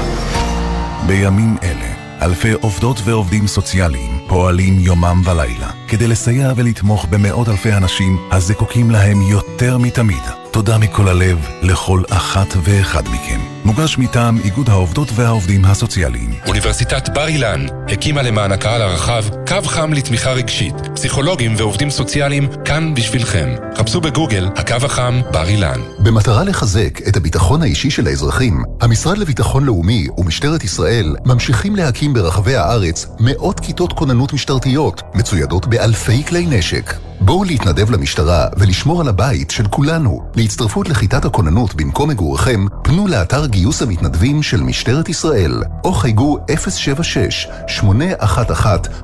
בימים 1.07 1.57
אלה, 1.62 1.95
אלפי 2.22 2.53
עובדות 2.53 3.01
ועובדים 3.05 3.47
סוציאליים 3.47 4.18
פועלים 4.29 4.79
יומם 4.79 5.22
ולילה 5.24 5.70
כדי 5.89 6.07
לסייע 6.07 6.53
ולתמוך 6.57 7.07
במאות 7.11 7.49
אלפי 7.49 7.72
אנשים 7.72 8.16
הזקוקים 8.31 8.91
להם 8.91 9.22
יותר 9.22 9.79
מתמיד. 9.79 10.48
תודה 10.51 10.79
מכל 10.79 11.09
הלב 11.09 11.49
לכל 11.63 12.03
אחת 12.11 12.55
ואחד 12.63 13.03
מכם. 13.09 13.41
מוגש 13.65 13.99
מטעם 13.99 14.39
איגוד 14.45 14.71
העובדות 14.71 15.09
והעובדים 15.15 15.65
הסוציאליים. 15.65 16.35
אוניברסיטת 16.47 17.09
בר 17.09 17.29
אילן 17.29 17.67
הקימה 17.89 18.23
למען 18.23 18.53
הקהל 18.53 18.83
הרחב 18.83 19.25
קו 19.49 19.63
חם 19.65 19.93
לתמיכה 19.93 20.33
רגשית. 20.33 20.75
פסיכולוגים 20.95 21.55
ועובדים 21.57 21.91
סוציאליים 21.91 22.49
כאן 22.65 22.95
בשבילכם. 22.95 23.55
חפשו 23.77 24.01
בגוגל 24.01 24.49
הקו 24.57 24.77
החם 24.87 25.21
בר 25.33 25.49
אילן. 25.49 25.81
במטרה 25.99 26.45
לחזק 26.45 27.09
את 27.09 27.17
הביטחון 27.17 27.63
האישי 27.63 27.91
של 27.91 28.07
האזרחים, 28.07 28.63
המשרד 28.81 29.19
לביטחון 29.19 29.65
לאומי 29.65 30.07
ומשטרת 30.19 30.65
ישראל 30.65 31.17
ממשיכים 31.25 31.77
להקים 31.77 32.15
ברחבי 32.15 32.57
הארץ 32.57 33.07
מאות 33.21 33.61
כיתות 33.61 33.93
כוננות 33.93 34.33
משטרתיות, 34.33 35.03
מצוידות 35.15 35.67
באלפי 35.67 36.25
כלי 36.25 36.47
נשק. 36.47 36.95
בואו 37.21 37.45
להתנדב 37.45 37.91
למשטרה 37.91 38.47
ולשמור 38.57 39.01
על 39.01 39.09
הבית 39.09 39.51
של 39.51 39.67
כולנו. 39.67 40.21
להצטרפות 40.39 40.89
לכיתת 40.89 41.24
הכוננות 41.24 41.74
במקום 41.74 42.11
מגוריכם, 42.11 42.64
פנו 42.89 43.09
לאתר 43.09 43.47
גיוס 43.47 43.82
המתנדבים 43.82 44.43
של 44.43 44.61
משטרת 44.61 45.09
ישראל, 45.09 45.62
או 45.84 45.93
חייגו 45.93 46.39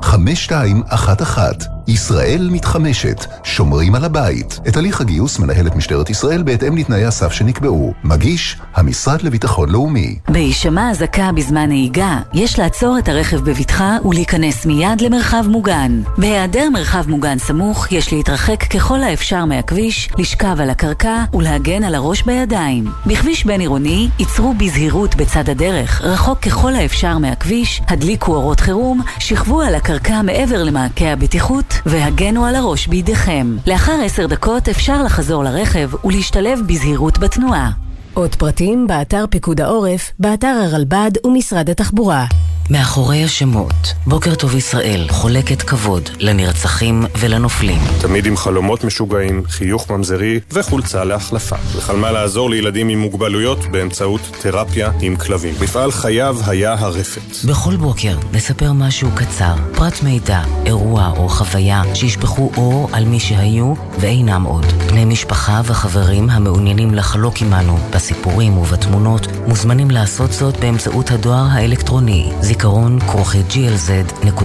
076-811-5211. 0.00 1.64
ישראל 1.86 2.48
מתחמשת, 2.52 3.24
שומרים 3.44 3.94
על 3.94 4.04
הבית. 4.04 4.60
את 4.68 4.76
הליך 4.76 5.00
הגיוס 5.00 5.38
מנהלת 5.38 5.74
משטרת 5.74 6.10
ישראל 6.10 6.42
בהתאם 6.42 6.76
לתנאי 6.76 7.04
הסף 7.04 7.32
שנקבעו. 7.32 7.92
מגיש, 8.04 8.56
המשרד 8.74 9.22
לביטחון 9.22 9.68
לאומי. 9.68 10.18
בהישמע 10.28 10.90
אזעקה 10.90 11.32
בזמן 11.32 11.68
נהיגה, 11.68 12.20
יש 12.34 12.58
לעצור 12.58 12.98
את 12.98 13.08
הרכב 13.08 13.36
בבטחה 13.36 13.96
ולהיכנס 14.04 14.66
מיד 14.66 15.00
למרחב 15.00 15.44
מוגן. 15.48 16.02
בהיעדר 16.18 16.70
מרחב 16.72 17.10
מוגן 17.10 17.38
סמוך, 17.38 17.92
יש 17.92 18.12
להתרחק 18.12 18.64
ככל 18.72 19.02
האפשר 19.02 19.44
מהכביש, 19.44 20.08
לשכב 20.18 20.56
על 20.60 20.70
הקרקע 20.70 21.24
ולהגן 21.32 21.84
על 21.84 21.94
הראש 21.94 22.22
בידיים. 22.22 22.84
בכביש 23.06 23.44
בין 23.44 23.60
עירוני, 23.74 24.08
ייצרו 24.18 24.54
בזהירות 24.54 25.14
בצד 25.14 25.48
הדרך, 25.48 26.02
רחוק 26.02 26.38
ככל 26.38 26.74
האפשר 26.74 27.18
מהכביש, 27.18 27.82
הדליקו 27.88 28.34
אורות 28.34 28.60
חירום, 28.60 29.00
שכבו 29.18 29.62
על 29.62 29.74
הקרקע 29.74 30.22
מעבר 30.22 30.62
למעקה 30.62 31.04
הבטיחות 31.04 31.74
והגנו 31.86 32.44
על 32.44 32.54
הראש 32.54 32.86
בידיכם. 32.86 33.56
לאחר 33.66 34.00
עשר 34.04 34.26
דקות 34.26 34.68
אפשר 34.68 35.02
לחזור 35.02 35.44
לרכב 35.44 35.90
ולהשתלב 36.04 36.60
בזהירות 36.66 37.18
בתנועה. 37.18 37.83
עוד 38.14 38.34
פרטים 38.34 38.86
באתר 38.86 39.24
פיקוד 39.30 39.60
העורף, 39.60 40.12
באתר 40.18 40.60
הרלב"ד 40.64 41.10
ומשרד 41.26 41.70
התחבורה. 41.70 42.26
מאחורי 42.70 43.24
השמות, 43.24 43.94
בוקר 44.06 44.34
טוב 44.34 44.54
ישראל 44.54 45.06
חולקת 45.10 45.62
כבוד 45.62 46.10
לנרצחים 46.18 47.02
ולנופלים. 47.18 47.78
תמיד 48.00 48.26
עם 48.26 48.36
חלומות 48.36 48.84
משוגעים, 48.84 49.42
חיוך 49.46 49.90
ממזרי 49.90 50.40
וחולצה 50.52 51.04
להחלפה. 51.04 51.56
וחלמה 51.76 52.12
לעזור 52.12 52.50
לילדים 52.50 52.88
עם 52.88 52.98
מוגבלויות 52.98 53.58
באמצעות 53.70 54.20
תרפיה 54.40 54.90
עם 55.00 55.16
כלבים. 55.16 55.54
מפעל 55.60 55.92
חייו 55.92 56.36
היה 56.46 56.72
הרפת. 56.78 57.46
בכל 57.48 57.76
בוקר 57.76 58.18
נספר 58.32 58.72
משהו 58.72 59.08
קצר, 59.14 59.54
פרט 59.74 60.02
מידע, 60.02 60.40
אירוע 60.66 61.12
או 61.16 61.28
חוויה 61.28 61.82
שישפכו 61.94 62.50
אור 62.56 62.88
על 62.92 63.04
מי 63.04 63.20
שהיו 63.20 63.74
ואינם 63.98 64.44
עוד. 64.44 64.66
בני 64.90 65.04
משפחה 65.04 65.60
וחברים 65.64 66.30
המעוניינים 66.30 66.94
לחלוק 66.94 67.34
עמנו 67.42 67.78
בסיפורים 68.04 68.58
ובתמונות 68.58 69.26
מוזמנים 69.46 69.90
לעשות 69.90 70.32
זאת 70.32 70.56
באמצעות 70.56 71.10
הדואר 71.10 71.46
האלקטרוני. 71.50 72.32
זיכרון 72.40 73.00
כרוכי 73.00 73.42
glz.co.il 73.50 74.44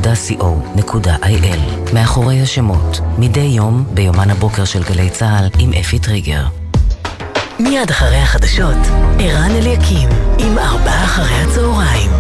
מאחורי 1.94 2.42
השמות, 2.42 3.00
מדי 3.18 3.40
יום 3.40 3.86
ביומן 3.94 4.30
הבוקר 4.30 4.66
של 4.66 4.84
גלי 4.84 5.10
צה"ל 5.10 5.50
עם 5.60 5.74
אפי 5.74 6.00
טריגר. 6.00 6.44
מיד 7.60 7.90
אחרי 7.90 8.18
החדשות, 8.18 8.78
ערן 9.20 9.52
אליקים 9.52 10.10
עם 10.38 10.58
ארבעה 10.58 11.04
אחרי 11.04 11.36
הצהריים. 11.36 12.19